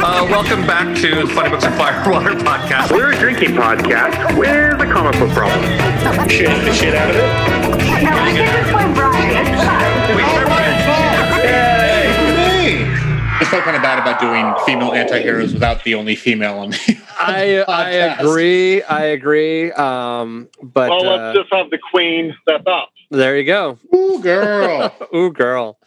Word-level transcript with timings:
Uh, 0.00 0.26
welcome 0.30 0.66
back 0.66 0.96
to 0.96 1.14
the 1.14 1.26
Funny 1.34 1.50
Books 1.50 1.64
and 1.64 1.74
Firewater 1.74 2.30
podcast. 2.30 2.90
We're 2.92 3.12
a 3.12 3.16
drinking 3.18 3.50
podcast 3.56 4.36
with 4.38 4.80
a 4.80 4.86
comic 4.92 5.18
book 5.18 5.30
problem. 5.30 5.60
Shit 6.28 6.48
the 6.64 6.72
shit 6.72 6.94
out 6.94 7.10
of 7.10 7.16
it. 7.16 7.22
No, 8.04 8.10
I 8.12 8.32
think 8.32 8.48
it's 8.48 8.72
my 8.72 8.92
Brian. 8.94 9.46
It's 9.46 9.64
fine. 9.64 10.16
We 10.16 10.22
I 13.40 13.44
felt 13.50 13.64
kind 13.64 13.76
of 13.76 13.82
bad 13.82 13.98
about 13.98 14.20
doing 14.20 14.54
female 14.66 14.92
anti-heroes 14.92 15.52
without 15.54 15.82
the 15.84 15.94
only 15.94 16.14
female 16.16 16.58
on 16.58 16.70
the 16.70 16.98
I 17.20 17.64
I 17.68 17.90
agree. 17.90 18.82
I 18.82 19.04
agree. 19.06 19.72
Um, 19.72 20.48
but 20.62 20.90
Well, 20.90 21.08
uh, 21.08 21.16
let's 21.32 21.38
just 21.38 21.52
have 21.52 21.70
the 21.70 21.78
queen 21.90 22.34
step 22.42 22.62
up. 22.66 22.90
there 23.10 23.36
you 23.38 23.44
go. 23.44 23.78
Ooh, 23.94 24.20
girl. 24.22 24.94
Ooh, 25.14 25.32
girl. 25.32 25.78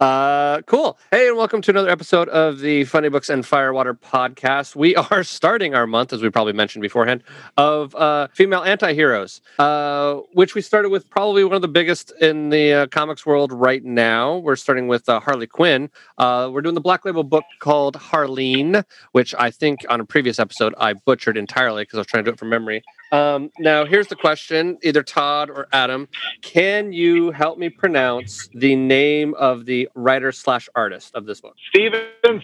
Uh, 0.00 0.62
cool. 0.62 0.96
Hey, 1.10 1.26
and 1.26 1.36
welcome 1.36 1.60
to 1.60 1.72
another 1.72 1.90
episode 1.90 2.28
of 2.28 2.60
the 2.60 2.84
Funny 2.84 3.08
Books 3.08 3.28
and 3.28 3.44
Firewater 3.44 3.94
podcast. 3.94 4.76
We 4.76 4.94
are 5.10 5.24
starting 5.24 5.74
our 5.74 5.88
month, 5.88 6.12
as 6.12 6.22
we 6.22 6.30
probably 6.30 6.52
mentioned 6.52 6.82
beforehand, 6.82 7.24
of 7.56 7.96
uh, 7.96 8.28
female 8.32 8.62
anti-heroes, 8.62 9.40
uh, 9.58 10.14
which 10.34 10.54
we 10.54 10.60
started 10.60 10.90
with 10.90 11.10
probably 11.10 11.42
one 11.42 11.54
of 11.54 11.62
the 11.62 11.68
biggest 11.68 12.12
in 12.20 12.50
the 12.50 12.72
uh, 12.72 12.86
comics 12.86 13.26
world 13.26 13.52
right 13.52 13.84
now. 13.84 14.36
We're 14.36 14.54
starting 14.54 14.86
with 14.86 15.08
uh, 15.08 15.18
Harley 15.18 15.48
Quinn. 15.48 15.90
Uh, 16.16 16.48
we're 16.52 16.62
doing 16.62 16.76
the 16.76 16.80
Black 16.80 17.04
Label 17.04 17.24
book 17.24 17.44
called 17.58 17.96
Harleen, 17.96 18.84
which 19.12 19.34
I 19.36 19.50
think 19.50 19.80
on 19.88 20.00
a 20.00 20.04
previous 20.04 20.38
episode 20.38 20.74
I 20.78 20.92
butchered 20.92 21.36
entirely 21.36 21.82
because 21.82 21.96
I 21.96 22.00
was 22.00 22.06
trying 22.06 22.22
to 22.24 22.30
do 22.30 22.34
it 22.34 22.38
from 22.38 22.50
memory. 22.50 22.84
Um, 23.12 23.50
now, 23.58 23.84
here's 23.84 24.08
the 24.08 24.16
question: 24.16 24.78
either 24.82 25.02
Todd 25.02 25.50
or 25.50 25.68
Adam, 25.72 26.08
can 26.42 26.92
you 26.92 27.30
help 27.30 27.58
me 27.58 27.68
pronounce 27.68 28.48
the 28.54 28.76
name 28.76 29.34
of 29.34 29.64
the 29.64 29.88
writer 29.94 30.32
slash 30.32 30.68
artist 30.74 31.14
of 31.14 31.26
this 31.26 31.40
book? 31.40 31.54
Steven 31.68 32.02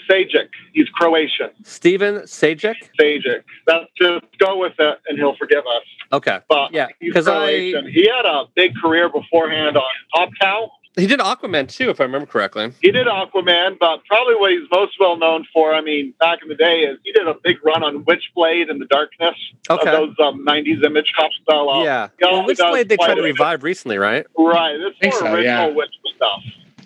Sejic. 0.09 0.49
He's 0.73 0.89
Croatian. 0.89 1.51
Steven 1.65 2.21
Sejic. 2.23 2.77
Sejic. 2.99 3.43
Let's 3.67 3.87
just 4.01 4.25
go 4.39 4.59
with 4.59 4.75
it, 4.79 4.98
and 5.09 5.19
he'll 5.19 5.37
forgive 5.37 5.65
us. 5.67 5.83
Okay, 6.12 6.39
But 6.48 6.73
yeah, 6.73 6.89
he's 7.01 7.12
because 7.12 7.28
I 7.28 7.51
He 7.51 8.09
had 8.09 8.25
a 8.25 8.45
big 8.55 8.75
career 8.77 9.09
beforehand 9.09 9.77
on 9.77 9.83
Top 10.15 10.31
Cow. 10.41 10.71
He 10.97 11.06
did 11.06 11.20
Aquaman 11.20 11.69
too, 11.69 11.91
if 11.91 12.00
I 12.00 12.05
remember 12.05 12.27
correctly. 12.27 12.73
He 12.81 12.91
did 12.91 13.06
Aquaman, 13.06 13.78
but 13.78 14.05
probably 14.05 14.37
what 14.37 14.53
he's 14.53 14.69
most 14.70 14.97
well 15.00 15.17
known 15.17 15.47
for, 15.53 15.75
I 15.75 15.81
mean, 15.81 16.14
back 16.20 16.41
in 16.42 16.48
the 16.48 16.55
day, 16.55 16.81
is 16.81 16.98
he 17.05 17.12
did 17.12 17.27
a 17.27 17.34
big 17.42 17.56
run 17.64 17.83
on 17.83 18.05
Witchblade 18.05 18.70
and 18.70 18.81
the 18.81 18.87
Darkness 18.87 19.34
Okay, 19.69 19.91
of 19.91 20.17
those 20.17 20.27
um, 20.27 20.45
90s 20.47 20.84
image 20.84 21.12
comics. 21.17 21.37
So, 21.48 21.69
uh, 21.69 21.84
yeah. 21.84 22.09
he 22.19 22.25
Well, 22.25 22.45
Witchblade 22.45 22.89
they 22.89 22.97
tried 22.97 23.15
to 23.17 23.22
revive 23.22 23.62
recently, 23.62 23.98
right? 23.98 24.27
Right. 24.39 24.77
This 24.77 24.95
Think 25.00 25.15
more 25.15 25.20
so, 25.20 25.27
original 25.34 25.69
yeah. 25.69 25.75
Witch 25.75 25.91
stuff. 26.17 26.42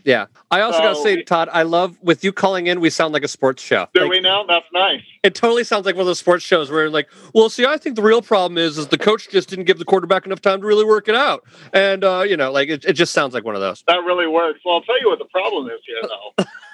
Yeah. 0.08 0.24
I 0.50 0.62
also 0.62 0.78
got 0.78 0.94
to 0.96 1.02
say, 1.02 1.22
Todd, 1.22 1.50
I 1.52 1.64
love 1.64 1.98
with 2.02 2.24
you 2.24 2.32
calling 2.32 2.66
in. 2.66 2.80
We 2.80 2.88
sound 2.88 3.12
like 3.12 3.24
a 3.24 3.28
sports 3.28 3.62
show. 3.62 3.88
Do 3.92 4.00
Like, 4.00 4.10
we 4.10 4.20
now? 4.20 4.42
That's 4.42 4.64
nice. 4.72 5.02
it 5.22 5.34
totally 5.34 5.64
sounds 5.64 5.84
like 5.84 5.96
one 5.96 6.00
of 6.00 6.06
those 6.06 6.18
sports 6.18 6.42
shows 6.42 6.70
where 6.70 6.88
like, 6.88 7.10
well, 7.34 7.50
see, 7.50 7.66
I 7.66 7.76
think 7.76 7.94
the 7.94 8.02
real 8.02 8.22
problem 8.22 8.56
is 8.56 8.78
is 8.78 8.86
the 8.88 8.96
coach 8.96 9.28
just 9.28 9.50
didn't 9.50 9.66
give 9.66 9.78
the 9.78 9.84
quarterback 9.84 10.24
enough 10.24 10.40
time 10.40 10.62
to 10.62 10.66
really 10.66 10.86
work 10.86 11.08
it 11.08 11.14
out, 11.14 11.44
and 11.74 12.02
uh, 12.04 12.24
you 12.26 12.38
know, 12.38 12.50
like 12.50 12.70
it, 12.70 12.86
it 12.86 12.94
just 12.94 13.12
sounds 13.12 13.34
like 13.34 13.44
one 13.44 13.54
of 13.54 13.60
those. 13.60 13.84
That 13.86 13.98
really 14.06 14.26
works. 14.26 14.60
Well, 14.64 14.76
I'll 14.76 14.80
tell 14.82 14.98
you 14.98 15.10
what 15.10 15.18
the 15.18 15.26
problem 15.26 15.66
is 15.68 15.80
here, 15.86 16.00
though. 16.02 16.44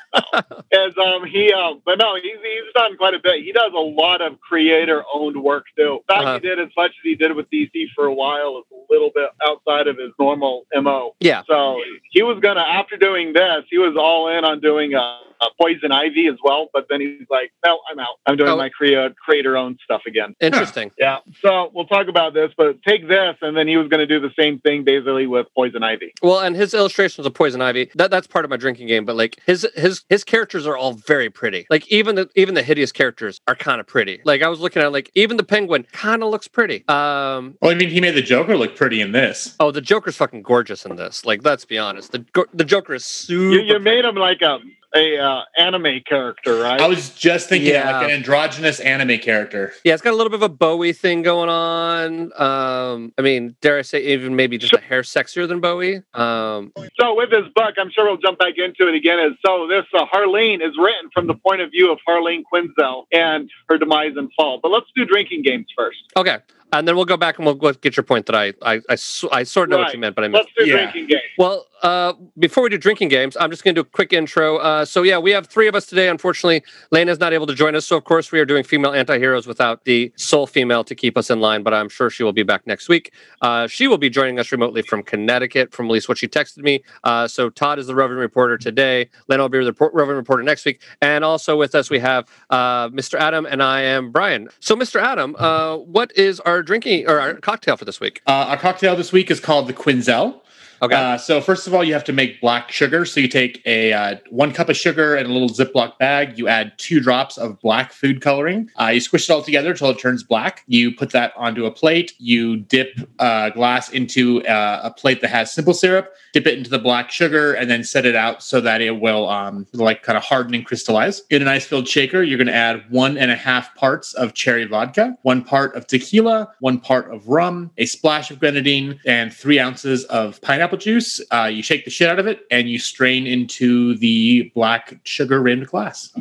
is 0.72 0.94
um 0.98 1.24
he 1.26 1.52
um 1.52 1.80
but 1.84 1.98
no 1.98 2.14
he's 2.16 2.36
he's 2.42 2.72
done 2.74 2.96
quite 2.96 3.14
a 3.14 3.18
bit. 3.22 3.42
He 3.44 3.52
does 3.52 3.72
a 3.74 3.80
lot 3.80 4.20
of 4.20 4.40
creator 4.40 5.02
owned 5.12 5.42
work 5.42 5.64
too. 5.76 6.00
In 6.08 6.14
fact, 6.14 6.24
Uh-huh. 6.24 6.34
he 6.34 6.40
did 6.48 6.60
as 6.60 6.68
much 6.76 6.90
as 6.90 7.02
he 7.02 7.14
did 7.14 7.34
with 7.34 7.50
DC 7.50 7.86
for 7.94 8.06
a 8.06 8.14
while 8.14 8.58
is 8.58 8.64
a 8.72 8.92
little 8.92 9.10
bit 9.14 9.30
outside 9.48 9.86
of 9.88 9.96
his 9.98 10.10
normal 10.18 10.66
mo. 10.74 11.14
Yeah. 11.20 11.42
So 11.48 11.80
he 12.10 12.22
was 12.22 12.38
gonna 12.40 12.60
after 12.60 12.96
doing 12.96 13.32
this, 13.32 13.64
he 13.70 13.78
was 13.78 13.96
all 13.98 14.28
in 14.28 14.44
on 14.44 14.60
doing 14.60 14.94
uh, 14.94 15.18
uh, 15.40 15.46
Poison 15.60 15.92
Ivy 15.92 16.27
as 16.28 16.36
well. 16.42 16.68
But 16.72 16.86
then 16.90 17.00
he's 17.00 17.27
like, 17.30 17.52
no, 17.64 17.78
I'm 17.90 17.98
out. 17.98 18.16
I'm 18.27 18.36
doing 18.36 18.50
Oh. 18.50 18.56
my 18.56 18.68
crea- 18.68 19.10
creator 19.24 19.56
owned 19.56 19.78
stuff 19.84 20.02
again. 20.06 20.34
Interesting. 20.40 20.90
Yeah. 20.98 21.18
So 21.42 21.70
we'll 21.74 21.86
talk 21.86 22.08
about 22.08 22.34
this, 22.34 22.52
but 22.56 22.82
take 22.82 23.08
this, 23.08 23.36
and 23.42 23.56
then 23.56 23.66
he 23.68 23.77
was 23.77 23.88
going 23.88 24.00
to 24.00 24.06
do 24.06 24.20
the 24.20 24.32
same 24.38 24.58
thing 24.60 24.84
basically 24.84 25.27
with 25.27 25.46
Poison 25.55 25.83
Ivy. 25.83 26.12
Well, 26.22 26.40
and 26.40 26.55
his 26.56 26.74
illustrations 26.74 27.27
of 27.27 27.34
Poison 27.34 27.61
Ivy, 27.61 27.90
that, 27.95 28.11
that's 28.11 28.27
part 28.27 28.45
of 28.45 28.50
my 28.50 28.56
drinking 28.56 28.89
game, 28.89 29.05
but 29.05 29.17
like 29.17 29.40
his 29.46 29.67
his 29.74 30.05
his 30.08 30.24
characters 30.24 30.67
are 30.67 30.77
all 30.77 30.92
very 30.95 31.30
pretty. 31.30 31.66
Like 31.70 31.86
even 31.90 32.14
the 32.14 32.28
even 32.34 32.55
the 32.55 32.62
hideous 32.62 32.92
characters 32.92 33.40
are 33.46 33.55
kind 33.55 33.80
of 33.80 33.86
pretty. 33.86 34.20
Like 34.24 34.42
I 34.42 34.48
was 34.48 34.61
looking 34.61 34.83
at 34.83 34.92
like 34.92 35.11
even 35.14 35.36
the 35.36 35.45
penguin 35.45 35.86
kind 35.92 36.22
of 36.22 36.30
looks 36.30 36.48
pretty. 36.48 36.84
Um 36.89 37.56
Well, 37.61 37.70
I 37.70 37.74
mean, 37.74 37.90
he 37.90 38.01
made 38.01 38.14
the 38.14 38.22
Joker 38.22 38.56
look 38.56 38.77
pretty 38.77 39.01
in 39.01 39.12
this. 39.12 39.56
oh, 39.61 39.70
the 39.70 39.80
Joker's 39.80 40.16
fucking 40.16 40.42
gorgeous 40.42 40.84
in 40.84 40.96
this. 40.96 41.24
Like 41.24 41.45
let's 41.45 41.64
be 41.64 41.78
honest. 41.78 42.12
The 42.12 42.24
the 42.52 42.64
Joker 42.64 42.95
is 42.95 43.05
super 43.05 43.42
You, 43.42 43.61
you 43.61 43.78
made 43.80 44.05
him 44.05 44.14
like 44.16 44.42
a 44.42 44.58
a 44.94 45.18
uh, 45.18 45.42
anime 45.58 46.00
character, 46.06 46.56
right? 46.60 46.80
I 46.80 46.86
was 46.86 47.10
just 47.10 47.48
thinking 47.48 47.70
Yeah. 47.72 47.90
like 48.00 48.05
an 48.08 48.10
androgynous 48.14 48.80
anime 48.80 49.18
character. 49.18 49.72
Yeah, 49.84 49.94
it's 49.94 50.02
got 50.02 50.12
a 50.12 50.16
little 50.16 50.30
bit 50.30 50.36
of 50.36 50.42
a 50.42 50.48
Bowie 50.48 50.92
thing 50.92 51.22
going 51.22 51.48
on. 51.48 52.32
Um 52.40 53.12
I 53.18 53.22
mean, 53.22 53.56
dare 53.60 53.78
I 53.78 53.83
say 53.83 54.02
even 54.04 54.36
maybe 54.36 54.58
just 54.58 54.72
a 54.72 54.78
hair 54.80 55.02
sexier 55.02 55.46
than 55.48 55.60
Bowie. 55.60 56.02
Um 56.14 56.72
so 57.00 57.14
with 57.16 57.30
this 57.30 57.44
book, 57.54 57.74
I'm 57.78 57.90
sure 57.90 58.04
we'll 58.06 58.16
jump 58.18 58.38
back 58.38 58.54
into 58.56 58.88
it 58.88 58.94
again. 58.94 59.18
Is 59.18 59.33
so 59.44 59.66
this 59.68 59.84
uh, 59.94 60.06
Harleen 60.06 60.56
is 60.66 60.74
written 60.78 61.10
from 61.12 61.27
the 61.27 61.34
point 61.34 61.60
of 61.60 61.70
view 61.70 61.90
of 61.92 61.98
Harleen 62.08 62.42
Quinzel 62.52 63.04
and 63.12 63.50
her 63.68 63.78
demise 63.78 64.12
and 64.16 64.30
fall. 64.36 64.60
But 64.62 64.70
let's 64.70 64.86
do 64.96 65.04
drinking 65.04 65.42
games 65.42 65.66
first. 65.77 65.98
okay. 66.16 66.38
And 66.73 66.89
then 66.89 66.97
we'll 66.97 67.05
go 67.05 67.17
back 67.17 67.39
and 67.39 67.47
we'll, 67.47 67.55
get 67.75 67.97
your 67.97 68.02
point 68.05 68.27
that 68.27 68.35
I 68.35 68.52
I 68.63 68.80
I 68.91 68.97
sort 69.45 69.64
of 69.64 69.69
know 69.70 69.79
what 69.79 69.92
you 69.92 69.98
meant, 70.01 70.17
but 70.17 70.25
I 70.25 70.29
missed. 70.29 70.48
Let's 70.57 70.67
do 70.67 70.67
Yeah. 70.67 70.83
drinking 70.91 71.07
games. 71.07 71.23
Well, 71.39 71.67
uh, 71.83 72.14
before 72.39 72.63
we 72.63 72.70
do 72.70 72.79
drinking 72.79 73.08
games, 73.08 73.36
I'm 73.39 73.51
just 73.51 73.63
going 73.63 73.75
to 73.75 73.83
do 73.83 73.86
a 73.86 73.91
quick 73.91 74.13
intro. 74.14 74.57
Uh, 74.57 74.85
so, 74.86 75.02
yeah, 75.02 75.19
we 75.19 75.33
have 75.33 75.48
three 75.48 75.69
of 75.69 75.75
us 75.75 75.85
today. 75.85 76.08
Unfortunately, 76.08 76.63
Lena 76.91 77.13
is 77.13 77.20
not 77.20 77.35
able 77.35 77.47
to 77.47 77.55
join 77.55 77.75
us. 77.77 77.85
So, 77.85 77.97
of 77.97 78.05
course, 78.05 78.33
we 78.33 78.41
are 78.41 78.47
doing 78.47 78.64
female 78.64 78.92
anti 78.92 79.19
heroes 79.19 79.47
without 79.47 79.85
the 79.85 80.11
sole 80.17 80.47
female 80.47 80.83
to 80.85 80.95
keep 80.95 81.19
us 81.19 81.29
in 81.29 81.41
line, 81.41 81.63
but 81.63 81.75
I'm 81.75 81.91
sure 81.91 82.08
she 82.08 82.23
will 82.23 82.33
be 82.33 82.42
back 82.42 82.67
next 82.67 82.89
week. 82.89 83.13
Uh, 83.42 83.67
she 83.67 83.86
will 83.86 83.98
be 83.98 84.08
joining 84.08 84.39
us 84.39 84.51
remotely 84.51 84.81
from 84.81 85.02
Connecticut, 85.02 85.73
from 85.75 85.86
at 85.86 85.92
least 85.92 86.08
what 86.08 86.17
she 86.17 86.27
texted 86.27 86.58
me. 86.63 86.83
Uh, 87.05 87.29
so, 87.29 87.51
Todd 87.51 87.79
is 87.79 87.86
the 87.86 87.95
Reverend 87.95 88.20
reporter 88.20 88.57
today. 88.57 89.11
Lena 89.29 89.42
will 89.42 89.48
be 89.51 89.58
the 89.58 89.67
report- 89.67 89.92
roving 89.92 90.17
reporter 90.17 90.42
next 90.42 90.64
week. 90.64 90.81
And 91.02 91.23
also 91.23 91.57
with 91.58 91.75
us, 91.75 91.91
we 91.91 91.98
have 91.98 92.27
uh, 92.48 92.89
Mr. 92.89 93.19
Adam, 93.19 93.45
and 93.45 93.63
I 93.63 93.83
am 93.83 94.11
Brian. 94.11 94.48
So, 94.61 94.75
Mr. 94.75 95.02
Adam, 95.02 95.36
uh, 95.39 95.77
what 95.77 96.17
is 96.17 96.41
our 96.41 96.53
drinking 96.62 97.08
or 97.08 97.20
our 97.20 97.34
cocktail 97.34 97.76
for 97.76 97.84
this 97.84 98.00
week? 98.00 98.22
Uh, 98.26 98.46
our 98.48 98.56
cocktail 98.56 98.96
this 98.96 99.12
week 99.12 99.30
is 99.30 99.40
called 99.40 99.68
the 99.68 99.72
Quinzel. 99.72 100.40
Okay. 100.84 100.95
Uh, 100.95 101.17
so 101.17 101.40
first 101.40 101.67
of 101.67 101.72
all, 101.72 101.83
you 101.83 101.95
have 101.95 102.05
to 102.05 102.12
make 102.12 102.42
black 102.42 102.70
sugar. 102.70 103.06
So 103.06 103.18
you 103.18 103.28
take 103.28 103.62
a 103.64 103.95
uh, 103.95 104.17
one 104.28 104.52
cup 104.52 104.68
of 104.68 104.77
sugar 104.77 105.14
and 105.14 105.27
a 105.28 105.33
little 105.33 105.48
Ziploc 105.48 105.96
bag. 105.98 106.39
You 106.39 106.46
add 106.46 106.72
two 106.77 107.00
drops 107.00 107.39
of 107.39 107.58
black 107.61 107.90
food 107.90 108.20
coloring. 108.20 108.70
Uh, 108.78 108.89
you 108.89 109.00
squish 109.00 109.30
it 109.30 109.33
all 109.33 109.40
together 109.40 109.70
until 109.70 109.89
it 109.89 109.98
turns 109.98 110.22
black. 110.22 110.62
You 110.67 110.95
put 110.95 111.11
that 111.12 111.33
onto 111.36 111.64
a 111.64 111.70
plate. 111.70 112.12
You 112.18 112.58
dip 112.58 113.00
uh, 113.18 113.48
glass 113.50 113.89
into 113.89 114.46
uh, 114.46 114.83
a 114.84 114.90
plate 114.90 115.22
that 115.22 115.28
has 115.28 115.50
simple 115.50 115.72
syrup. 115.72 116.12
Dip 116.34 116.46
it 116.46 116.58
into 116.58 116.68
the 116.68 116.78
black 116.78 117.11
sugar 117.11 117.55
and 117.55 117.70
then 117.70 117.83
set 117.83 118.05
it 118.05 118.14
out 118.14 118.42
so 118.42 118.61
that 118.61 118.83
it 118.83 119.01
will 119.01 119.27
um, 119.28 119.66
like 119.72 120.02
kind 120.02 120.18
of 120.18 120.24
harden 120.24 120.55
and 120.55 120.66
crystallize. 120.66 121.22
In 121.30 121.40
an 121.40 121.48
ice-filled 121.48 121.89
shaker, 121.89 122.22
you're 122.22 122.36
going 122.36 122.48
to 122.48 122.55
add 122.55 122.84
one 122.90 123.16
and 123.16 123.30
a 123.30 123.36
half 123.36 123.74
parts 123.74 124.12
of 124.14 124.34
cherry 124.34 124.66
vodka, 124.66 125.16
one 125.22 125.42
part 125.42 125.74
of 125.77 125.86
tequila, 125.86 126.52
one 126.61 126.78
part 126.78 127.11
of 127.11 127.27
rum, 127.27 127.70
a 127.78 127.86
splash 127.86 128.31
of 128.31 128.38
grenadine, 128.38 129.00
and 129.06 129.32
three 129.32 129.58
ounces 129.58 130.05
of 130.05 130.40
pineapple 130.43 130.74
juice. 130.76 131.20
Uh, 131.31 131.50
you 131.52 131.62
shake 131.62 131.85
the 131.85 131.90
shit 131.90 132.08
out 132.08 132.19
of 132.19 132.26
it 132.26 132.46
and 132.50 132.69
you 132.69 132.79
strain 132.79 133.26
into 133.26 133.96
the 133.99 134.50
black 134.55 135.00
sugar 135.05 135.40
rimmed 135.40 135.67
glass. 135.67 136.12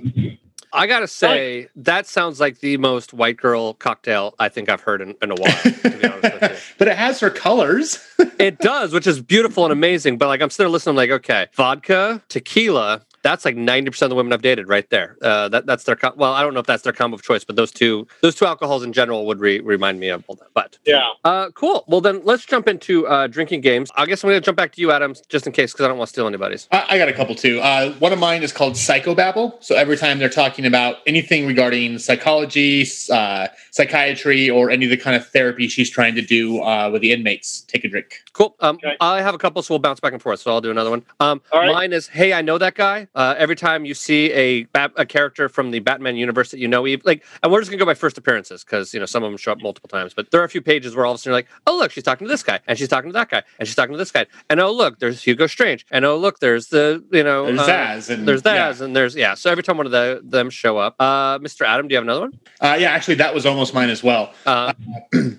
I 0.73 0.87
gotta 0.87 1.07
say, 1.07 1.67
that 1.75 2.07
sounds 2.07 2.39
like 2.39 2.59
the 2.59 2.77
most 2.77 3.13
white 3.13 3.37
girl 3.37 3.75
cocktail 3.75 4.33
I 4.39 4.49
think 4.49 4.69
I've 4.69 4.81
heard 4.81 5.01
in, 5.01 5.15
in 5.21 5.29
a 5.29 5.35
while. 5.35 5.55
To 5.61 5.89
be 5.89 6.07
honest 6.07 6.23
with 6.23 6.41
you. 6.41 6.57
but 6.79 6.87
it 6.87 6.97
has 6.97 7.19
her 7.19 7.29
colors. 7.29 7.99
it 8.39 8.57
does, 8.57 8.91
which 8.91 9.05
is 9.05 9.21
beautiful 9.21 9.65
and 9.65 9.71
amazing. 9.71 10.17
But 10.17 10.27
like, 10.27 10.41
I'm 10.41 10.49
there 10.57 10.69
listening, 10.69 10.95
like, 10.95 11.11
okay, 11.11 11.47
vodka, 11.53 12.23
tequila. 12.27 13.05
That's 13.23 13.45
like 13.45 13.55
90% 13.55 14.01
of 14.03 14.09
the 14.09 14.15
women 14.15 14.33
I've 14.33 14.41
dated 14.41 14.67
right 14.67 14.87
there. 14.89 15.17
Uh, 15.21 15.47
that 15.49 15.65
that's 15.65 15.85
their 15.85 15.95
com- 15.95 16.13
well, 16.17 16.33
I 16.33 16.41
don't 16.43 16.53
know 16.53 16.59
if 16.59 16.65
that's 16.65 16.83
their 16.83 16.93
combo 16.93 17.15
of 17.15 17.23
choice, 17.23 17.43
but 17.43 17.55
those 17.55 17.71
two 17.71 18.05
those 18.21 18.35
two 18.35 18.45
alcohols 18.45 18.83
in 18.83 18.91
general 18.93 19.25
would 19.27 19.39
re- 19.39 19.61
remind 19.61 19.99
me 19.99 20.09
of 20.09 20.23
all 20.27 20.35
that. 20.35 20.47
But 20.53 20.77
Yeah. 20.85 21.01
uh, 21.23 21.49
cool. 21.51 21.85
Well, 21.87 22.01
then 22.01 22.21
let's 22.25 22.45
jump 22.45 22.67
into 22.67 23.07
uh, 23.07 23.27
drinking 23.27 23.61
games. 23.61 23.89
I 23.95 24.05
guess 24.05 24.23
I'm 24.23 24.29
going 24.29 24.41
to 24.41 24.45
jump 24.45 24.57
back 24.57 24.73
to 24.73 24.81
you, 24.81 24.91
Adam, 24.91 25.15
just 25.29 25.47
in 25.47 25.53
case, 25.53 25.71
because 25.71 25.85
I 25.85 25.87
don't 25.87 25.97
want 25.97 26.09
to 26.09 26.13
steal 26.13 26.27
anybody's. 26.27 26.67
I, 26.71 26.85
I 26.91 26.97
got 26.97 27.07
a 27.09 27.13
couple 27.13 27.33
too. 27.33 27.59
Uh, 27.61 27.93
one 27.93 28.11
of 28.11 28.19
mine 28.19 28.43
is 28.43 28.51
called 28.51 28.73
Psychobabble. 28.73 29.63
So 29.63 29.75
every 29.75 29.95
time 29.97 30.19
they're 30.19 30.27
talking 30.29 30.65
about 30.65 30.97
anything 31.07 31.47
regarding 31.47 31.99
psychology, 31.99 32.85
uh, 33.11 33.47
psychiatry, 33.71 34.49
or 34.49 34.69
any 34.69 34.85
of 34.85 34.91
the 34.91 34.97
kind 34.97 35.15
of 35.15 35.25
therapy 35.29 35.67
she's 35.67 35.89
trying 35.89 36.15
to 36.15 36.21
do 36.21 36.61
uh, 36.61 36.89
with 36.91 37.01
the 37.01 37.11
inmates, 37.13 37.61
take 37.61 37.83
a 37.85 37.87
drink. 37.87 38.21
Cool. 38.33 38.55
Um, 38.59 38.75
Okay. 38.83 38.95
I 38.99 39.21
have 39.21 39.33
a 39.33 39.37
couple, 39.37 39.61
so 39.61 39.73
we'll 39.73 39.79
bounce 39.79 39.99
back 39.99 40.11
and 40.13 40.21
forth. 40.21 40.39
So 40.41 40.51
I'll 40.51 40.59
do 40.59 40.71
another 40.71 40.89
one. 40.89 41.03
Um, 41.19 41.41
All 41.53 41.61
right. 41.61 41.71
Mine 41.71 41.93
is, 41.93 42.07
hey, 42.07 42.33
I 42.33 42.41
know 42.41 42.57
that 42.57 42.75
guy. 42.75 43.07
Uh, 43.15 43.35
every 43.37 43.55
time 43.55 43.85
you 43.85 43.93
see 43.93 44.31
a 44.31 44.63
Bat- 44.65 44.93
a 44.97 45.05
character 45.05 45.49
from 45.49 45.71
the 45.71 45.79
Batman 45.79 46.15
universe 46.15 46.51
that 46.51 46.59
you 46.59 46.67
know, 46.67 46.87
Eve, 46.87 47.01
like, 47.05 47.23
and 47.41 47.51
we're 47.51 47.59
just 47.61 47.69
gonna 47.71 47.79
go 47.79 47.85
by 47.85 47.93
first 47.93 48.17
appearances 48.17 48.63
because 48.63 48.93
you 48.93 48.99
know 48.99 49.05
some 49.05 49.23
of 49.23 49.31
them 49.31 49.37
show 49.37 49.51
up 49.51 49.61
multiple 49.61 49.87
times. 49.87 50.13
But 50.13 50.31
there 50.31 50.41
are 50.41 50.45
a 50.45 50.49
few 50.49 50.61
pages 50.61 50.95
where 50.95 51.05
all 51.05 51.11
of 51.13 51.15
a 51.15 51.17
sudden 51.19 51.31
you're 51.31 51.37
like, 51.37 51.47
oh 51.67 51.77
look, 51.77 51.91
she's 51.91 52.03
talking 52.03 52.25
to 52.27 52.31
this 52.31 52.43
guy, 52.43 52.59
and 52.67 52.77
she's 52.77 52.87
talking 52.87 53.09
to 53.09 53.13
that 53.13 53.29
guy, 53.29 53.43
and 53.59 53.67
she's 53.67 53.75
talking 53.75 53.93
to 53.93 53.97
this 53.97 54.11
guy, 54.11 54.25
and 54.49 54.59
oh 54.59 54.71
look, 54.71 54.99
there's 54.99 55.23
Hugo 55.23 55.47
Strange, 55.47 55.85
and 55.91 56.05
oh 56.05 56.17
look, 56.17 56.39
there's 56.39 56.67
the 56.67 57.03
you 57.11 57.23
know 57.23 57.45
There's 57.45 57.59
uh, 57.59 57.67
Zsasz 57.67 58.09
and 58.09 58.27
there's 58.27 58.41
yeah. 58.45 58.73
And 58.83 58.95
there's 58.95 59.15
yeah. 59.15 59.33
So 59.35 59.51
every 59.51 59.63
time 59.63 59.77
one 59.77 59.85
of 59.85 59.91
the, 59.91 60.21
them 60.23 60.49
show 60.49 60.77
up, 60.77 60.95
uh, 60.99 61.39
Mr. 61.39 61.65
Adam, 61.65 61.87
do 61.87 61.93
you 61.93 61.97
have 61.97 62.03
another 62.03 62.21
one? 62.21 62.39
Uh, 62.61 62.77
yeah, 62.79 62.91
actually, 62.91 63.15
that 63.15 63.33
was 63.33 63.45
almost 63.45 63.73
mine 63.73 63.89
as 63.89 64.03
well. 64.03 64.33
Uh, 64.45 64.73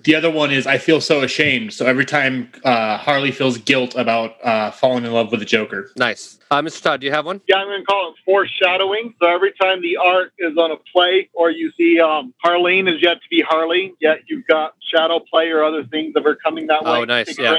The 0.03 0.15
other 0.15 0.29
one 0.31 0.51
is 0.51 0.67
I 0.67 0.77
feel 0.77 1.01
so 1.01 1.21
ashamed. 1.21 1.73
So 1.73 1.85
every 1.85 2.05
time 2.05 2.51
uh, 2.63 2.97
Harley 2.97 3.31
feels 3.31 3.57
guilt 3.57 3.95
about 3.95 4.35
uh, 4.43 4.71
falling 4.71 5.03
in 5.05 5.11
love 5.11 5.31
with 5.31 5.39
the 5.39 5.45
Joker. 5.45 5.91
nice, 5.97 6.37
uh, 6.51 6.61
Mr. 6.61 6.81
Todd, 6.81 7.01
do 7.01 7.07
you 7.07 7.11
have 7.11 7.25
one? 7.25 7.41
Yeah, 7.47 7.64
I'm 7.65 7.71
going 7.71 7.81
to 7.81 7.85
call 7.85 8.09
it 8.11 8.15
foreshadowing. 8.23 9.15
So 9.19 9.27
every 9.27 9.51
time 9.53 9.81
the 9.81 9.97
art 9.97 10.33
is 10.37 10.55
on 10.55 10.71
a 10.71 10.77
play 10.93 11.29
or 11.33 11.49
you 11.49 11.71
see 11.77 11.99
um, 11.99 12.33
Harleen 12.45 12.87
is 12.87 13.01
yet 13.01 13.15
to 13.15 13.29
be 13.29 13.41
Harley, 13.41 13.93
yet 13.99 14.19
you've 14.27 14.45
got 14.45 14.75
shadow 14.93 15.19
play 15.19 15.49
or 15.49 15.63
other 15.63 15.83
things 15.83 16.13
that 16.13 16.25
are 16.27 16.35
coming 16.35 16.67
that 16.67 16.83
way. 16.83 16.99
Oh, 17.01 17.03
nice, 17.05 17.37
yeah. 17.39 17.57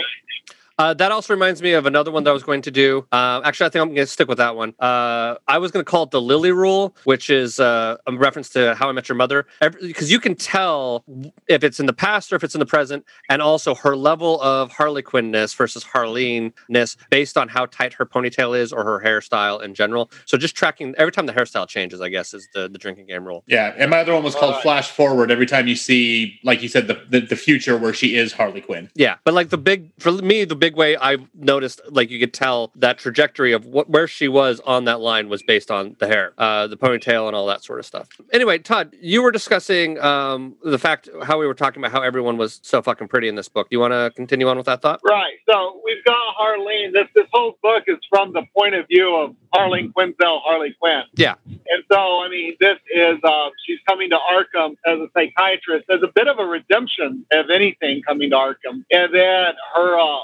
Uh, 0.78 0.92
that 0.94 1.10
also 1.10 1.32
reminds 1.32 1.62
me 1.62 1.72
of 1.72 1.86
another 1.86 2.10
one 2.10 2.24
that 2.24 2.30
I 2.30 2.32
was 2.34 2.42
going 2.42 2.62
to 2.62 2.70
do. 2.70 3.06
Uh, 3.10 3.40
actually, 3.44 3.66
I 3.66 3.70
think 3.70 3.82
I'm 3.82 3.88
going 3.88 3.96
to 3.96 4.06
stick 4.06 4.28
with 4.28 4.38
that 4.38 4.56
one. 4.56 4.74
Uh, 4.78 5.36
I 5.48 5.58
was 5.58 5.70
going 5.70 5.84
to 5.84 5.90
call 5.90 6.02
it 6.02 6.10
the 6.10 6.20
Lily 6.20 6.52
Rule, 6.52 6.94
which 7.04 7.30
is 7.30 7.58
uh, 7.58 7.96
a 8.06 8.12
reference 8.12 8.50
to 8.50 8.74
How 8.74 8.88
I 8.88 8.92
Met 8.92 9.08
Your 9.08 9.16
Mother, 9.16 9.46
because 9.60 10.10
you 10.10 10.20
can 10.20 10.34
tell 10.34 11.04
if 11.48 11.64
it's 11.64 11.80
in 11.80 11.86
the 11.86 11.94
past 11.94 12.32
or 12.32 12.36
if 12.36 12.44
it's 12.44 12.54
in 12.54 12.58
the 12.58 12.66
present, 12.66 13.06
and 13.30 13.40
also 13.40 13.74
her 13.74 13.96
level 13.96 14.40
of 14.42 14.70
Harley 14.70 15.02
Quinnness 15.02 15.54
versus 15.54 15.82
Harleen-ness 15.82 16.96
based 17.10 17.38
on 17.38 17.48
how 17.48 17.66
tight 17.66 17.94
her 17.94 18.04
ponytail 18.04 18.58
is 18.58 18.72
or 18.72 18.84
her 18.84 19.00
hairstyle 19.00 19.62
in 19.62 19.72
general. 19.72 20.10
So 20.26 20.36
just 20.36 20.54
tracking 20.54 20.94
every 20.98 21.12
time 21.12 21.24
the 21.24 21.32
hairstyle 21.32 21.66
changes, 21.66 22.00
I 22.00 22.10
guess, 22.10 22.34
is 22.34 22.48
the, 22.52 22.68
the 22.68 22.78
drinking 22.78 23.06
game 23.06 23.24
rule. 23.24 23.44
Yeah, 23.46 23.74
and 23.78 23.90
my 23.90 24.00
other 24.00 24.12
one 24.12 24.24
was 24.24 24.34
called 24.34 24.50
Alright. 24.50 24.62
Flash 24.62 24.90
Forward. 24.90 25.30
Every 25.30 25.46
time 25.46 25.68
you 25.68 25.76
see, 25.76 26.38
like 26.42 26.62
you 26.62 26.68
said, 26.68 26.86
the, 26.86 27.00
the 27.08 27.20
the 27.20 27.36
future 27.36 27.78
where 27.78 27.94
she 27.94 28.16
is 28.16 28.32
Harley 28.32 28.60
Quinn. 28.60 28.90
Yeah, 28.94 29.16
but 29.24 29.32
like 29.32 29.48
the 29.48 29.58
big 29.58 29.90
for 29.98 30.12
me, 30.12 30.44
the 30.44 30.56
big 30.56 30.65
way 30.74 30.96
I 30.96 31.18
noticed, 31.34 31.80
like 31.90 32.10
you 32.10 32.18
could 32.18 32.34
tell 32.34 32.72
that 32.76 32.98
trajectory 32.98 33.52
of 33.52 33.66
what 33.66 33.88
where 33.88 34.08
she 34.08 34.28
was 34.28 34.60
on 34.60 34.84
that 34.84 35.00
line 35.00 35.28
was 35.28 35.42
based 35.42 35.70
on 35.70 35.96
the 35.98 36.06
hair, 36.06 36.32
uh, 36.38 36.66
the 36.66 36.76
ponytail, 36.76 37.26
and 37.26 37.36
all 37.36 37.46
that 37.46 37.62
sort 37.62 37.78
of 37.78 37.86
stuff. 37.86 38.08
Anyway, 38.32 38.58
Todd, 38.58 38.94
you 39.00 39.22
were 39.22 39.30
discussing 39.30 39.98
um, 40.00 40.56
the 40.64 40.78
fact 40.78 41.08
how 41.22 41.38
we 41.38 41.46
were 41.46 41.54
talking 41.54 41.80
about 41.80 41.92
how 41.92 42.02
everyone 42.02 42.36
was 42.36 42.60
so 42.62 42.82
fucking 42.82 43.08
pretty 43.08 43.28
in 43.28 43.34
this 43.34 43.48
book. 43.48 43.70
Do 43.70 43.76
you 43.76 43.80
want 43.80 43.92
to 43.92 44.12
continue 44.16 44.48
on 44.48 44.56
with 44.56 44.66
that 44.66 44.82
thought? 44.82 45.00
Right. 45.04 45.34
So 45.48 45.80
we've 45.84 46.04
got 46.04 46.34
Harleen. 46.40 46.92
This 46.92 47.06
this 47.14 47.26
whole 47.32 47.58
book 47.62 47.84
is 47.86 47.98
from 48.08 48.32
the 48.32 48.42
point 48.56 48.74
of 48.74 48.86
view 48.88 49.14
of 49.16 49.36
Harleen 49.54 49.92
Quinzel, 49.92 50.40
Harley 50.42 50.74
Quinn. 50.78 51.02
Yeah. 51.14 51.34
And 51.46 51.82
so, 51.90 52.22
I 52.22 52.28
mean, 52.28 52.56
this 52.60 52.78
is 52.94 53.18
uh, 53.24 53.50
she's 53.64 53.78
coming 53.88 54.10
to 54.10 54.18
Arkham 54.18 54.76
as 54.86 54.98
a 54.98 55.08
psychiatrist. 55.14 55.86
There's 55.88 56.02
a 56.02 56.12
bit 56.14 56.28
of 56.28 56.38
a 56.38 56.44
redemption 56.44 57.24
of 57.32 57.50
anything 57.50 58.02
coming 58.06 58.30
to 58.30 58.36
Arkham, 58.36 58.84
and 58.90 59.14
then 59.14 59.54
her 59.74 59.98
uh, 59.98 60.18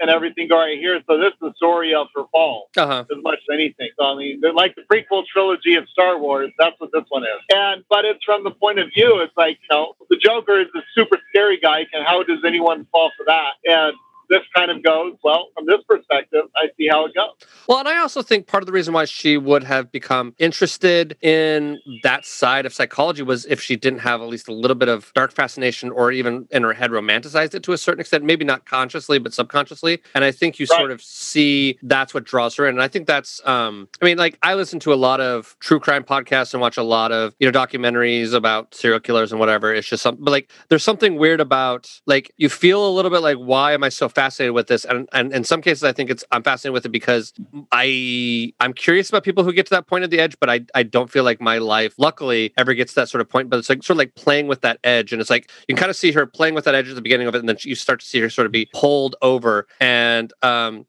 and 0.00 0.10
everything 0.10 0.48
going 0.48 0.78
here. 0.78 1.00
So 1.06 1.18
this 1.18 1.32
is 1.32 1.40
the 1.40 1.52
story 1.56 1.94
of 1.94 2.06
her 2.16 2.24
fall 2.32 2.68
Uh 2.76 2.86
huh. 2.86 3.04
as 3.10 3.22
much 3.22 3.38
as 3.48 3.54
anything. 3.54 3.90
So 3.98 4.04
I 4.06 4.14
mean, 4.16 4.40
they're 4.40 4.52
like 4.52 4.74
the 4.76 4.82
prequel 4.92 5.24
trilogy 5.26 5.74
of 5.76 5.88
Star 5.88 6.18
Wars. 6.18 6.50
That's 6.58 6.76
what 6.78 6.90
this 6.92 7.04
one 7.08 7.24
is. 7.24 7.40
And 7.54 7.84
but 7.88 8.04
it's 8.04 8.24
from 8.24 8.44
the 8.44 8.50
point 8.52 8.78
of 8.78 8.88
view. 8.94 9.20
It's 9.20 9.36
like 9.36 9.58
you 9.62 9.68
know, 9.76 9.94
the 10.10 10.16
Joker 10.16 10.60
is 10.60 10.68
a 10.76 10.80
super 10.94 11.18
scary 11.30 11.58
guy, 11.58 11.80
and 11.92 12.04
how 12.06 12.22
does 12.22 12.40
anyone 12.46 12.86
fall 12.92 13.10
for 13.16 13.24
that? 13.26 13.52
And 13.64 13.94
this 14.30 14.40
kind 14.56 14.70
of 14.70 14.82
goes 14.82 15.14
well 15.22 15.48
from 15.54 15.66
this 15.66 15.80
perspective. 15.86 16.44
I 16.56 16.68
see 16.78 16.88
how 16.88 17.04
it 17.04 17.14
goes. 17.14 17.30
Well, 17.68 17.80
and 17.80 17.88
I 17.88 17.98
also 17.98 18.22
think 18.22 18.46
part 18.46 18.62
of 18.62 18.66
the 18.66 18.72
reason 18.72 18.94
why 18.94 19.04
she 19.04 19.36
would 19.36 19.64
have 19.64 19.92
become 19.92 20.34
interested 20.38 21.16
in 21.20 21.78
that 22.04 22.24
side 22.24 22.64
of 22.64 22.72
psychology 22.72 23.22
was 23.22 23.44
if 23.46 23.60
she 23.60 23.76
didn't 23.76 23.98
have 23.98 24.22
at 24.22 24.28
least 24.28 24.48
a 24.48 24.52
little 24.54 24.76
bit 24.76 24.88
of 24.88 25.12
dark 25.14 25.32
fascination 25.32 25.90
or 25.90 26.12
even 26.12 26.46
in 26.50 26.62
her 26.62 26.72
head 26.72 26.90
romanticized 26.90 27.54
it 27.54 27.62
to 27.64 27.72
a 27.72 27.78
certain 27.78 28.00
extent, 28.00 28.24
maybe 28.24 28.44
not 28.44 28.64
consciously, 28.64 29.18
but 29.18 29.34
subconsciously. 29.34 30.00
And 30.14 30.24
I 30.24 30.30
think 30.32 30.58
you 30.58 30.66
Right. 30.70 30.78
sort 30.78 30.90
of 30.92 31.02
see 31.02 31.78
that's 31.82 32.14
what 32.14 32.24
draws 32.24 32.54
her 32.56 32.66
in. 32.68 32.76
And 32.76 32.82
I 32.82 32.88
think 32.88 33.06
that's, 33.08 33.44
um, 33.46 33.88
I 34.00 34.04
mean, 34.04 34.16
like 34.18 34.38
I 34.42 34.54
listen 34.54 34.78
to 34.80 34.92
a 34.92 34.94
lot 34.94 35.20
of 35.20 35.56
true 35.58 35.80
crime 35.80 36.04
podcasts 36.04 36.54
and 36.54 36.60
watch 36.60 36.76
a 36.76 36.82
lot 36.84 37.10
of, 37.10 37.34
you 37.40 37.50
know, 37.50 37.58
documentaries 37.58 38.32
about 38.32 38.74
serial 38.74 39.00
killers 39.00 39.32
and 39.32 39.40
whatever. 39.40 39.74
It's 39.74 39.88
just 39.88 40.02
something, 40.04 40.24
but 40.24 40.30
like 40.30 40.52
there's 40.68 40.84
something 40.84 41.16
weird 41.16 41.40
about, 41.40 41.90
like, 42.06 42.30
you 42.36 42.48
feel 42.48 42.88
a 42.88 42.92
little 42.92 43.10
bit 43.10 43.20
like, 43.22 43.36
why 43.38 43.72
am 43.72 43.82
I 43.82 43.88
so 43.88 44.08
fascinated 44.20 44.54
with 44.54 44.66
this? 44.66 44.84
And, 44.84 45.08
and 45.12 45.32
in 45.32 45.44
some 45.44 45.62
cases, 45.62 45.84
I 45.84 45.92
think 45.92 46.10
it's, 46.10 46.24
I'm 46.30 46.42
fascinated 46.42 46.74
with 46.74 46.84
it 46.86 46.92
because 47.00 47.32
I 47.72 48.52
I'm 48.60 48.72
curious 48.72 49.08
about 49.08 49.24
people 49.24 49.44
who 49.44 49.52
get 49.52 49.66
to 49.66 49.70
that 49.70 49.86
point 49.86 50.04
of 50.04 50.10
the 50.10 50.20
edge, 50.20 50.36
but 50.40 50.50
I 50.50 50.60
I 50.74 50.82
don't 50.82 51.10
feel 51.10 51.24
like 51.24 51.40
my 51.40 51.58
life, 51.58 51.94
luckily, 51.98 52.52
ever 52.56 52.74
gets 52.74 52.92
to 52.94 53.00
that 53.00 53.08
sort 53.08 53.20
of 53.20 53.28
point. 53.28 53.48
But 53.50 53.58
it's 53.58 53.68
like 53.68 53.82
sort 53.82 53.94
of 53.94 53.98
like 53.98 54.14
playing 54.14 54.46
with 54.46 54.60
that 54.60 54.78
edge, 54.84 55.12
and 55.12 55.20
it's 55.20 55.30
like 55.30 55.50
you 55.68 55.74
can 55.74 55.80
kind 55.80 55.90
of 55.90 55.96
see 55.96 56.12
her 56.12 56.26
playing 56.26 56.54
with 56.54 56.64
that 56.64 56.74
edge 56.74 56.88
at 56.88 56.94
the 56.94 57.02
beginning 57.02 57.28
of 57.28 57.34
it, 57.34 57.38
and 57.38 57.48
then 57.48 57.56
you 57.60 57.74
start 57.74 58.00
to 58.00 58.06
see 58.06 58.20
her 58.20 58.30
sort 58.30 58.46
of 58.46 58.52
be 58.52 58.68
pulled 58.74 59.16
over, 59.22 59.66
and 59.80 60.32
um, 60.42 60.86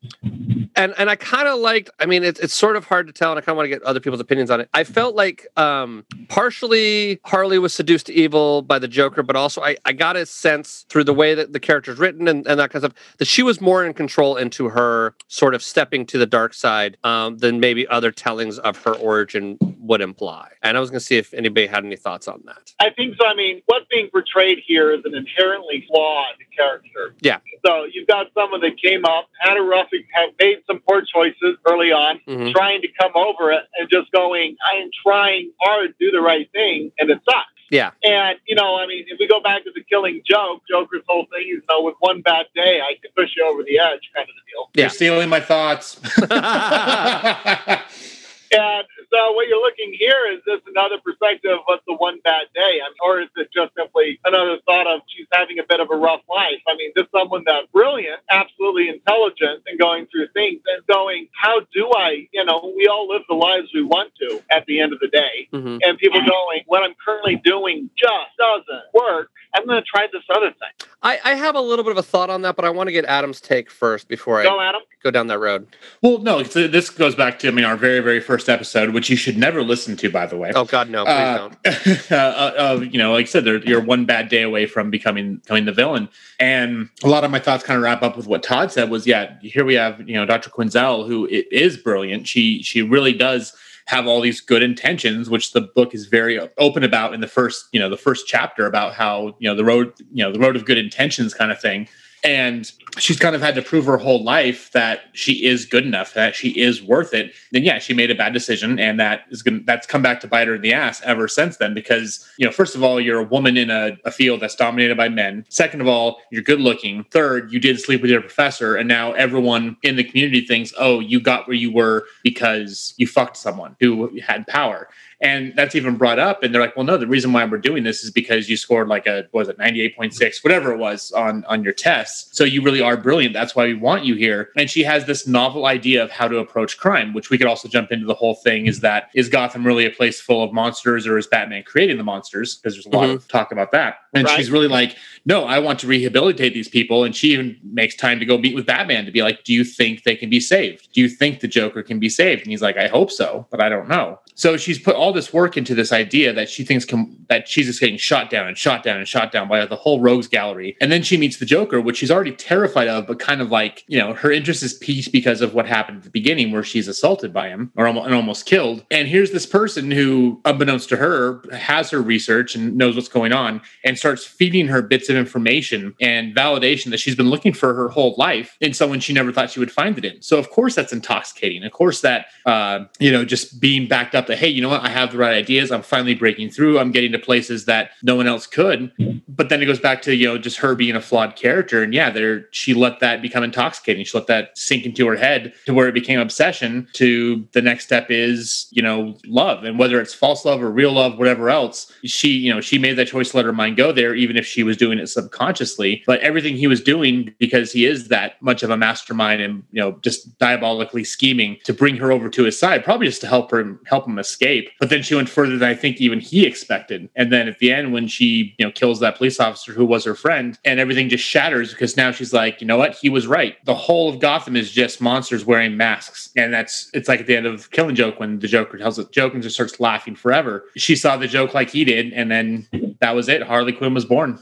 and 0.76 0.94
and 0.98 1.10
I 1.10 1.16
kind 1.16 1.48
of 1.48 1.60
liked. 1.60 1.90
I 2.00 2.06
mean, 2.06 2.24
it's 2.24 2.40
it's 2.40 2.54
sort 2.54 2.76
of 2.76 2.86
hard 2.86 3.08
to 3.08 3.14
tell, 3.14 3.32
and 3.32 3.38
I 3.38 3.42
kind 3.42 3.54
of 3.54 3.58
want 3.58 3.66
to 3.66 3.70
get 3.70 3.84
other 3.84 4.00
people's 4.00 4.22
opinions 4.22 4.50
on 4.50 4.62
it. 4.62 4.70
I 4.74 4.84
felt 4.84 5.16
like 5.16 5.48
um, 5.58 6.06
partially 6.30 7.20
Harley 7.26 7.60
was 7.60 7.74
seduced 7.74 8.08
to 8.08 8.14
evil 8.14 8.62
by 8.62 8.80
the 8.80 8.88
Joker, 8.88 9.24
but 9.24 9.36
also 9.36 9.62
I 9.62 9.78
I 9.86 9.94
got 9.94 10.16
a 10.16 10.26
sense 10.26 10.86
through 10.90 11.06
the 11.06 11.14
way 11.14 11.36
that 11.36 11.54
the 11.54 11.60
character's 11.60 12.00
written 12.00 12.28
and, 12.28 12.46
and 12.48 12.60
that 12.60 12.72
kind 12.72 12.84
of 12.84 12.92
stuff 12.92 13.16
that 13.18 13.26
she 13.26 13.44
was 13.44 13.62
more 13.62 13.86
in 13.86 13.94
control 13.94 14.36
into 14.38 14.70
her 14.70 15.16
sort 15.28 15.56
of 15.56 15.64
stepping 15.64 16.06
to 16.08 16.18
the 16.18 16.26
dark 16.26 16.54
side 16.54 16.98
um, 17.04 17.38
than 17.38 17.60
maybe 17.60 17.88
other 17.88 18.12
tellings 18.12 18.60
of 18.60 18.78
her 18.84 18.96
origin 18.96 19.58
would 19.80 20.02
imply. 20.02 20.50
And 20.62 20.78
I 20.78 20.80
was 20.80 20.90
going 20.90 21.00
to 21.00 21.06
see 21.06 21.18
if 21.18 21.34
anybody 21.34 21.68
had 21.68 21.84
any 21.84 21.96
thoughts 21.96 22.28
on 22.28 22.44
that. 22.46 22.74
I 22.80 22.92
think 22.92 23.16
so. 23.20 23.26
I 23.26 23.36
mean, 23.36 23.62
what's 23.66 23.86
being 23.90 24.10
portrayed 24.10 24.60
here 24.66 24.94
is 24.94 25.02
an 25.06 25.16
inherently 25.16 25.86
flawed 25.88 26.36
character. 26.56 27.16
Yeah. 27.22 27.40
So 27.66 27.86
you've 27.92 28.08
got 28.08 28.28
someone 28.34 28.62
that 28.62 28.82
came 28.82 29.06
up, 29.06 29.30
had 29.40 29.58
a 29.58 29.62
rough, 29.62 29.90
had 30.14 30.38
made 30.62 30.74
some 30.74 30.82
poor 30.88 31.02
choices 31.02 31.58
early 31.68 31.92
on, 31.92 32.20
Mhm. 32.28 32.52
trying 32.54 32.82
to 32.82 32.88
come 33.00 33.12
over 33.16 33.52
it 33.52 33.64
and 33.78 33.90
just 33.90 34.12
going, 34.12 34.56
I 34.72 34.78
am 34.78 34.90
trying 35.04 35.52
hard 35.62 35.98
to 35.98 36.06
do 36.06 36.12
the 36.12 36.22
right 36.22 36.50
thing, 36.52 36.92
and 37.00 37.10
it 37.10 37.20
sucks. 37.26 37.48
Yeah. 37.70 37.92
And, 38.04 38.38
you 38.48 38.56
know, 38.56 38.76
I 38.78 38.86
mean, 38.86 39.06
if 39.08 39.18
we 39.18 39.28
go 39.28 39.40
back 39.40 39.64
to 39.64 39.72
the 39.72 39.82
killing 39.84 40.22
joke, 40.26 40.62
Joker's 40.70 41.04
whole 41.08 41.26
thing 41.32 41.44
is, 41.44 41.48
you 41.48 41.62
know, 41.70 41.82
with 41.82 41.96
one 42.00 42.22
bad 42.22 42.48
day, 42.54 42.82
I 42.82 42.96
can 43.02 43.12
push 43.16 43.30
you 43.38 43.46
over 43.46 43.64
the 43.64 43.80
edge 43.80 44.02
kind 44.14 44.28
of 44.28 44.36
the 44.36 44.52
deal. 44.52 44.70
Yeah. 44.74 44.82
You're 44.84 44.90
stealing 44.90 45.30
my 45.30 45.40
thoughts. 45.40 46.00
And 48.54 48.86
so 49.14 49.32
what 49.34 49.48
you're 49.48 49.62
looking 49.62 49.94
here 49.98 50.26
is 50.32 50.40
this 50.46 50.62
another 50.68 50.98
perspective 51.04 51.52
of 51.52 51.60
what's 51.66 51.84
the 51.88 51.96
one 51.96 52.20
bad 52.24 52.48
day? 52.56 52.80
I 52.82 52.88
mean, 52.90 53.02
or 53.06 53.22
is 53.22 53.30
it 53.36 53.50
just 53.54 53.74
simply 53.76 54.20
another 54.26 54.58
thought 54.66 54.88
of 54.88 55.02
she's 55.08 55.28
having 55.34 55.60
a 55.60 55.64
bit 55.68 55.80
of 55.80 55.90
a 55.92 55.96
rough 55.96 56.22
life? 56.30 56.62
I 56.68 56.76
mean, 56.78 56.92
this 56.96 57.06
someone 57.16 57.44
that's 57.46 57.68
brilliant, 57.74 58.22
absolutely 58.30 58.90
intelligent, 58.90 59.64
and 59.68 59.80
going 59.80 60.08
through 60.12 60.28
things 60.34 60.62
and 60.66 60.86
going, 60.88 61.28
how 61.34 61.60
do 61.74 61.92
I, 61.96 62.28
you 62.32 62.46
know, 62.46 62.74
we 62.76 62.88
all 62.88 63.08
live 63.10 63.22
the 63.30 63.36
lives 63.36 63.68
we 63.74 63.84
want 63.84 64.12
to 64.22 64.42
at 64.50 64.66
the 64.66 64.80
end 64.80 64.94
of 64.94 65.00
the 65.00 65.08
day. 65.08 65.48
Mhm. 65.54 65.80
And 65.84 65.98
people 65.98 66.20
going, 66.22 66.62
what 66.68 66.84
I'm 66.84 66.94
currently 67.06 67.36
doing 67.44 67.90
just 67.98 68.32
doesn't 68.40 68.86
work. 68.94 69.30
I'm 69.54 69.66
going 69.66 69.82
to 69.82 69.86
try 69.86 70.08
this 70.12 70.24
other 70.34 70.52
thing. 70.52 70.88
I, 71.04 71.20
I 71.26 71.36
have 71.36 71.56
a 71.56 71.62
little 71.62 71.84
bit 71.84 71.92
of 71.92 71.98
a 71.98 72.04
thought 72.04 72.30
on 72.30 72.44
that, 72.44 72.56
but 72.56 72.64
I 72.64 72.70
want 72.70 72.88
to 72.88 72.92
get 72.94 73.06
Adam's 73.06 73.42
take 73.42 73.70
first 73.72 74.08
before 74.08 74.40
I 74.40 74.44
Go, 74.44 74.62
Adam. 74.62 74.82
go 75.04 75.10
down 75.12 75.28
that 75.28 75.40
road. 75.40 75.68
well, 76.02 76.20
no, 76.20 76.40
uh, 76.42 76.44
this 76.68 76.90
goes 76.92 77.16
back 77.16 77.40
to 77.40 77.48
I 77.48 77.52
mean 77.52 77.66
our 77.66 77.76
very 77.76 78.00
very 78.02 78.20
first 78.20 78.48
episode, 78.50 78.92
which 78.92 79.01
you 79.10 79.16
should 79.16 79.38
never 79.38 79.64
listen 79.64 79.96
to, 79.98 80.10
by 80.10 80.26
the 80.26 80.38
way. 80.38 80.52
Oh 80.54 80.66
God, 80.66 80.90
no, 80.90 81.04
please 81.06 81.12
Uh, 81.14 81.38
don't. 81.38 82.12
uh, 82.12 82.16
uh, 82.16 82.80
you 82.82 82.98
know, 82.98 83.14
like 83.14 83.26
I 83.26 83.30
said, 83.30 83.46
they're- 83.46 83.64
you're 83.64 83.82
one 83.82 84.06
bad 84.06 84.30
day 84.30 84.42
away 84.44 84.66
from 84.66 84.90
becoming 84.90 85.36
becoming 85.38 85.66
the 85.66 85.72
villain. 85.72 86.10
And 86.40 86.90
a 87.04 87.08
lot 87.08 87.24
of 87.24 87.32
my 87.32 87.40
thoughts 87.40 87.64
kind 87.64 87.78
of 87.78 87.84
wrap 87.84 88.02
up 88.04 88.18
with 88.18 88.28
what 88.28 88.44
Todd 88.44 88.72
said. 88.72 88.90
Was 88.90 89.08
yeah, 89.08 89.36
here 89.42 89.66
we 89.66 89.76
have 89.76 90.08
you 90.08 90.16
know 90.16 90.26
Dr. 90.26 90.50
Quinzel, 90.50 91.08
who 91.08 91.28
is 91.30 91.78
brilliant. 91.78 92.28
She 92.28 92.62
she 92.64 92.82
really 92.82 93.14
does 93.14 93.54
have 93.88 94.08
all 94.08 94.22
these 94.22 94.40
good 94.42 94.62
intentions, 94.64 95.30
which 95.30 95.52
the 95.54 95.62
book 95.62 95.94
is 95.94 96.06
very 96.06 96.40
open 96.60 96.84
about 96.84 97.14
in 97.14 97.20
the 97.22 97.28
first 97.28 97.66
you 97.72 97.80
know 97.80 97.90
the 97.90 97.98
first 97.98 98.28
chapter 98.28 98.66
about 98.66 98.94
how 98.94 99.36
you 99.40 99.50
know 99.50 99.56
the 99.56 99.66
road 99.66 99.92
you 100.14 100.24
know 100.24 100.32
the 100.32 100.40
road 100.40 100.56
of 100.56 100.66
good 100.66 100.78
intentions 100.78 101.34
kind 101.34 101.52
of 101.52 101.60
thing. 101.60 101.88
And 102.24 102.72
she's 103.00 103.18
kind 103.18 103.36
of 103.36 103.42
had 103.42 103.56
to 103.56 103.62
prove 103.62 103.86
her 103.86 103.98
whole 103.98 104.24
life 104.24 104.72
that 104.74 105.02
she 105.14 105.46
is 105.46 105.66
good 105.66 105.86
enough, 105.86 106.14
that 106.14 106.36
she 106.36 106.50
is 106.50 106.82
worth 106.82 107.14
it. 107.14 107.34
Then 107.52 107.64
yeah, 107.64 107.80
she 107.80 107.94
made 107.94 108.12
a 108.12 108.16
bad 108.16 108.34
decision, 108.34 108.80
and 108.80 109.00
that 109.00 109.22
is 109.32 109.42
going 109.42 109.64
that's 109.66 109.88
come 109.88 110.02
back 110.02 110.20
to 110.22 110.28
bite 110.28 110.48
her 110.48 110.56
in 110.56 110.62
the 110.62 110.74
ass 110.74 111.02
ever 111.04 111.28
since 111.28 111.58
then. 111.58 111.74
Because 111.74 112.28
you 112.38 112.46
know, 112.46 112.52
first 112.52 112.76
of 112.76 112.84
all, 112.84 113.00
you're 113.00 113.20
a 113.20 113.24
woman 113.24 113.58
in 113.58 113.72
a, 113.72 113.98
a 114.06 114.12
field 114.12 114.40
that's 114.40 114.56
dominated 114.56 114.98
by 114.98 115.10
men. 115.10 115.46
Second 115.50 115.82
of 115.82 115.88
all, 115.88 116.20
you're 116.32 116.44
good 116.44 116.62
looking. 116.62 117.04
Third, 117.06 117.52
you 117.52 117.60
did 117.60 117.80
sleep 117.80 118.02
with 118.02 118.12
your 118.12 118.22
professor, 118.22 118.76
and 118.76 118.88
now 118.88 119.14
everyone 119.14 119.78
in 119.82 119.96
the 119.96 120.04
community 120.04 120.42
thinks, 120.46 120.74
oh, 120.78 121.00
you 121.00 121.20
got 121.20 121.48
where 121.48 121.58
you 121.58 121.74
were 121.74 122.06
because 122.24 122.94
you 122.98 123.08
fucked 123.08 123.38
someone 123.38 123.76
who 123.80 124.20
had 124.20 124.46
power. 124.48 124.90
And 125.22 125.54
that's 125.56 125.76
even 125.76 125.98
brought 125.98 126.20
up. 126.20 126.44
And 126.44 126.54
they're 126.54 126.62
like, 126.62 126.76
well, 126.76 126.86
no, 126.86 126.98
the 126.98 127.08
reason 127.08 127.32
why 127.32 127.46
we're 127.46 127.58
doing 127.58 127.84
this 127.84 128.04
is 128.04 128.12
because 128.12 128.50
you 128.50 128.58
scored 128.58 128.88
like 128.88 129.06
a, 129.08 129.28
was 129.32 129.50
it, 129.50 129.58
98.6, 129.58 130.44
whatever 130.44 130.72
it 130.72 130.78
was 130.78 131.12
on, 131.12 131.46
on 131.46 131.64
your 131.64 131.74
tests. 131.74 132.36
So 132.36 132.44
you 132.44 132.62
really 132.62 132.82
are 132.82 132.98
brilliant. 132.98 133.34
That's 133.34 133.56
why 133.56 133.68
we 133.68 133.76
want 133.76 134.04
you 134.04 134.16
here. 134.16 134.50
And 134.58 134.70
she 134.70 134.84
has 134.84 135.06
this 135.06 135.28
novel 135.28 135.66
idea 135.66 136.04
of 136.04 136.12
how 136.12 136.28
to 136.28 136.38
approach 136.38 136.78
crime, 136.78 137.14
which 137.14 137.30
we 137.30 137.38
could 137.38 137.48
also 137.48 137.68
jump 137.68 137.92
into 137.92 138.06
the 138.06 138.14
whole 138.14 138.36
thing 138.36 138.66
is 138.66 138.80
that 138.82 139.10
is 139.14 139.30
Gotham 139.30 139.66
really 139.66 139.86
a 139.86 139.92
place 139.92 140.20
full 140.20 140.44
of 140.44 140.54
monsters 140.54 141.06
or 141.06 141.18
is 141.18 141.28
Batman 141.28 141.64
creating 141.64 141.98
the 141.98 142.04
monsters? 142.04 142.56
Because 142.56 142.74
there's 142.74 142.88
a 142.88 142.90
lot 142.90 143.06
mm-hmm. 143.06 143.18
of 143.18 143.28
talk 143.28 143.52
about 143.52 143.72
that. 143.72 143.98
And 144.14 144.26
Right. 144.26 144.38
she's 144.38 144.52
really 144.52 144.68
like, 144.68 144.98
no, 145.26 145.46
I 145.46 145.60
want 145.60 145.80
to 145.80 145.88
rehabilitate 145.88 146.54
these 146.54 146.68
people. 146.68 147.04
And 147.04 147.16
she 147.16 147.32
even 147.34 147.58
makes 147.64 147.96
time 147.96 148.20
to 148.20 148.26
go 148.26 148.38
meet 148.38 148.56
with 148.56 148.66
Batman 148.66 149.06
to 149.06 149.12
be 149.12 149.22
like, 149.22 149.44
do 149.44 149.54
you 149.54 149.64
think 149.64 150.04
they 150.04 150.16
can 150.16 150.30
be 150.30 150.40
saved? 150.40 150.90
Do 150.94 151.02
you 151.02 151.08
think 151.08 151.40
the 151.40 151.48
Joker 151.48 151.84
can 151.84 152.00
be 152.00 152.10
saved? 152.10 152.42
And 152.42 152.52
he's 152.52 152.62
like, 152.62 152.78
I 152.78 152.88
hope 152.88 153.12
so, 153.12 153.48
but 153.52 153.62
I 153.62 153.70
don't 153.70 153.88
know. 153.88 154.20
So 154.36 154.58
she's 154.58 154.80
put 154.80 154.96
all 154.96 155.14
this 155.14 155.32
work 155.32 155.56
into 155.58 155.76
this 155.76 155.92
idea 155.92 156.34
that 156.34 156.50
she 156.50 156.64
thinks 156.64 156.84
can, 156.84 157.16
that 157.30 157.48
she's 157.48 157.68
just 157.68 157.80
getting 157.80 157.98
shot 157.98 158.30
down 158.30 158.48
and 158.48 158.58
shot 158.58 158.84
down 158.84 158.98
and 158.98 159.08
shot 159.08 159.32
down 159.32 159.48
by 159.48 159.66
the 159.66 159.76
whole 159.76 160.02
rogues 160.02 160.28
gallery. 160.28 160.76
And 160.82 160.92
then 160.92 161.04
she 161.04 161.18
meets 161.18 161.38
the 161.38 161.46
Joker, 161.46 161.80
which 161.80 161.98
she's 161.98 162.10
already 162.12 162.32
terrified 162.32 162.88
of, 162.88 163.06
but 163.06 163.20
kind 163.20 163.42
of 163.42 163.52
like, 163.52 163.84
you 163.88 164.00
know, 164.00 164.14
her 164.14 164.32
interest 164.32 164.64
is 164.64 164.74
piqued 164.74 165.12
because 165.12 165.42
of 165.42 165.54
what 165.54 165.68
happened 165.68 165.98
at 165.98 166.04
the 166.04 166.10
beginning 166.10 166.52
where 166.52 166.64
she's 166.64 166.88
assaulted 166.88 167.32
by 167.32 167.50
him 167.50 167.72
or 167.76 167.86
almost, 167.86 168.08
and 168.08 168.16
almost 168.16 168.46
killed. 168.46 168.84
And 168.90 169.08
here's 169.08 169.32
this 169.32 169.46
person 169.46 169.92
who, 169.92 170.42
unbeknownst 170.46 170.90
to 170.90 170.98
her, 170.98 171.44
has 171.56 171.92
her 171.92 172.02
research 172.02 172.56
and 172.56 172.76
knows 172.76 172.96
what's 172.96 173.08
going 173.08 173.34
on 173.34 173.62
and 173.84 173.98
starts 174.02 174.26
feeding 174.26 174.68
her 174.68 174.82
bits 174.82 175.10
of 175.10 175.16
information 175.16 175.94
and 176.02 176.36
validation 176.36 176.90
that 176.90 177.00
she's 177.00 177.16
been 177.16 177.30
looking 177.30 177.54
for 177.54 177.76
her 177.76 177.88
whole 177.88 178.16
life 178.18 178.58
in 178.60 178.74
someone 178.74 179.00
she 179.00 179.14
never 179.14 179.32
thought 179.32 179.52
she 179.52 179.60
would 179.60 179.72
find 179.72 179.96
it 179.96 180.04
in. 180.04 180.20
So 180.24 180.40
of 180.40 180.50
course 180.50 180.74
that's 180.74 180.92
intoxicating. 180.92 181.64
Of 181.64 181.72
course 181.72 182.02
that 182.02 182.26
uh, 182.48 182.86
you 183.00 183.12
know 183.12 183.24
just 183.24 183.62
being 183.62 183.88
backed 183.88 184.16
up 184.16 184.26
that 184.26 184.40
hey, 184.40 184.48
you 184.48 184.60
know 184.60 184.70
what, 184.70 184.82
I 184.82 184.90
have 184.90 185.12
the 185.12 185.20
right 185.20 185.36
ideas. 185.36 185.72
I'm 185.72 185.84
finally 185.84 186.16
breaking 186.16 186.50
through. 186.50 186.80
I'm 186.80 186.92
getting 186.92 187.12
to 187.12 187.20
places 187.20 187.66
that 187.66 187.92
no 188.02 188.16
one 188.16 188.26
else 188.26 188.48
could. 188.48 188.92
But 189.28 189.50
then 189.50 189.62
it 189.62 189.68
goes 189.68 189.80
back 189.80 190.02
to 190.04 190.16
you 190.16 190.28
know 190.28 190.38
just 190.40 190.58
her 190.58 190.74
being 190.74 190.96
a 190.96 191.02
flawed 191.02 191.36
character, 191.36 191.84
and 191.84 191.94
yeah, 191.94 192.10
there 192.10 192.48
she 192.50 192.74
let 192.74 193.02
that 193.02 193.22
become 193.22 193.44
intoxicating. 193.44 194.04
She 194.04 194.18
let 194.18 194.26
that 194.28 194.58
sink 194.58 194.84
into 194.84 195.06
her 195.08 195.16
head 195.16 195.54
to 195.68 195.76
where 195.76 195.88
it 195.88 195.94
became 195.94 196.20
obsession. 196.20 196.88
To 196.94 197.48
the 197.52 197.62
next 197.62 197.86
step 197.86 198.08
is 198.10 198.68
you 198.72 198.82
know 198.82 199.16
love, 199.28 199.64
and 199.64 199.78
whether 199.78 200.02
it's 200.02 200.16
false 200.16 200.44
love 200.44 200.64
or 200.64 200.72
real 200.72 200.94
love, 200.94 201.20
whatever 201.20 201.52
else, 201.52 201.92
she 202.04 202.30
you 202.30 202.52
know 202.52 202.62
she 202.62 202.80
made 202.80 202.98
that 202.98 203.08
choice 203.08 203.30
to 203.30 203.38
let 203.38 203.46
her 203.46 203.54
mind 203.54 203.78
go 203.78 203.91
there, 203.92 204.16
even 204.16 204.38
if 204.38 204.46
she 204.46 204.64
was 204.64 204.78
doing 204.78 205.00
it 205.00 205.08
subconsciously. 205.08 206.04
But 206.06 206.20
everything 206.22 206.56
he 206.56 206.68
was 206.68 206.82
doing 206.82 207.34
because 207.40 207.72
he 207.72 207.86
is 207.86 208.08
that 208.10 208.42
much 208.42 208.64
of 208.64 208.70
a 208.70 208.78
mastermind 208.78 209.42
and 209.42 209.64
you 209.72 209.82
know 209.82 209.94
just 210.02 210.38
diabolically 210.40 211.04
scheming 211.04 211.58
to 211.64 211.74
bring 211.74 211.96
her 211.98 212.12
over 212.12 212.30
to 212.30 212.44
his 212.44 212.60
side, 212.60 212.84
probably 212.84 213.08
just 213.08 213.22
to 213.22 213.28
help 213.28 213.52
her 213.52 213.80
help 213.86 214.08
him 214.08 214.20
escape. 214.20 214.70
But 214.80 214.90
then 214.90 215.04
she 215.04 215.16
went 215.16 215.30
further 215.30 215.58
than 215.58 215.70
I 215.70 215.76
think 215.76 216.02
even 216.02 216.20
he 216.20 216.46
expected. 216.46 217.10
And 217.16 217.32
then 217.32 217.48
at 217.48 217.60
the 217.60 217.72
end, 217.72 217.94
when 217.94 218.08
she 218.08 218.56
you 218.58 218.66
know 218.66 218.72
kills 218.72 219.00
that 219.00 219.18
police 219.18 219.40
officer 219.40 219.74
who 219.74 219.86
was 219.86 220.06
her 220.06 220.16
friend, 220.16 220.58
and 220.66 220.80
everything 220.80 221.10
just 221.10 221.24
shatters 221.24 221.72
because 221.72 221.98
now 221.98 222.12
she's 222.12 222.34
like, 222.34 222.62
you 222.62 222.68
know 222.68 222.78
what, 222.78 222.96
he 222.96 223.10
was 223.10 223.28
right. 223.28 223.64
The 223.66 223.76
whole 223.76 224.10
of 224.10 224.20
Gotham 224.20 224.56
is 224.56 224.72
just 224.72 225.02
monsters 225.02 225.46
wearing 225.46 225.78
masks, 225.78 226.30
and 226.36 226.54
that's 226.54 226.90
it's 226.94 227.08
like 227.08 227.22
at 227.22 227.28
the 227.28 227.36
end 227.36 227.46
of 227.46 227.72
Killing 227.72 227.96
Joke 227.96 228.20
when 228.20 228.40
the 228.40 228.48
Joker 228.48 228.78
tells 228.78 228.98
the 228.98 229.06
joke 229.06 229.34
and 229.34 229.44
just 229.44 229.56
starts 229.56 229.80
laughing 229.80 230.16
forever. 230.16 230.66
She 230.76 230.96
saw 230.96 231.18
the 231.18 231.28
joke 231.28 231.54
like 231.54 231.70
he 231.70 231.86
did, 231.86 232.14
and 232.14 232.32
then 232.32 232.68
that 233.00 233.16
was 233.16 233.30
it. 233.30 233.44
Harley 233.44 233.74
Quinn 233.82 233.96
was 233.96 234.06
born. 234.06 234.38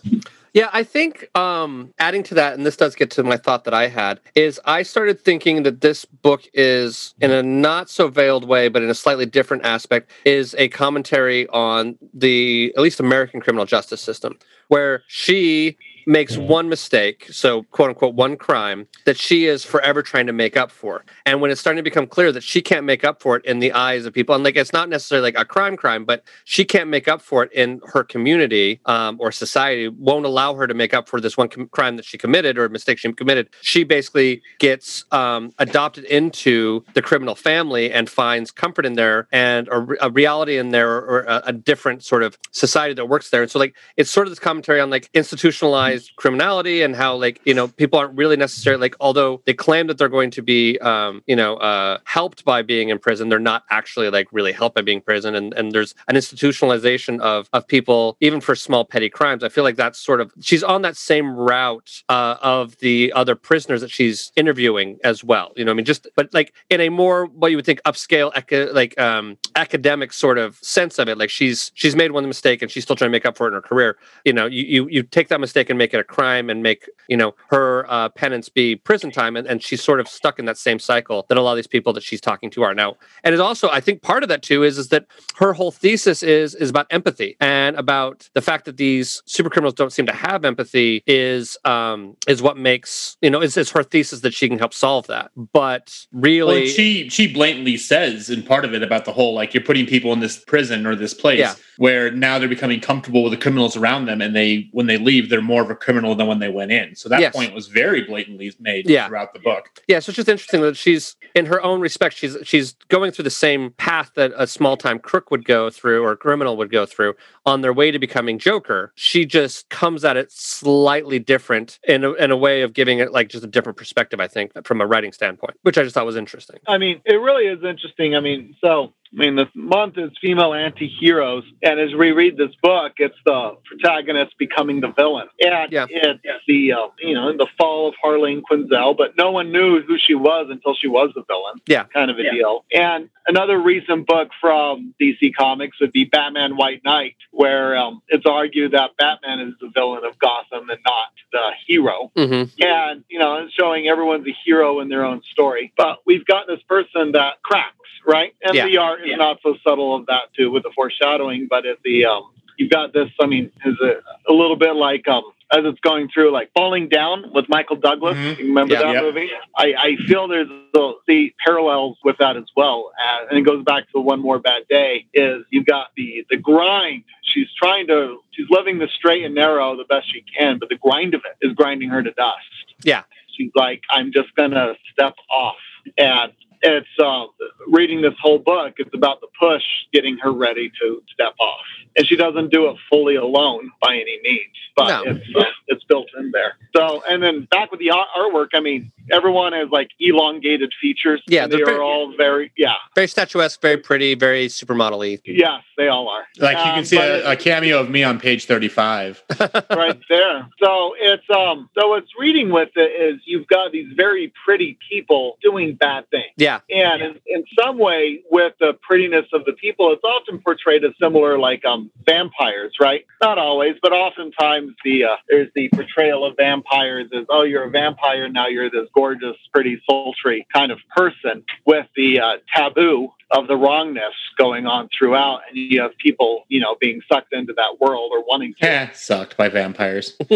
Yeah, 0.53 0.69
I 0.73 0.83
think 0.83 1.29
um, 1.33 1.93
adding 1.97 2.23
to 2.23 2.33
that, 2.33 2.55
and 2.55 2.65
this 2.65 2.75
does 2.75 2.93
get 2.93 3.09
to 3.11 3.23
my 3.23 3.37
thought 3.37 3.63
that 3.63 3.73
I 3.73 3.87
had, 3.87 4.19
is 4.35 4.59
I 4.65 4.83
started 4.83 5.17
thinking 5.17 5.63
that 5.63 5.79
this 5.79 6.03
book 6.03 6.43
is, 6.53 7.13
in 7.21 7.31
a 7.31 7.41
not 7.41 7.89
so 7.89 8.09
veiled 8.09 8.45
way, 8.45 8.67
but 8.67 8.81
in 8.81 8.89
a 8.89 8.93
slightly 8.93 9.25
different 9.25 9.63
aspect, 9.63 10.11
is 10.25 10.55
a 10.57 10.67
commentary 10.67 11.47
on 11.49 11.97
the 12.13 12.73
at 12.75 12.81
least 12.81 12.99
American 12.99 13.39
criminal 13.39 13.65
justice 13.65 14.01
system, 14.01 14.37
where 14.67 15.03
she 15.07 15.77
makes 16.05 16.37
one 16.37 16.69
mistake, 16.69 17.27
so 17.31 17.63
quote 17.63 17.89
unquote 17.89 18.15
one 18.15 18.37
crime 18.37 18.87
that 19.05 19.17
she 19.17 19.45
is 19.45 19.63
forever 19.63 20.01
trying 20.01 20.27
to 20.27 20.33
make 20.33 20.57
up 20.57 20.71
for. 20.71 21.05
And 21.25 21.41
when 21.41 21.51
it's 21.51 21.61
starting 21.61 21.77
to 21.77 21.83
become 21.83 22.07
clear 22.07 22.31
that 22.31 22.43
she 22.43 22.61
can't 22.61 22.85
make 22.85 23.03
up 23.03 23.21
for 23.21 23.35
it 23.35 23.45
in 23.45 23.59
the 23.59 23.71
eyes 23.73 24.05
of 24.05 24.13
people, 24.13 24.35
and 24.35 24.43
like 24.43 24.55
it's 24.55 24.73
not 24.73 24.89
necessarily 24.89 25.23
like 25.23 25.37
a 25.37 25.45
crime 25.45 25.77
crime, 25.77 26.05
but 26.05 26.23
she 26.45 26.65
can't 26.65 26.89
make 26.89 27.07
up 27.07 27.21
for 27.21 27.43
it 27.43 27.51
in 27.53 27.81
her 27.93 28.03
community 28.03 28.79
um, 28.85 29.17
or 29.19 29.31
society 29.31 29.87
won't 29.87 30.25
allow 30.25 30.53
her 30.55 30.67
to 30.67 30.73
make 30.73 30.93
up 30.93 31.07
for 31.09 31.19
this 31.21 31.37
one 31.37 31.49
com- 31.49 31.67
crime 31.67 31.95
that 31.97 32.05
she 32.05 32.17
committed 32.17 32.57
or 32.57 32.67
mistake 32.69 32.97
she 32.97 33.11
committed. 33.13 33.49
She 33.61 33.83
basically 33.83 34.41
gets 34.59 35.05
um, 35.11 35.51
adopted 35.57 36.05
into 36.05 36.83
the 36.93 37.01
criminal 37.01 37.35
family 37.35 37.91
and 37.91 38.09
finds 38.09 38.51
comfort 38.51 38.85
in 38.85 38.93
there 38.93 39.27
and 39.31 39.67
a, 39.71 39.79
re- 39.79 39.97
a 40.01 40.09
reality 40.09 40.57
in 40.57 40.69
there 40.69 40.89
or 40.89 41.21
a, 41.21 41.41
a 41.47 41.53
different 41.53 42.03
sort 42.03 42.23
of 42.23 42.37
society 42.51 42.93
that 42.93 43.05
works 43.07 43.29
there. 43.29 43.41
And 43.41 43.51
so 43.51 43.59
like 43.59 43.75
it's 43.97 44.09
sort 44.09 44.27
of 44.27 44.31
this 44.31 44.39
commentary 44.39 44.79
on 44.79 44.89
like 44.89 45.09
institutionalized 45.13 45.98
criminality 46.15 46.81
and 46.81 46.95
how 46.95 47.15
like 47.15 47.41
you 47.45 47.53
know 47.53 47.67
people 47.67 47.99
aren't 47.99 48.15
really 48.17 48.37
necessarily 48.37 48.81
like 48.81 48.95
although 48.99 49.41
they 49.45 49.53
claim 49.53 49.87
that 49.87 49.97
they're 49.97 50.09
going 50.09 50.31
to 50.31 50.41
be 50.41 50.77
um, 50.79 51.23
you 51.27 51.35
know 51.35 51.55
uh, 51.57 51.97
helped 52.05 52.45
by 52.45 52.61
being 52.61 52.89
in 52.89 52.99
prison, 52.99 53.29
they're 53.29 53.39
not 53.39 53.63
actually 53.69 54.09
like 54.09 54.27
really 54.31 54.51
helped 54.51 54.75
by 54.75 54.81
being 54.81 54.99
in 54.99 55.03
prison. 55.03 55.35
And 55.35 55.53
and 55.53 55.71
there's 55.71 55.95
an 56.07 56.15
institutionalization 56.15 57.19
of 57.19 57.49
of 57.53 57.67
people 57.67 58.17
even 58.19 58.41
for 58.41 58.55
small 58.55 58.85
petty 58.85 59.09
crimes. 59.09 59.43
I 59.43 59.49
feel 59.49 59.63
like 59.63 59.75
that's 59.75 59.99
sort 59.99 60.21
of 60.21 60.31
she's 60.39 60.63
on 60.63 60.81
that 60.83 60.95
same 60.97 61.35
route 61.35 62.03
uh, 62.09 62.37
of 62.41 62.77
the 62.77 63.11
other 63.15 63.35
prisoners 63.35 63.81
that 63.81 63.91
she's 63.91 64.31
interviewing 64.35 64.97
as 65.03 65.23
well. 65.23 65.51
You 65.55 65.65
know, 65.65 65.71
I 65.71 65.73
mean, 65.73 65.85
just 65.85 66.07
but 66.15 66.33
like 66.33 66.53
in 66.69 66.81
a 66.81 66.89
more 66.89 67.25
what 67.25 67.51
you 67.51 67.57
would 67.57 67.65
think 67.65 67.81
upscale 67.83 68.31
eca- 68.33 68.73
like 68.73 68.99
um, 68.99 69.37
academic 69.55 70.13
sort 70.13 70.37
of 70.37 70.57
sense 70.61 70.99
of 70.99 71.09
it. 71.09 71.17
Like 71.17 71.29
she's 71.29 71.71
she's 71.73 71.95
made 71.95 72.11
one 72.11 72.27
mistake 72.27 72.61
and 72.61 72.69
she's 72.69 72.83
still 72.83 72.95
trying 72.95 73.09
to 73.09 73.11
make 73.11 73.25
up 73.25 73.37
for 73.37 73.47
it 73.47 73.49
in 73.49 73.53
her 73.55 73.61
career. 73.61 73.97
You 74.25 74.33
know, 74.33 74.45
you 74.45 74.63
you, 74.63 74.87
you 74.89 75.03
take 75.03 75.29
that 75.29 75.39
mistake 75.39 75.69
and 75.69 75.77
make 75.79 75.95
it 75.95 75.99
a 75.99 76.03
crime 76.03 76.51
and 76.51 76.61
make 76.61 76.87
you 77.07 77.17
know 77.17 77.33
her 77.49 77.85
uh, 77.89 78.09
penance 78.09 78.49
be 78.49 78.75
prison 78.75 79.09
time, 79.09 79.35
and, 79.35 79.47
and 79.47 79.63
she's 79.63 79.81
sort 79.81 79.99
of 79.99 80.07
stuck 80.07 80.37
in 80.37 80.45
that 80.45 80.57
same 80.57 80.77
cycle 80.77 81.25
that 81.29 81.37
a 81.37 81.41
lot 81.41 81.53
of 81.53 81.55
these 81.55 81.65
people 81.65 81.91
that 81.93 82.03
she's 82.03 82.21
talking 82.21 82.51
to 82.51 82.61
are 82.61 82.75
now. 82.75 82.95
And 83.23 83.33
it 83.33 83.41
also, 83.41 83.69
I 83.69 83.79
think, 83.79 84.03
part 84.03 84.21
of 84.21 84.29
that 84.29 84.43
too 84.43 84.63
is 84.63 84.77
is 84.77 84.89
that 84.89 85.07
her 85.37 85.53
whole 85.53 85.71
thesis 85.71 86.21
is 86.21 86.53
is 86.53 86.69
about 86.69 86.85
empathy 86.91 87.35
and 87.39 87.75
about 87.77 88.29
the 88.35 88.41
fact 88.41 88.65
that 88.65 88.77
these 88.77 89.23
super 89.25 89.49
criminals 89.49 89.73
don't 89.73 89.91
seem 89.91 90.05
to 90.05 90.13
have 90.13 90.45
empathy 90.45 91.01
is 91.07 91.57
um 91.65 92.15
is 92.27 92.41
what 92.41 92.57
makes 92.57 93.17
you 93.21 93.29
know 93.29 93.41
is, 93.41 93.57
is 93.57 93.71
her 93.71 93.83
thesis 93.83 94.19
that 94.21 94.33
she 94.33 94.47
can 94.47 94.59
help 94.59 94.73
solve 94.73 95.07
that. 95.07 95.31
But 95.53 96.05
really, 96.11 96.61
Well, 96.61 96.67
she 96.67 97.09
she 97.09 97.33
blatantly 97.33 97.77
says 97.77 98.29
in 98.29 98.43
part 98.43 98.65
of 98.65 98.73
it 98.73 98.83
about 98.83 99.05
the 99.05 99.13
whole 99.13 99.33
like 99.33 99.53
you're 99.53 99.63
putting 99.63 99.85
people 99.85 100.13
in 100.13 100.19
this 100.19 100.37
prison 100.37 100.85
or 100.85 100.95
this 100.95 101.13
place 101.13 101.39
Yeah. 101.39 101.55
Where 101.79 102.11
now 102.11 102.37
they're 102.37 102.49
becoming 102.49 102.81
comfortable 102.81 103.23
with 103.23 103.31
the 103.31 103.37
criminals 103.37 103.77
around 103.77 104.05
them, 104.05 104.21
and 104.21 104.35
they 104.35 104.67
when 104.73 104.85
they 104.87 104.97
leave 104.97 105.29
they're 105.29 105.41
more 105.41 105.61
of 105.61 105.69
a 105.69 105.75
criminal 105.75 106.13
than 106.13 106.27
when 106.27 106.39
they 106.39 106.49
went 106.49 106.73
in. 106.73 106.93
So 106.93 107.07
that 107.07 107.21
Yes. 107.21 107.33
point 107.33 107.53
was 107.53 107.67
very 107.67 108.01
blatantly 108.03 108.51
made 108.59 108.89
Yeah. 108.89 109.07
throughout 109.07 109.33
the 109.33 109.39
book. 109.39 109.69
Yeah, 109.87 109.99
so 109.99 110.09
it's 110.09 110.17
just 110.17 110.27
interesting 110.27 110.59
that 110.61 110.75
she's 110.75 111.15
in 111.35 111.45
her 111.45 111.63
own 111.63 111.79
respect, 111.79 112.17
she's 112.17 112.35
she's 112.43 112.73
going 112.89 113.11
through 113.11 113.23
the 113.23 113.29
same 113.29 113.71
path 113.77 114.11
that 114.15 114.33
a 114.35 114.45
small 114.45 114.75
time 114.75 114.99
crook 114.99 115.31
would 115.31 115.45
go 115.45 115.69
through 115.69 116.03
or 116.03 116.17
criminal 116.17 116.57
would 116.57 116.69
go 116.69 116.85
through 116.85 117.13
on 117.45 117.61
their 117.61 117.71
way 117.71 117.91
to 117.91 117.97
becoming 117.99 118.39
Joker. 118.39 118.91
She 118.95 119.25
just 119.25 119.69
comes 119.69 120.03
at 120.03 120.17
it 120.17 120.33
slightly 120.33 121.17
different 121.17 121.79
in 121.87 122.03
a, 122.03 122.11
in 122.15 122.29
a 122.29 122.37
way 122.37 122.61
of 122.61 122.73
giving 122.73 122.99
it 122.99 123.13
like 123.13 123.29
just 123.29 123.45
a 123.45 123.47
different 123.47 123.77
perspective, 123.77 124.19
I 124.19 124.27
think, 124.27 124.51
from 124.65 124.81
a 124.81 124.85
writing 124.85 125.13
standpoint, 125.13 125.55
which 125.61 125.77
I 125.77 125.83
just 125.83 125.93
thought 125.95 126.05
was 126.05 126.17
interesting. 126.17 126.57
I 126.67 126.77
mean, 126.77 126.99
it 127.05 127.15
really 127.15 127.45
is 127.45 127.63
interesting. 127.63 128.17
I 128.17 128.19
mean, 128.19 128.53
so 128.59 128.93
I 129.11 129.21
mean, 129.21 129.35
this 129.35 129.47
month 129.55 129.97
is 129.97 130.11
female 130.21 130.53
anti-heroes, 130.53 131.43
and 131.63 131.79
as 131.79 131.95
we 131.95 132.11
read 132.11 132.37
this 132.37 132.51
book, 132.61 132.93
it's 132.97 133.15
the 133.25 133.57
protagonist 133.65 134.37
becoming 134.37 134.81
the 134.81 134.89
villain, 134.89 135.27
and 135.41 135.71
Yeah. 135.71 135.87
it's 135.89 136.21
the 136.47 136.73
uh, 136.73 136.87
you 136.99 137.15
know 137.15 137.35
the 137.35 137.47
fall 137.57 137.87
of 137.89 137.95
Harleen 138.03 138.41
Quinzel, 138.43 138.95
but 138.95 139.17
no 139.17 139.31
one 139.31 139.51
knew 139.51 139.81
who 139.81 139.97
she 139.97 140.13
was 140.13 140.47
until 140.51 140.75
she 140.75 140.87
was 140.87 141.09
the 141.15 141.23
villain. 141.27 141.55
Yeah. 141.67 141.85
kind 141.85 142.11
of 142.11 142.19
a 142.19 142.23
deal. 142.31 142.65
And 142.71 143.09
another 143.27 143.57
recent 143.59 144.05
book 144.05 144.29
from 144.39 144.93
DC 145.01 145.33
Comics 145.35 145.79
would 145.79 145.91
be 145.91 146.03
Batman 146.05 146.55
White 146.55 146.83
Knight, 146.83 147.15
where 147.31 147.77
um, 147.77 148.01
it's 148.09 148.25
argued 148.27 148.73
that 148.73 148.91
Batman 148.97 149.39
is 149.39 149.53
the 149.59 149.69
villain 149.73 150.03
of 150.05 150.19
Gotham 150.19 150.69
and 150.69 150.79
not 150.85 151.07
the 151.31 151.51
hero 151.67 152.11
hmm 152.15 152.43
and 152.59 153.03
you 153.07 153.19
know 153.19 153.35
it's 153.43 153.53
showing 153.53 153.87
everyone's 153.87 154.27
a 154.27 154.35
hero 154.45 154.79
in 154.79 154.89
their 154.89 155.05
own 155.05 155.21
story 155.31 155.71
but 155.77 155.99
we've 156.05 156.25
got 156.25 156.47
this 156.47 156.59
person 156.67 157.11
that 157.11 157.39
cracks 157.43 157.75
right 158.07 158.33
and 158.43 158.55
Yeah. 158.55 158.65
the 158.65 158.77
art 158.99 159.07
is 159.09 159.17
not 159.17 159.37
so 159.43 159.55
subtle 159.67 159.95
of 159.95 160.05
that 160.07 160.23
too 160.35 160.51
with 160.51 160.63
the 160.63 160.71
foreshadowing 160.75 161.47
but 161.49 161.65
at 161.65 161.77
the 161.83 162.05
um 162.05 162.23
you've 162.57 162.69
got 162.71 162.93
this 162.93 163.09
i 163.21 163.25
mean 163.25 163.51
is 163.65 163.75
a, 163.81 164.31
a 164.31 164.33
little 164.33 164.55
bit 164.57 164.75
like 164.75 165.07
um 165.07 165.23
as 165.51 165.61
it's 165.65 165.79
going 165.79 166.07
through 166.13 166.31
like 166.31 166.51
falling 166.53 166.87
down 166.89 167.25
with 167.33 167.45
michael 167.49 167.75
douglas 167.75 168.15
Mhm. 168.15 168.37
you 168.37 168.45
remember 168.47 168.73
Yeah. 168.75 168.81
that 168.83 168.93
Yeah. 168.95 169.01
movie 169.01 169.29
I, 169.57 169.73
I 169.77 169.95
feel 170.07 170.27
there's 170.27 170.47
the, 170.73 170.93
the 171.07 171.33
parallels 171.43 171.97
with 172.03 172.17
that 172.19 172.37
as 172.37 172.45
well 172.55 172.91
uh, 173.01 173.25
and 173.29 173.39
it 173.39 173.43
goes 173.43 173.63
back 173.63 173.89
to 173.93 173.99
one 173.99 174.19
more 174.21 174.39
bad 174.39 174.63
day 174.69 175.05
is 175.13 175.43
you've 175.49 175.65
got 175.65 175.87
the 175.97 176.25
the 176.29 176.37
grind 176.37 177.03
she's 177.23 177.47
trying 177.57 177.87
to 177.87 178.19
she's 178.31 178.47
living 178.49 178.77
the 178.79 178.87
straight 178.95 179.23
and 179.23 179.33
narrow 179.35 179.75
the 179.75 179.85
best 179.85 180.11
she 180.13 180.23
can 180.37 180.59
but 180.59 180.69
the 180.69 180.75
grind 180.77 181.13
of 181.15 181.21
it 181.25 181.45
is 181.47 181.53
grinding 181.53 181.89
her 181.89 182.03
to 182.03 182.11
dust 182.11 182.75
Yeah. 182.83 183.03
she's 183.35 183.51
like 183.55 183.81
i'm 183.89 184.11
just 184.11 184.35
gonna 184.35 184.75
step 184.93 185.15
off 185.31 185.55
and 185.97 186.31
it's 186.61 186.87
uh, 187.03 187.25
reading 187.67 188.01
this 188.01 188.13
whole 188.21 188.39
book. 188.39 188.75
It's 188.77 188.93
about 188.93 189.21
the 189.21 189.27
push 189.39 189.63
getting 189.93 190.17
her 190.17 190.31
ready 190.31 190.71
to 190.81 191.01
step 191.13 191.33
off, 191.39 191.59
and 191.95 192.05
she 192.07 192.15
doesn't 192.15 192.51
do 192.51 192.67
it 192.69 192.75
fully 192.89 193.15
alone 193.15 193.71
by 193.81 193.95
any 193.95 194.19
means, 194.23 194.55
but 194.75 194.87
No. 195.05 195.11
it's 195.11 195.25
uh, 195.35 195.43
it's 195.67 195.83
built 195.85 196.07
in 196.17 196.31
there. 196.31 196.53
So, 196.75 197.01
and 197.09 197.21
then 197.23 197.47
back 197.51 197.71
with 197.71 197.79
the 197.79 197.91
artwork, 198.17 198.49
I 198.53 198.59
mean, 198.59 198.91
everyone 199.11 199.53
has 199.53 199.69
like 199.69 199.89
elongated 199.99 200.73
features. 200.81 201.21
Yeah, 201.27 201.43
and 201.43 201.51
they're 201.51 201.59
they 201.59 201.65
very- 201.71 201.79
all 201.79 202.13
very 202.17 202.51
yeah, 202.57 202.73
Very 202.95 203.07
statuesque, 203.07 203.61
very 203.61 203.77
pretty, 203.77 204.15
very 204.15 204.47
supermodel-y. 204.47 205.19
yes, 205.25 205.61
they 205.77 205.87
all 205.87 206.09
are. 206.09 206.23
Like 206.37 206.57
you 206.57 206.63
Um, 206.63 206.75
can 206.75 206.85
see 206.85 206.97
a, 206.97 207.31
a 207.31 207.35
cameo 207.35 207.79
of 207.79 207.89
me 207.89 208.03
on 208.03 208.19
page 208.19 208.45
35. 208.45 209.23
right 209.69 209.99
there. 210.09 210.47
So 210.61 210.93
it's 210.99 211.23
um 211.29 211.69
so 211.79 211.89
what's 211.89 212.09
reading 212.19 212.49
with 212.49 212.69
it 212.75 212.91
is 213.15 213.21
you've 213.25 213.47
got 213.47 213.71
these 213.71 213.87
very 213.95 214.31
pretty 214.45 214.77
people 214.89 215.37
doing 215.41 215.75
bad 215.75 216.09
things. 216.09 216.25
Yeah, 216.37 216.48
And 216.69 217.01
in, 217.01 217.19
in 217.25 217.43
some 217.59 217.77
way, 217.77 218.21
with 218.29 218.53
the 218.59 218.77
prettiness 218.81 219.25
of 219.33 219.45
the 219.45 219.53
people, 219.53 219.91
it's 219.91 220.03
often 220.03 220.39
portrayed 220.39 220.83
as 220.83 220.91
similar, 221.01 221.37
like 221.37 221.63
um, 221.65 221.91
vampires, 222.05 222.73
right? 222.79 223.05
Not 223.21 223.37
always, 223.37 223.75
but 223.81 223.93
oftentimes 223.93 224.73
the 224.83 225.05
uh, 225.05 225.15
there's 225.27 225.49
the 225.55 225.69
portrayal 225.69 226.25
of 226.25 226.35
vampires 226.37 227.09
as, 227.13 227.25
oh, 227.29 227.43
you're 227.43 227.63
a 227.63 227.69
vampire 227.69 228.27
now, 228.29 228.47
you're 228.47 228.69
this 228.69 228.87
gorgeous, 228.93 229.35
pretty, 229.53 229.81
sultry 229.89 230.47
kind 230.53 230.71
of 230.71 230.79
person, 230.95 231.43
with 231.65 231.87
the 231.95 232.19
uh, 232.19 232.37
taboo 232.55 233.09
of 233.31 233.47
the 233.47 233.55
wrongness 233.55 234.15
going 234.37 234.65
on 234.65 234.89
throughout, 234.97 235.41
and 235.47 235.57
you 235.57 235.81
have 235.81 235.95
people, 235.97 236.45
you 236.49 236.59
know, 236.59 236.75
being 236.79 236.99
sucked 237.11 237.31
into 237.31 237.53
that 237.53 237.79
world 237.79 238.11
or 238.11 238.23
wanting 238.25 238.55
to. 238.59 238.67
Eh, 238.67 238.89
sucked 238.93 239.37
by 239.37 239.49
vampires. 239.49 240.17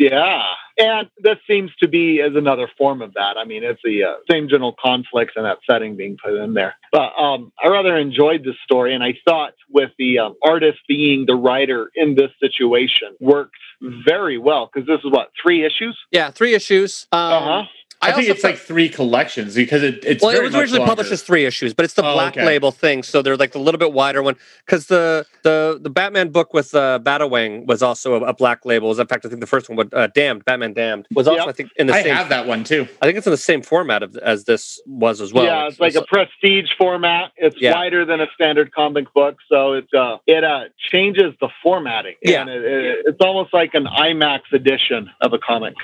Yeah, 0.00 0.44
and 0.78 1.10
this 1.18 1.36
seems 1.46 1.74
to 1.80 1.86
be 1.86 2.22
as 2.22 2.34
another 2.34 2.70
form 2.78 3.02
of 3.02 3.12
that. 3.12 3.36
I 3.36 3.44
mean, 3.44 3.62
it's 3.62 3.82
the 3.84 4.04
uh, 4.04 4.14
same 4.30 4.48
general 4.48 4.72
conflicts 4.90 5.34
and 5.36 5.44
that 5.44 5.58
setting 5.68 5.96
being 5.96 6.16
put 6.22 6.34
in 6.34 6.54
there. 6.54 6.74
But 6.92 7.10
um, 7.18 7.52
I 7.62 7.68
rather 7.68 7.96
enjoyed 7.96 8.42
this 8.44 8.56
story, 8.64 8.94
and 8.94 9.02
I 9.02 9.14
thought 9.26 9.54
with 9.68 9.90
the 9.98 10.18
um, 10.18 10.34
artist 10.44 10.78
being 10.88 11.24
the 11.26 11.34
writer 11.36 11.90
in 11.94 12.14
this 12.16 12.30
situation 12.40 13.08
worked 13.20 13.56
very 13.80 14.38
well 14.38 14.68
because 14.72 14.86
this 14.86 15.00
is 15.04 15.10
what 15.10 15.30
three 15.42 15.64
issues. 15.64 15.96
yeah, 16.10 16.30
three 16.30 16.54
issues. 16.54 17.06
Um, 17.12 17.20
Uh 17.20 17.40
huh. 17.40 17.62
I, 18.02 18.06
think 18.12 18.18
also 18.28 18.32
it's 18.32 18.44
like 18.44 18.56
three 18.56 18.88
collections 18.88 19.54
because 19.54 19.82
it, 19.82 20.02
it's 20.04 20.22
well, 20.22 20.34
it 20.34 20.42
was 20.42 20.54
originally 20.54 20.78
longer. 20.78 20.90
published 20.92 21.12
as 21.12 21.22
three 21.22 21.44
issues, 21.44 21.74
but 21.74 21.84
it's 21.84 21.94
the 21.94 22.04
Oh, 22.04 22.14
black 22.14 22.34
okay. 22.36 22.46
label 22.46 22.70
thing, 22.72 23.02
so 23.02 23.20
they're 23.20 23.36
like 23.36 23.52
the 23.52 23.58
little 23.58 23.78
bit 23.78 23.92
wider 23.92 24.22
one. 24.22 24.36
Because 24.64 24.86
the 24.86 25.26
the 25.42 25.78
the 25.82 25.90
Batman 25.90 26.30
book 26.30 26.54
with 26.54 26.74
uh, 26.74 26.98
Batawing 27.02 27.66
was 27.66 27.82
also 27.82 28.14
a, 28.14 28.28
a 28.28 28.32
black 28.32 28.64
label. 28.64 28.88
Was 28.88 28.98
in 28.98 29.06
fact, 29.06 29.26
I 29.26 29.28
think 29.28 29.40
the 29.42 29.46
first 29.46 29.68
one, 29.68 29.76
was, 29.76 29.88
uh, 29.92 30.06
Damned, 30.14 30.44
Batman 30.46 30.72
Damned, 30.72 31.08
was 31.14 31.28
also 31.28 31.40
Yep. 31.40 31.48
I 31.48 31.52
think 31.52 31.70
in 31.76 31.86
the 31.88 31.94
I 31.94 32.02
same. 32.02 32.14
have 32.14 32.28
that 32.30 32.46
one 32.46 32.64
too. 32.64 32.88
I 33.02 33.06
think 33.06 33.18
it's 33.18 33.26
in 33.26 33.32
the 33.32 33.36
same 33.36 33.60
format 33.62 34.02
of, 34.02 34.16
as 34.16 34.44
this 34.44 34.80
was 34.86 35.20
as 35.20 35.32
well. 35.34 35.44
yeah, 35.44 35.66
it's 35.66 35.78
like 35.80 35.94
a 35.94 36.02
prestige 36.02 36.70
format. 36.78 37.32
It's 37.36 37.56
Yeah. 37.60 37.74
wider 37.74 38.04
than 38.06 38.20
a 38.22 38.26
standard 38.34 38.72
comic 38.72 39.12
book, 39.12 39.36
so 39.48 39.74
it's 39.74 39.92
uh, 39.92 40.16
it 40.26 40.42
uh, 40.44 40.64
changes 40.90 41.34
the 41.40 41.48
formatting. 41.62 42.14
Yeah. 42.22 42.40
and 42.42 42.50
it, 42.50 42.64
it, 42.64 42.98
it's 43.06 43.20
almost 43.20 43.52
like 43.52 43.74
an 43.74 43.84
IMAX 43.84 44.40
edition 44.52 45.10
of 45.20 45.32
a 45.34 45.38
comic. 45.38 45.74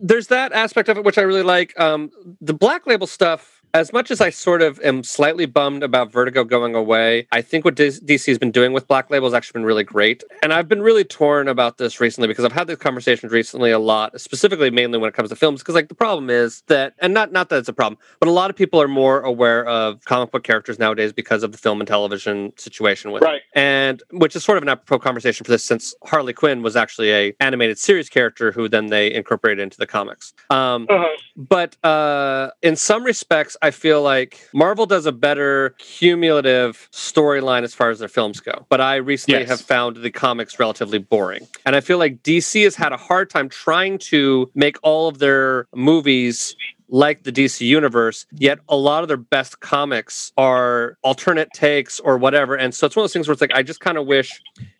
there's 0.00 0.28
that 0.28 0.52
aspect 0.52 0.88
of 0.88 0.96
it 0.98 1.04
which 1.04 1.18
I 1.18 1.22
really 1.22 1.42
like. 1.42 1.63
Um, 1.78 2.10
the 2.40 2.54
black 2.54 2.86
label 2.86 3.06
stuff. 3.06 3.53
As 3.74 3.92
much 3.92 4.12
as 4.12 4.20
I 4.20 4.30
sort 4.30 4.62
of 4.62 4.78
am 4.82 5.02
slightly 5.02 5.46
bummed 5.46 5.82
about 5.82 6.12
Vertigo 6.12 6.44
going 6.44 6.76
away, 6.76 7.26
I 7.32 7.42
think 7.42 7.64
what 7.64 7.74
DC 7.74 8.26
has 8.26 8.38
been 8.38 8.52
doing 8.52 8.72
with 8.72 8.86
Black 8.86 9.10
Label 9.10 9.26
has 9.26 9.34
actually 9.34 9.58
been 9.58 9.64
really 9.66 9.82
great. 9.82 10.22
And 10.44 10.52
I've 10.52 10.68
been 10.68 10.80
really 10.80 11.02
torn 11.02 11.48
about 11.48 11.76
this 11.78 11.98
recently 12.00 12.28
because 12.28 12.44
I've 12.44 12.52
had 12.52 12.68
these 12.68 12.76
conversations 12.76 13.32
recently 13.32 13.72
a 13.72 13.80
lot, 13.80 14.20
specifically 14.20 14.70
mainly 14.70 14.98
when 14.98 15.08
it 15.08 15.14
comes 15.14 15.30
to 15.30 15.34
films. 15.36 15.60
Because 15.60 15.74
like 15.74 15.88
the 15.88 15.94
problem 15.96 16.30
is 16.30 16.62
that, 16.68 16.94
and 17.00 17.12
not 17.12 17.32
not 17.32 17.48
that 17.48 17.58
it's 17.58 17.68
a 17.68 17.72
problem, 17.72 17.98
but 18.20 18.28
a 18.28 18.30
lot 18.32 18.48
of 18.48 18.54
people 18.54 18.80
are 18.80 18.86
more 18.86 19.22
aware 19.22 19.66
of 19.66 20.04
comic 20.04 20.30
book 20.30 20.44
characters 20.44 20.78
nowadays 20.78 21.12
because 21.12 21.42
of 21.42 21.50
the 21.50 21.58
film 21.58 21.80
and 21.80 21.88
television 21.88 22.52
situation 22.56 23.10
with 23.10 23.24
it 23.24 23.42
and 23.56 24.04
which 24.12 24.36
is 24.36 24.44
sort 24.44 24.56
of 24.56 24.62
an 24.62 24.68
apropos 24.68 25.00
conversation 25.00 25.42
for 25.42 25.50
this 25.50 25.64
since 25.64 25.96
Harley 26.04 26.32
Quinn 26.32 26.62
was 26.62 26.76
actually 26.76 27.10
a 27.12 27.34
animated 27.40 27.78
series 27.78 28.08
character 28.08 28.52
who 28.52 28.68
then 28.68 28.86
they 28.86 29.12
incorporated 29.12 29.60
into 29.60 29.78
the 29.78 29.86
comics. 29.86 30.32
Um, 30.50 30.86
Uh-huh. 30.88 31.08
but 31.36 31.76
uh, 31.84 32.50
in 32.62 32.76
some 32.76 33.02
respects, 33.02 33.56
I 33.64 33.70
feel 33.70 34.02
like 34.02 34.46
Marvel 34.52 34.84
does 34.84 35.06
a 35.06 35.12
better 35.12 35.74
cumulative 35.78 36.86
storyline 36.92 37.62
as 37.62 37.74
far 37.74 37.88
as 37.88 37.98
their 37.98 38.08
films 38.08 38.38
go. 38.38 38.66
But 38.68 38.82
I 38.82 38.96
recently 38.96 39.40
Yes. 39.40 39.48
have 39.48 39.60
found 39.62 39.96
the 39.96 40.10
comics 40.10 40.58
relatively 40.58 40.98
boring, 40.98 41.48
and 41.64 41.74
I 41.74 41.80
feel 41.80 41.96
like 41.96 42.22
DC 42.22 42.62
has 42.64 42.76
had 42.76 42.92
a 42.92 42.98
hard 42.98 43.30
time 43.30 43.48
trying 43.48 43.96
to 44.10 44.50
make 44.54 44.76
all 44.82 45.08
of 45.08 45.18
their 45.18 45.66
movies 45.74 46.54
like 46.88 47.22
the 47.22 47.32
DC 47.32 47.66
universe, 47.66 48.26
yet 48.32 48.58
a 48.68 48.76
lot 48.76 49.02
of 49.02 49.08
their 49.08 49.16
best 49.16 49.60
comics 49.60 50.32
are 50.36 50.96
alternate 51.02 51.48
takes 51.54 52.00
or 52.00 52.18
whatever. 52.18 52.54
And 52.54 52.74
so 52.74 52.86
it's 52.86 52.96
one 52.96 53.02
of 53.02 53.04
those 53.04 53.12
things 53.12 53.28
where 53.28 53.32
it's 53.32 53.40
like, 53.40 53.54
I 53.54 53.62
just 53.62 53.80
kind 53.80 53.98
of 53.98 54.06
wish 54.06 54.30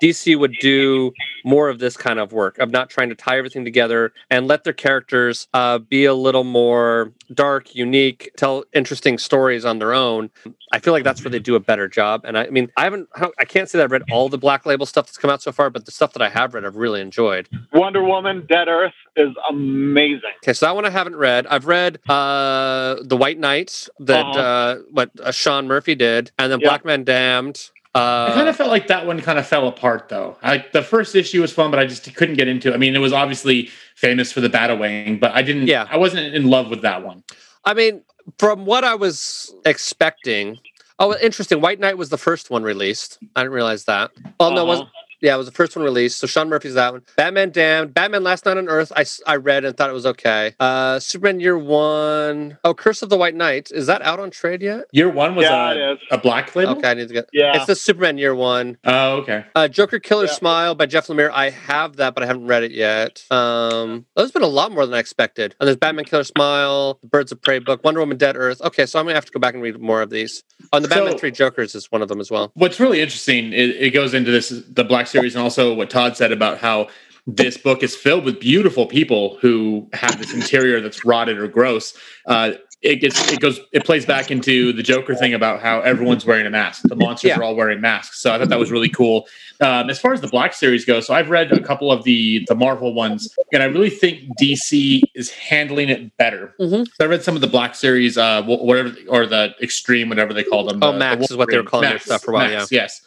DC 0.03 0.39
would 0.39 0.55
do 0.61 1.13
more 1.45 1.69
of 1.69 1.79
this 1.79 1.97
kind 1.97 2.19
of 2.19 2.33
work 2.33 2.59
of 2.59 2.71
not 2.71 2.91
trying 2.91 3.09
to 3.09 3.15
tie 3.15 3.39
everything 3.39 3.65
together 3.65 4.13
and 4.31 4.47
let 4.47 4.65
their 4.65 4.73
characters 4.73 5.49
uh, 5.55 5.79
be 5.79 6.05
a 6.05 6.15
little 6.15 6.45
more 6.45 7.13
dark, 7.33 7.75
unique, 7.75 8.31
tell 8.37 8.65
interesting 8.73 9.19
stories 9.19 9.65
on 9.65 9.79
their 9.79 9.95
own. 9.95 10.31
I 10.73 10.79
feel 10.79 10.93
like 10.93 11.05
that's 11.05 11.23
where 11.25 11.31
they 11.31 11.39
do 11.39 11.55
a 11.55 11.61
better 11.61 11.89
job. 11.89 12.23
And 12.25 12.37
I, 12.37 12.45
I 12.47 12.51
mean, 12.51 12.71
I 12.77 12.85
haven't, 12.85 13.09
I, 13.39 13.45
can't 13.45 13.69
say 13.69 13.79
that 13.79 13.85
I've 13.85 13.93
read 13.93 14.03
all 14.11 14.29
the 14.29 14.39
Black 14.39 14.67
Label 14.67 14.87
stuff 14.87 15.07
that's 15.07 15.19
come 15.19 15.31
out 15.31 15.43
so 15.43 15.53
far, 15.53 15.71
but 15.71 15.85
the 15.87 15.93
stuff 15.93 16.13
that 16.15 16.23
I 16.23 16.29
have 16.29 16.55
read, 16.55 16.65
I've 16.65 16.77
really 16.77 17.01
enjoyed. 17.01 17.49
Wonder 17.73 18.03
Woman, 18.03 18.47
Dead 18.49 18.69
Earth 18.69 18.93
is 19.17 19.31
amazing. 19.49 20.33
Okay, 20.43 20.53
so 20.53 20.67
that 20.67 20.75
one 20.75 20.85
I 20.85 20.91
haven't 20.91 21.17
read. 21.17 21.47
I've 21.47 21.67
read 21.67 21.94
uh 22.09 22.97
The 23.03 23.17
White 23.17 23.39
Knights 23.39 23.89
that 24.01 24.25
Uh-huh. 24.27 24.41
uh 24.41 24.77
what 24.91 25.11
uh, 25.23 25.31
Sean 25.31 25.67
Murphy 25.67 25.95
did, 25.95 26.31
and 26.39 26.51
then 26.53 26.61
Yeah. 26.61 26.71
Batman 26.71 27.05
Damned. 27.05 27.71
Uh, 27.97 28.27
I 28.31 28.35
kind 28.35 28.49
of 28.49 28.57
felt 28.57 28.71
like 28.71 28.89
that 28.89 29.07
one 29.07 29.21
kind 29.21 29.39
of 29.39 29.47
fell 29.47 29.69
apart 29.69 30.09
though. 30.09 30.37
I, 30.43 30.65
the 30.73 30.83
first 30.83 31.15
issue 31.15 31.41
was 31.41 31.53
fun, 31.53 31.71
but 31.71 31.79
I 31.79 31.87
just 31.87 32.13
couldn't 32.17 32.35
get 32.35 32.49
into. 32.49 32.71
it. 32.71 32.75
I 32.75 32.77
mean, 32.77 32.97
it 32.97 32.99
was 32.99 33.13
obviously 33.13 33.71
famous 33.95 34.33
for 34.33 34.41
the 34.41 34.49
Batawing, 34.51 35.21
but 35.21 35.31
I 35.33 35.43
didn't. 35.43 35.69
Yeah. 35.69 35.87
I 35.89 35.97
wasn't 35.97 36.35
in 36.35 36.49
love 36.51 36.71
with 36.71 36.83
that 36.83 37.05
one. 37.05 37.23
I 37.65 37.73
mean, 37.75 38.03
from 38.39 38.67
what 38.67 38.83
I 38.83 38.97
was 38.97 39.55
expecting. 39.65 40.59
Oh, 40.99 41.17
interesting. 41.21 41.61
White 41.61 41.79
Knight 41.81 41.97
was 41.99 42.09
the 42.09 42.19
first 42.19 42.51
one 42.51 42.63
released. 42.65 43.19
I 43.37 43.43
didn't 43.43 43.53
realize 43.55 43.85
that. 43.85 44.11
Oh 44.41 44.53
no, 44.55 44.71
it 44.73 44.75
Uh-huh. 44.81 44.85
Wasn't. 45.25 45.31
Yeah, 45.31 45.35
it 45.35 45.39
was 45.39 45.47
the 45.47 45.53
first 45.53 45.77
one 45.77 45.85
released. 45.85 46.19
So 46.19 46.27
Sean 46.27 46.49
Murphy's 46.49 46.75
that 46.75 46.93
one. 46.93 47.03
Batman 47.17 47.51
Damned. 47.51 47.95
Batman 47.95 48.23
Last 48.23 48.45
Night 48.47 48.57
on 48.57 48.69
Earth. 48.69 48.93
I, 48.95 49.05
I 49.27 49.37
read 49.37 49.65
and 49.65 49.77
thought 49.77 49.91
it 49.91 49.95
was 49.95 50.07
okay. 50.07 50.55
Uh, 50.61 50.99
Superman 50.99 51.41
Year 51.41 51.59
One. 51.59 52.59
Oh, 52.65 52.75
Curse 52.75 53.03
of 53.03 53.09
the 53.09 53.17
White 53.17 53.35
Knight. 53.35 53.71
Is 53.73 53.87
that 53.87 54.03
out 54.03 54.21
on 54.21 54.31
trade 54.31 54.63
yet? 54.63 54.85
Year 54.93 55.09
one 55.11 55.35
was 55.35 55.45
Yeah, 55.45 55.71
a, 55.71 55.75
it 55.75 55.93
is. 55.95 55.99
a 56.11 56.19
black 56.19 56.55
label. 56.55 56.73
Okay, 56.79 56.91
I 56.91 56.95
need 56.95 57.09
to 57.09 57.15
get. 57.15 57.29
Yeah. 57.33 57.57
It's 57.57 57.67
the 57.67 57.77
Superman 57.77 58.19
Year 58.19 58.35
One. 58.35 58.77
Oh, 58.85 59.17
okay. 59.19 59.45
Uh, 59.55 59.69
Joker 59.69 59.99
Killer 59.99 60.27
Yeah. 60.27 60.33
Smile 60.33 60.75
by 60.75 60.87
Jeff 60.87 61.07
Lemire. 61.07 61.31
I 61.33 61.51
have 61.51 61.97
that, 61.97 62.15
but 62.15 62.23
I 62.23 62.27
haven't 62.27 62.47
read 62.47 62.63
it 62.63 62.73
yet. 62.73 63.25
Um, 63.31 64.07
there's 64.17 64.31
been 64.33 64.43
a 64.43 64.47
lot 64.47 64.73
more 64.73 64.85
than 64.87 64.95
I 64.95 64.99
expected. 64.99 65.55
And 65.61 65.67
there's 65.67 65.77
Batman 65.77 66.05
Killer 66.05 66.25
Smile, 66.25 66.99
Birds 67.03 67.33
of 67.33 67.41
Prey 67.43 67.59
book, 67.59 67.83
Wonder 67.85 68.01
Woman 68.01 68.17
Dead 68.19 68.37
Earth. 68.37 68.61
Okay, 68.63 68.87
so 68.87 68.99
I'm 68.99 69.05
gonna 69.05 69.15
have 69.15 69.25
to 69.27 69.33
go 69.33 69.41
back 69.41 69.55
and 69.55 69.63
read 69.63 69.81
more 69.81 70.03
of 70.03 70.11
these. 70.11 70.43
And 70.77 70.85
the 70.85 70.89
Batman 70.89 71.13
So- 71.13 71.19
Three 71.19 71.31
Jokers 71.31 71.75
is 71.75 71.91
one 71.91 72.03
of 72.03 72.09
them 72.09 72.21
as 72.21 72.31
well. 72.31 72.51
What's 72.55 72.81
really 72.81 73.01
interesting, 73.01 73.53
it, 73.53 73.71
it 73.71 73.91
goes 73.91 74.15
into 74.15 74.31
this 74.31 74.49
the 74.69 74.85
Black 74.85 75.07
series, 75.07 75.35
and 75.35 75.43
also 75.43 75.75
what 75.75 75.91
Todd 75.91 76.17
said 76.17 76.33
about 76.33 76.59
how 76.59 76.89
this 77.27 77.57
book 77.57 77.83
is 77.83 77.97
filled 77.97 78.25
with 78.25 78.39
beautiful 78.39 78.87
people 78.87 79.39
who 79.41 79.89
have 79.95 80.19
this 80.19 80.35
interior 80.35 80.81
that's 80.81 81.05
rotted 81.05 81.39
or 81.39 81.49
gross. 81.49 81.95
Uh, 82.27 82.53
it 82.85 82.97
gets 82.97 83.33
it 83.33 83.41
goes 83.41 83.59
it 83.73 83.85
plays 83.85 84.05
back 84.05 84.31
into 84.31 84.73
the 84.73 84.83
Joker 84.83 85.15
thing 85.15 85.33
about 85.35 85.61
how 85.63 85.81
everyone's 85.81 86.25
wearing 86.27 86.47
a 86.47 86.51
mask. 86.51 86.83
The 86.85 86.95
monsters 86.95 87.31
Yeah. 87.31 87.39
are 87.39 87.43
all 87.43 87.57
wearing 87.57 87.81
masks. 87.81 88.21
So 88.21 88.33
I 88.33 88.39
thought 88.39 88.51
that 88.51 88.59
was 88.59 88.71
really 88.71 88.91
cool. 88.91 89.27
Um, 89.61 89.89
as 89.89 89.99
far 89.99 90.13
as 90.13 90.21
the 90.21 90.29
Black 90.29 90.53
series 90.53 90.85
goes, 90.85 91.07
so 91.07 91.15
I've 91.15 91.31
read 91.31 91.51
a 91.51 91.61
couple 91.61 91.91
of 91.91 92.05
the 92.05 92.45
the 92.47 92.55
Marvel 92.55 92.93
ones, 92.93 93.35
and 93.53 93.63
I 93.63 93.67
really 93.67 93.89
think 93.91 94.21
DC 94.39 95.03
is 95.15 95.31
handling 95.31 95.89
it 95.89 96.17
better. 96.19 96.55
Mhm. 96.61 96.87
So 96.87 96.93
I 97.01 97.07
read 97.07 97.23
some 97.23 97.35
of 97.35 97.41
the 97.41 97.47
Black 97.49 97.75
series, 97.75 98.19
uh, 98.19 98.43
whatever, 98.43 98.95
or 99.09 99.27
the 99.27 99.55
Extreme, 99.63 100.11
whatever 100.11 100.35
they 100.35 100.45
call 100.45 100.65
them. 100.65 100.81
Oh, 100.83 100.93
the- 100.93 100.99
Max 100.99 101.29
the 101.29 101.35
is 101.35 101.37
what 101.39 101.51
they 101.51 101.57
were 101.57 101.63
calling 101.65 101.89
their 101.89 101.99
stuff 101.99 102.23
for 102.23 102.33
a 102.33 102.35
while, 102.35 102.51
Max, 102.51 102.71
Yes. 102.71 103.01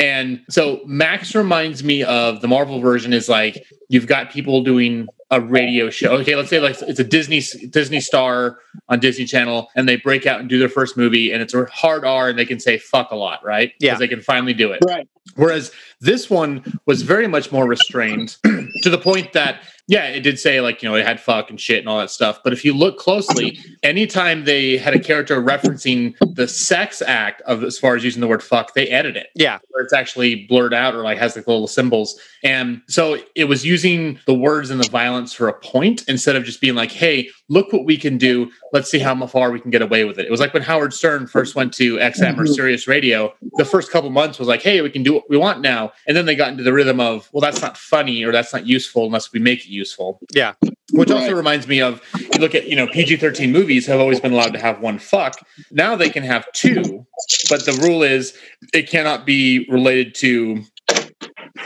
And 0.00 0.40
so 0.48 0.80
Max 0.86 1.34
reminds 1.34 1.82
me 1.82 2.04
of 2.04 2.40
the 2.40 2.46
Marvel 2.48 2.80
version 2.80 3.12
is 3.12 3.28
like 3.28 3.66
you've 3.88 4.06
got 4.06 4.30
people 4.30 4.62
doing 4.62 5.08
a 5.30 5.40
radio 5.40 5.90
show. 5.90 6.12
Okay, 6.16 6.34
let's 6.36 6.48
say 6.48 6.60
like 6.60 6.80
it's 6.82 7.00
a 7.00 7.04
Disney 7.04 7.42
Disney 7.68 8.00
star 8.00 8.58
on 8.88 9.00
Disney 9.00 9.24
Channel, 9.24 9.68
and 9.76 9.88
they 9.88 9.96
break 9.96 10.26
out 10.26 10.40
and 10.40 10.48
do 10.48 10.58
their 10.58 10.68
first 10.68 10.96
movie, 10.96 11.32
and 11.32 11.42
it's 11.42 11.54
a 11.54 11.66
hard 11.66 12.04
R, 12.04 12.28
and 12.30 12.38
they 12.38 12.46
can 12.46 12.60
say 12.60 12.78
fuck 12.78 13.10
a 13.10 13.16
lot, 13.16 13.44
right? 13.44 13.72
Yeah. 13.80 13.90
because 13.90 14.00
they 14.00 14.08
can 14.08 14.22
finally 14.22 14.54
do 14.54 14.72
it. 14.72 14.82
Right. 14.86 15.08
Whereas 15.36 15.70
this 16.00 16.30
one 16.30 16.80
was 16.86 17.02
very 17.02 17.26
much 17.26 17.52
more 17.52 17.66
restrained 17.66 18.36
to 18.82 18.90
the 18.90 18.98
point 18.98 19.32
that, 19.32 19.60
yeah, 19.86 20.04
it 20.06 20.20
did 20.20 20.38
say 20.38 20.60
like, 20.60 20.82
you 20.82 20.88
know, 20.88 20.94
it 20.94 21.04
had 21.06 21.20
fuck 21.20 21.50
and 21.50 21.60
shit 21.60 21.80
and 21.80 21.88
all 21.88 21.98
that 21.98 22.10
stuff. 22.10 22.40
But 22.42 22.52
if 22.52 22.64
you 22.64 22.72
look 22.74 22.98
closely, 22.98 23.58
anytime 23.82 24.44
they 24.44 24.76
had 24.78 24.94
a 24.94 24.98
character 24.98 25.40
referencing 25.42 26.14
the 26.34 26.48
sex 26.48 27.02
act 27.02 27.40
of 27.42 27.62
as 27.62 27.78
far 27.78 27.96
as 27.96 28.04
using 28.04 28.20
the 28.20 28.26
word 28.28 28.42
fuck, 28.42 28.74
they 28.74 28.88
edit 28.88 29.16
it 29.16 29.28
Yeah, 29.34 29.58
where 29.68 29.84
it's 29.84 29.92
actually 29.92 30.46
blurred 30.46 30.74
out 30.74 30.94
or 30.94 31.02
like 31.02 31.18
has 31.18 31.36
like 31.36 31.46
little 31.46 31.68
symbols. 31.68 32.18
And 32.44 32.82
so 32.86 33.18
it 33.34 33.44
was 33.44 33.64
using 33.64 34.18
the 34.26 34.34
words 34.34 34.70
and 34.70 34.82
the 34.82 34.88
violence 34.90 35.32
for 35.32 35.48
a 35.48 35.58
point 35.60 36.04
instead 36.08 36.36
of 36.36 36.44
just 36.44 36.60
being 36.60 36.74
like, 36.74 36.92
hey, 36.92 37.30
look 37.48 37.72
what 37.72 37.84
we 37.84 37.96
can 37.96 38.18
do. 38.18 38.50
Let's 38.72 38.90
see 38.90 38.98
how 38.98 39.26
far 39.26 39.50
we 39.50 39.60
can 39.60 39.70
get 39.70 39.82
away 39.82 40.04
with 40.04 40.18
it. 40.18 40.26
It 40.26 40.30
was 40.30 40.40
like 40.40 40.54
when 40.54 40.62
Howard 40.62 40.94
Stern 40.94 41.26
first 41.26 41.54
went 41.54 41.72
to 41.74 41.96
XM 41.96 42.38
or 42.38 42.42
mm-hmm. 42.42 42.46
Sirius 42.46 42.86
Radio. 42.86 43.34
The 43.54 43.64
first 43.64 43.90
couple 43.90 44.10
months 44.10 44.38
was 44.38 44.48
like, 44.48 44.62
hey, 44.62 44.80
we 44.82 44.90
can 44.90 45.02
do 45.02 45.14
what 45.14 45.28
we 45.28 45.36
want 45.36 45.60
now, 45.60 45.92
and 46.06 46.16
then 46.16 46.26
they 46.26 46.34
got 46.34 46.50
into 46.50 46.62
the 46.62 46.72
rhythm 46.72 47.00
of, 47.00 47.28
well, 47.32 47.40
that's 47.40 47.62
not 47.62 47.76
funny 47.76 48.24
or 48.24 48.32
that's 48.32 48.52
not 48.52 48.66
useful 48.66 49.06
unless 49.06 49.32
we 49.32 49.40
make 49.40 49.64
it 49.64 49.70
useful. 49.70 50.20
Yeah. 50.32 50.54
Which 50.92 51.10
also 51.10 51.26
Right. 51.26 51.36
reminds 51.36 51.68
me 51.68 51.82
of 51.82 52.00
you 52.14 52.40
look 52.40 52.54
at 52.54 52.66
you 52.66 52.74
know 52.74 52.86
PG 52.86 53.16
thirteen 53.16 53.52
movies 53.52 53.86
have 53.86 54.00
always 54.00 54.20
been 54.20 54.32
allowed 54.32 54.54
to 54.54 54.58
have 54.58 54.80
one 54.80 54.98
fuck. 54.98 55.34
Now 55.70 55.96
they 55.96 56.08
can 56.08 56.22
have 56.22 56.50
two, 56.52 57.06
but 57.50 57.66
the 57.66 57.78
rule 57.82 58.02
is 58.02 58.34
it 58.72 58.88
cannot 58.88 59.26
be 59.26 59.66
related 59.68 60.14
to 60.16 60.64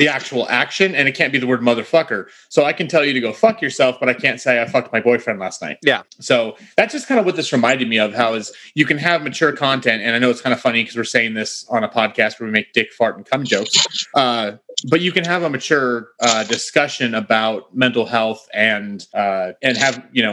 the 0.02 0.08
actual 0.08 0.48
action 0.48 0.96
and 0.96 1.06
it 1.06 1.14
can't 1.14 1.32
be 1.32 1.38
the 1.38 1.46
word 1.46 1.60
motherfucker. 1.60 2.26
So 2.48 2.64
I 2.64 2.72
can 2.72 2.88
tell 2.88 3.04
you 3.04 3.12
to 3.12 3.20
go 3.20 3.32
fuck 3.32 3.62
yourself, 3.62 4.00
but 4.00 4.08
I 4.08 4.14
can't 4.14 4.40
say 4.40 4.60
I 4.60 4.66
fucked 4.66 4.92
my 4.92 5.00
boyfriend 5.00 5.38
last 5.38 5.62
night. 5.62 5.76
Yeah. 5.80 6.02
So 6.18 6.56
that's 6.76 6.92
just 6.92 7.06
kind 7.06 7.20
of 7.20 7.24
what 7.24 7.36
this 7.36 7.52
reminded 7.52 7.88
me 7.88 8.00
of 8.00 8.12
how 8.12 8.34
is 8.34 8.52
you 8.74 8.84
can 8.84 8.98
have 8.98 9.22
mature 9.22 9.52
content. 9.52 10.02
And 10.02 10.16
I 10.16 10.18
know 10.18 10.28
it's 10.28 10.40
kind 10.40 10.52
of 10.52 10.60
funny 10.60 10.82
because 10.82 10.96
we're 10.96 11.04
saying 11.04 11.34
this 11.34 11.64
on 11.68 11.84
a 11.84 11.88
podcast 11.88 12.40
where 12.40 12.48
we 12.48 12.50
make 12.50 12.72
dick 12.72 12.92
fart 12.92 13.16
and 13.16 13.24
cum 13.24 13.44
jokes. 13.44 14.08
Uh, 14.12 14.56
but 14.90 15.00
you 15.00 15.12
can 15.12 15.24
have 15.24 15.44
a 15.44 15.50
mature 15.50 16.08
uh, 16.20 16.42
discussion 16.44 17.14
about 17.14 17.72
mental 17.72 18.04
health 18.04 18.48
and 18.52 19.06
uh, 19.14 19.52
and 19.62 19.76
have 19.76 20.04
you 20.10 20.24
know 20.24 20.32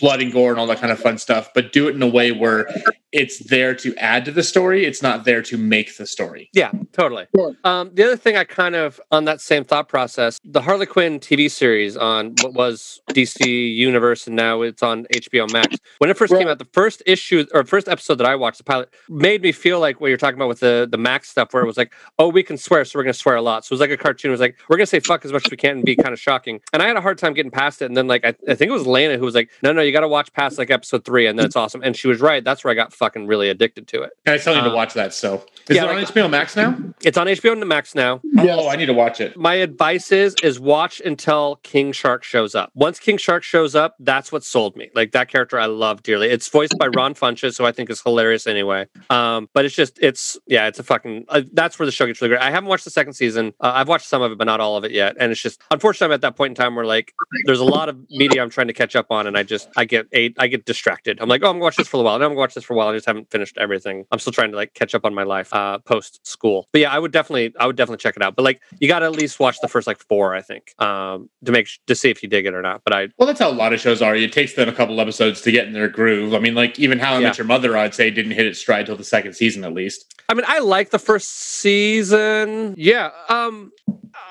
blood 0.00 0.20
and 0.22 0.32
gore 0.32 0.50
and 0.50 0.58
all 0.60 0.66
that 0.66 0.80
kind 0.80 0.92
of 0.92 0.98
fun 0.98 1.18
stuff, 1.18 1.50
but 1.54 1.72
do 1.72 1.88
it 1.88 1.94
in 1.94 2.02
a 2.02 2.06
way 2.06 2.32
where 2.32 2.68
it's 3.12 3.38
there 3.48 3.74
to 3.74 3.96
add 3.96 4.24
to 4.26 4.30
the 4.30 4.42
story. 4.42 4.84
It's 4.84 5.02
not 5.02 5.24
there 5.24 5.42
to 5.42 5.56
make 5.56 5.96
the 5.96 6.06
story. 6.06 6.50
Yeah, 6.52 6.72
totally. 6.92 7.26
Sure. 7.34 7.54
Um, 7.64 7.90
the 7.94 8.04
other 8.04 8.16
thing 8.16 8.36
I 8.36 8.44
kind 8.44 8.74
of 8.74 9.00
on 9.10 9.24
that 9.24 9.40
same 9.40 9.64
thought 9.64 9.88
process, 9.88 10.38
the 10.44 10.60
Harley 10.60 10.86
Quinn 10.86 11.18
TV 11.18 11.50
series 11.50 11.96
on 11.96 12.34
what 12.42 12.52
was 12.52 13.00
DC 13.10 13.74
Universe 13.74 14.26
and 14.26 14.36
now 14.36 14.62
it's 14.62 14.82
on 14.82 15.04
HBO 15.06 15.50
Max. 15.52 15.76
When 15.98 16.10
it 16.10 16.16
first 16.16 16.34
came 16.34 16.48
out, 16.48 16.58
the 16.58 16.66
first 16.66 17.02
issue 17.06 17.46
or 17.54 17.64
first 17.64 17.88
episode 17.88 18.16
that 18.16 18.26
I 18.26 18.34
watched, 18.34 18.58
the 18.58 18.64
pilot, 18.64 18.90
made 19.08 19.42
me 19.42 19.52
feel 19.52 19.80
like 19.80 20.00
what 20.00 20.08
you're 20.08 20.16
talking 20.16 20.38
about 20.38 20.48
with 20.48 20.60
the 20.60 20.86
the 20.90 20.98
Max 20.98 21.30
stuff, 21.30 21.52
where 21.52 21.62
it 21.62 21.66
was 21.66 21.76
like, 21.76 21.92
oh, 22.18 22.28
we 22.28 22.42
can 22.42 22.58
swear, 22.58 22.84
so 22.84 22.98
we're 22.98 23.04
gonna 23.04 23.14
swear 23.14 23.36
a 23.36 23.42
lot. 23.42 23.64
So 23.64 23.72
it 23.72 23.74
was 23.74 23.80
like 23.80 23.90
a 23.90 23.96
cartoon. 23.96 24.30
It 24.30 24.32
was 24.32 24.40
like 24.40 24.56
we're 24.68 24.76
gonna 24.76 24.86
say 24.86 25.00
fuck 25.00 25.24
as 25.24 25.32
much 25.32 25.46
as 25.46 25.50
we 25.50 25.56
can 25.56 25.78
and 25.78 25.84
be 25.84 25.96
kind 25.96 26.12
of 26.12 26.20
shocking. 26.20 26.60
And 26.72 26.82
I 26.82 26.86
had 26.86 26.96
a 26.96 27.00
hard 27.00 27.18
time 27.18 27.34
getting 27.34 27.50
past 27.50 27.82
it. 27.82 27.86
And 27.86 27.96
then 27.96 28.06
like 28.06 28.24
I, 28.24 28.34
I 28.48 28.54
think 28.54 28.68
it 28.68 28.72
was 28.72 28.86
Lena 28.86 29.16
who 29.16 29.24
was 29.24 29.34
like, 29.34 29.50
no, 29.62 29.72
no, 29.72 29.80
you 29.88 29.92
got 29.92 30.00
to 30.00 30.08
watch 30.08 30.32
past 30.32 30.58
like 30.58 30.70
episode 30.70 31.04
three, 31.04 31.26
and 31.26 31.38
then 31.38 31.46
it's 31.46 31.56
awesome. 31.56 31.82
And 31.82 31.96
she 31.96 32.06
was 32.08 32.20
right. 32.20 32.44
That's 32.44 32.62
where 32.64 32.70
I 32.70 32.74
got 32.74 32.92
fucking 32.92 33.26
really 33.26 33.48
addicted 33.48 33.88
to 33.88 34.02
it. 34.02 34.12
And 34.26 34.34
I 34.34 34.38
still 34.38 34.54
need 34.54 34.62
to 34.62 34.70
Uh, 34.70 34.74
watch 34.74 34.94
that. 34.94 35.12
So 35.14 35.44
is 35.68 35.76
yeah, 35.76 35.84
it 35.84 35.88
on 35.90 35.96
like- 35.96 36.06
HBO 36.08 36.28
Max 36.30 36.54
now? 36.56 36.76
It's 37.02 37.16
on 37.18 37.26
HBO 37.26 37.66
Max 37.66 37.94
now. 37.94 38.20
Yes. 38.24 38.56
Oh, 38.60 38.68
I 38.68 38.76
need 38.76 38.86
to 38.86 38.92
watch 38.94 39.20
it. 39.20 39.36
my 39.36 39.54
advice 39.54 40.12
is 40.12 40.34
is 40.42 40.60
watch 40.60 41.00
until 41.04 41.56
King 41.62 41.92
Shark 41.92 42.22
shows 42.24 42.54
up. 42.54 42.70
Once 42.74 42.98
King 43.00 43.16
Shark 43.18 43.42
shows 43.42 43.74
up, 43.74 43.96
that's 43.98 44.30
what 44.30 44.44
sold 44.44 44.76
me. 44.76 44.90
Like 44.94 45.12
that 45.12 45.28
character 45.28 45.58
I 45.58 45.66
love 45.66 46.02
dearly. 46.02 46.28
It's 46.28 46.48
voiced 46.48 46.76
by 46.78 46.86
Ron 46.88 47.14
Funches, 47.14 47.58
who 47.58 47.64
I 47.64 47.72
think 47.72 47.90
is 47.90 48.00
hilarious 48.02 48.46
anyway. 48.46 48.86
Um, 49.10 49.48
but 49.54 49.64
it's 49.64 49.74
just 49.74 49.98
it's 50.00 50.36
yeah, 50.46 50.66
it's 50.68 50.78
a 50.78 50.82
fucking 50.82 51.24
uh, 51.28 51.42
that's 51.52 51.78
where 51.78 51.86
the 51.86 51.92
show 51.92 52.06
gets 52.06 52.20
really 52.20 52.30
great. 52.30 52.42
I 52.42 52.50
haven't 52.50 52.68
watched 52.68 52.84
the 52.84 52.90
second 52.90 53.14
season. 53.14 53.54
Uh, 53.60 53.72
I've 53.74 53.88
watched 53.88 54.06
some 54.06 54.22
of 54.22 54.30
it, 54.32 54.38
but 54.38 54.44
not 54.44 54.60
all 54.60 54.76
of 54.76 54.84
it 54.84 54.92
yet. 54.92 55.16
And 55.18 55.32
it's 55.32 55.40
just 55.40 55.60
unfortunately 55.70 56.12
I'm 56.12 56.14
at 56.14 56.20
that 56.22 56.36
point 56.36 56.50
in 56.52 56.54
time 56.54 56.74
where 56.74 56.84
like 56.84 57.12
there's 57.46 57.60
a 57.60 57.64
lot 57.64 57.88
of 57.88 57.96
media 58.10 58.42
I'm 58.42 58.50
trying 58.50 58.66
to 58.68 58.72
catch 58.72 58.94
up 58.96 59.06
on, 59.10 59.26
and 59.26 59.36
I 59.36 59.42
just 59.42 59.68
I 59.78 59.84
get 59.84 60.08
eight 60.12 60.34
I 60.40 60.48
get 60.48 60.64
distracted. 60.64 61.18
I'm 61.20 61.28
like, 61.28 61.42
oh, 61.44 61.46
I'm 61.46 61.54
gonna 61.54 61.62
watch 61.62 61.76
this 61.76 61.86
for 61.86 62.00
a 62.00 62.02
while. 62.02 62.16
And 62.16 62.24
I'm 62.24 62.30
gonna 62.30 62.40
watch 62.40 62.54
this 62.54 62.64
for 62.64 62.74
a 62.74 62.76
while. 62.76 62.88
I 62.88 62.94
just 62.94 63.06
haven't 63.06 63.30
finished 63.30 63.56
everything. 63.58 64.04
I'm 64.10 64.18
still 64.18 64.32
trying 64.32 64.50
to 64.50 64.56
like 64.56 64.74
catch 64.74 64.92
up 64.92 65.04
on 65.04 65.14
my 65.14 65.22
life 65.22 65.54
uh, 65.54 65.78
post 65.78 66.26
school. 66.26 66.66
But 66.72 66.80
yeah, 66.80 66.92
I 66.92 66.98
would 66.98 67.12
definitely 67.12 67.54
I 67.60 67.66
would 67.66 67.76
definitely 67.76 67.98
check 67.98 68.16
it 68.16 68.22
out. 68.22 68.34
But 68.34 68.42
like 68.42 68.60
you 68.80 68.88
got 68.88 68.98
to 68.98 69.06
at 69.06 69.12
least 69.12 69.38
watch 69.38 69.60
the 69.60 69.68
first 69.68 69.86
like 69.86 69.98
four, 70.08 70.34
I 70.34 70.42
think, 70.42 70.74
um, 70.82 71.30
to 71.44 71.52
make 71.52 71.68
to 71.86 71.94
see 71.94 72.10
if 72.10 72.24
you 72.24 72.28
dig 72.28 72.44
it 72.44 72.54
or 72.54 72.60
not. 72.60 72.82
But 72.82 72.92
I 72.92 73.08
Well, 73.18 73.28
that's 73.28 73.38
how 73.38 73.50
a 73.50 73.52
lot 73.52 73.72
of 73.72 73.78
shows 73.78 74.02
are. 74.02 74.16
It 74.16 74.32
takes 74.32 74.54
them 74.54 74.68
a 74.68 74.72
couple 74.72 75.00
episodes 75.00 75.42
to 75.42 75.52
get 75.52 75.68
in 75.68 75.74
their 75.74 75.88
groove. 75.88 76.34
I 76.34 76.40
mean, 76.40 76.56
like 76.56 76.76
even 76.80 76.98
How 76.98 77.14
I 77.14 77.20
Yeah. 77.20 77.28
Met 77.28 77.38
Your 77.38 77.46
Mother, 77.46 77.76
I'd 77.76 77.94
say 77.94 78.10
didn't 78.10 78.32
hit 78.32 78.46
its 78.46 78.58
stride 78.58 78.86
till 78.86 78.96
the 78.96 79.04
second 79.04 79.34
season 79.34 79.62
at 79.62 79.72
least. 79.72 80.12
I 80.28 80.34
mean 80.34 80.44
I 80.48 80.58
like 80.58 80.90
the 80.90 80.98
first 80.98 81.28
season. 81.28 82.74
Yeah. 82.76 83.10
Um, 83.28 83.70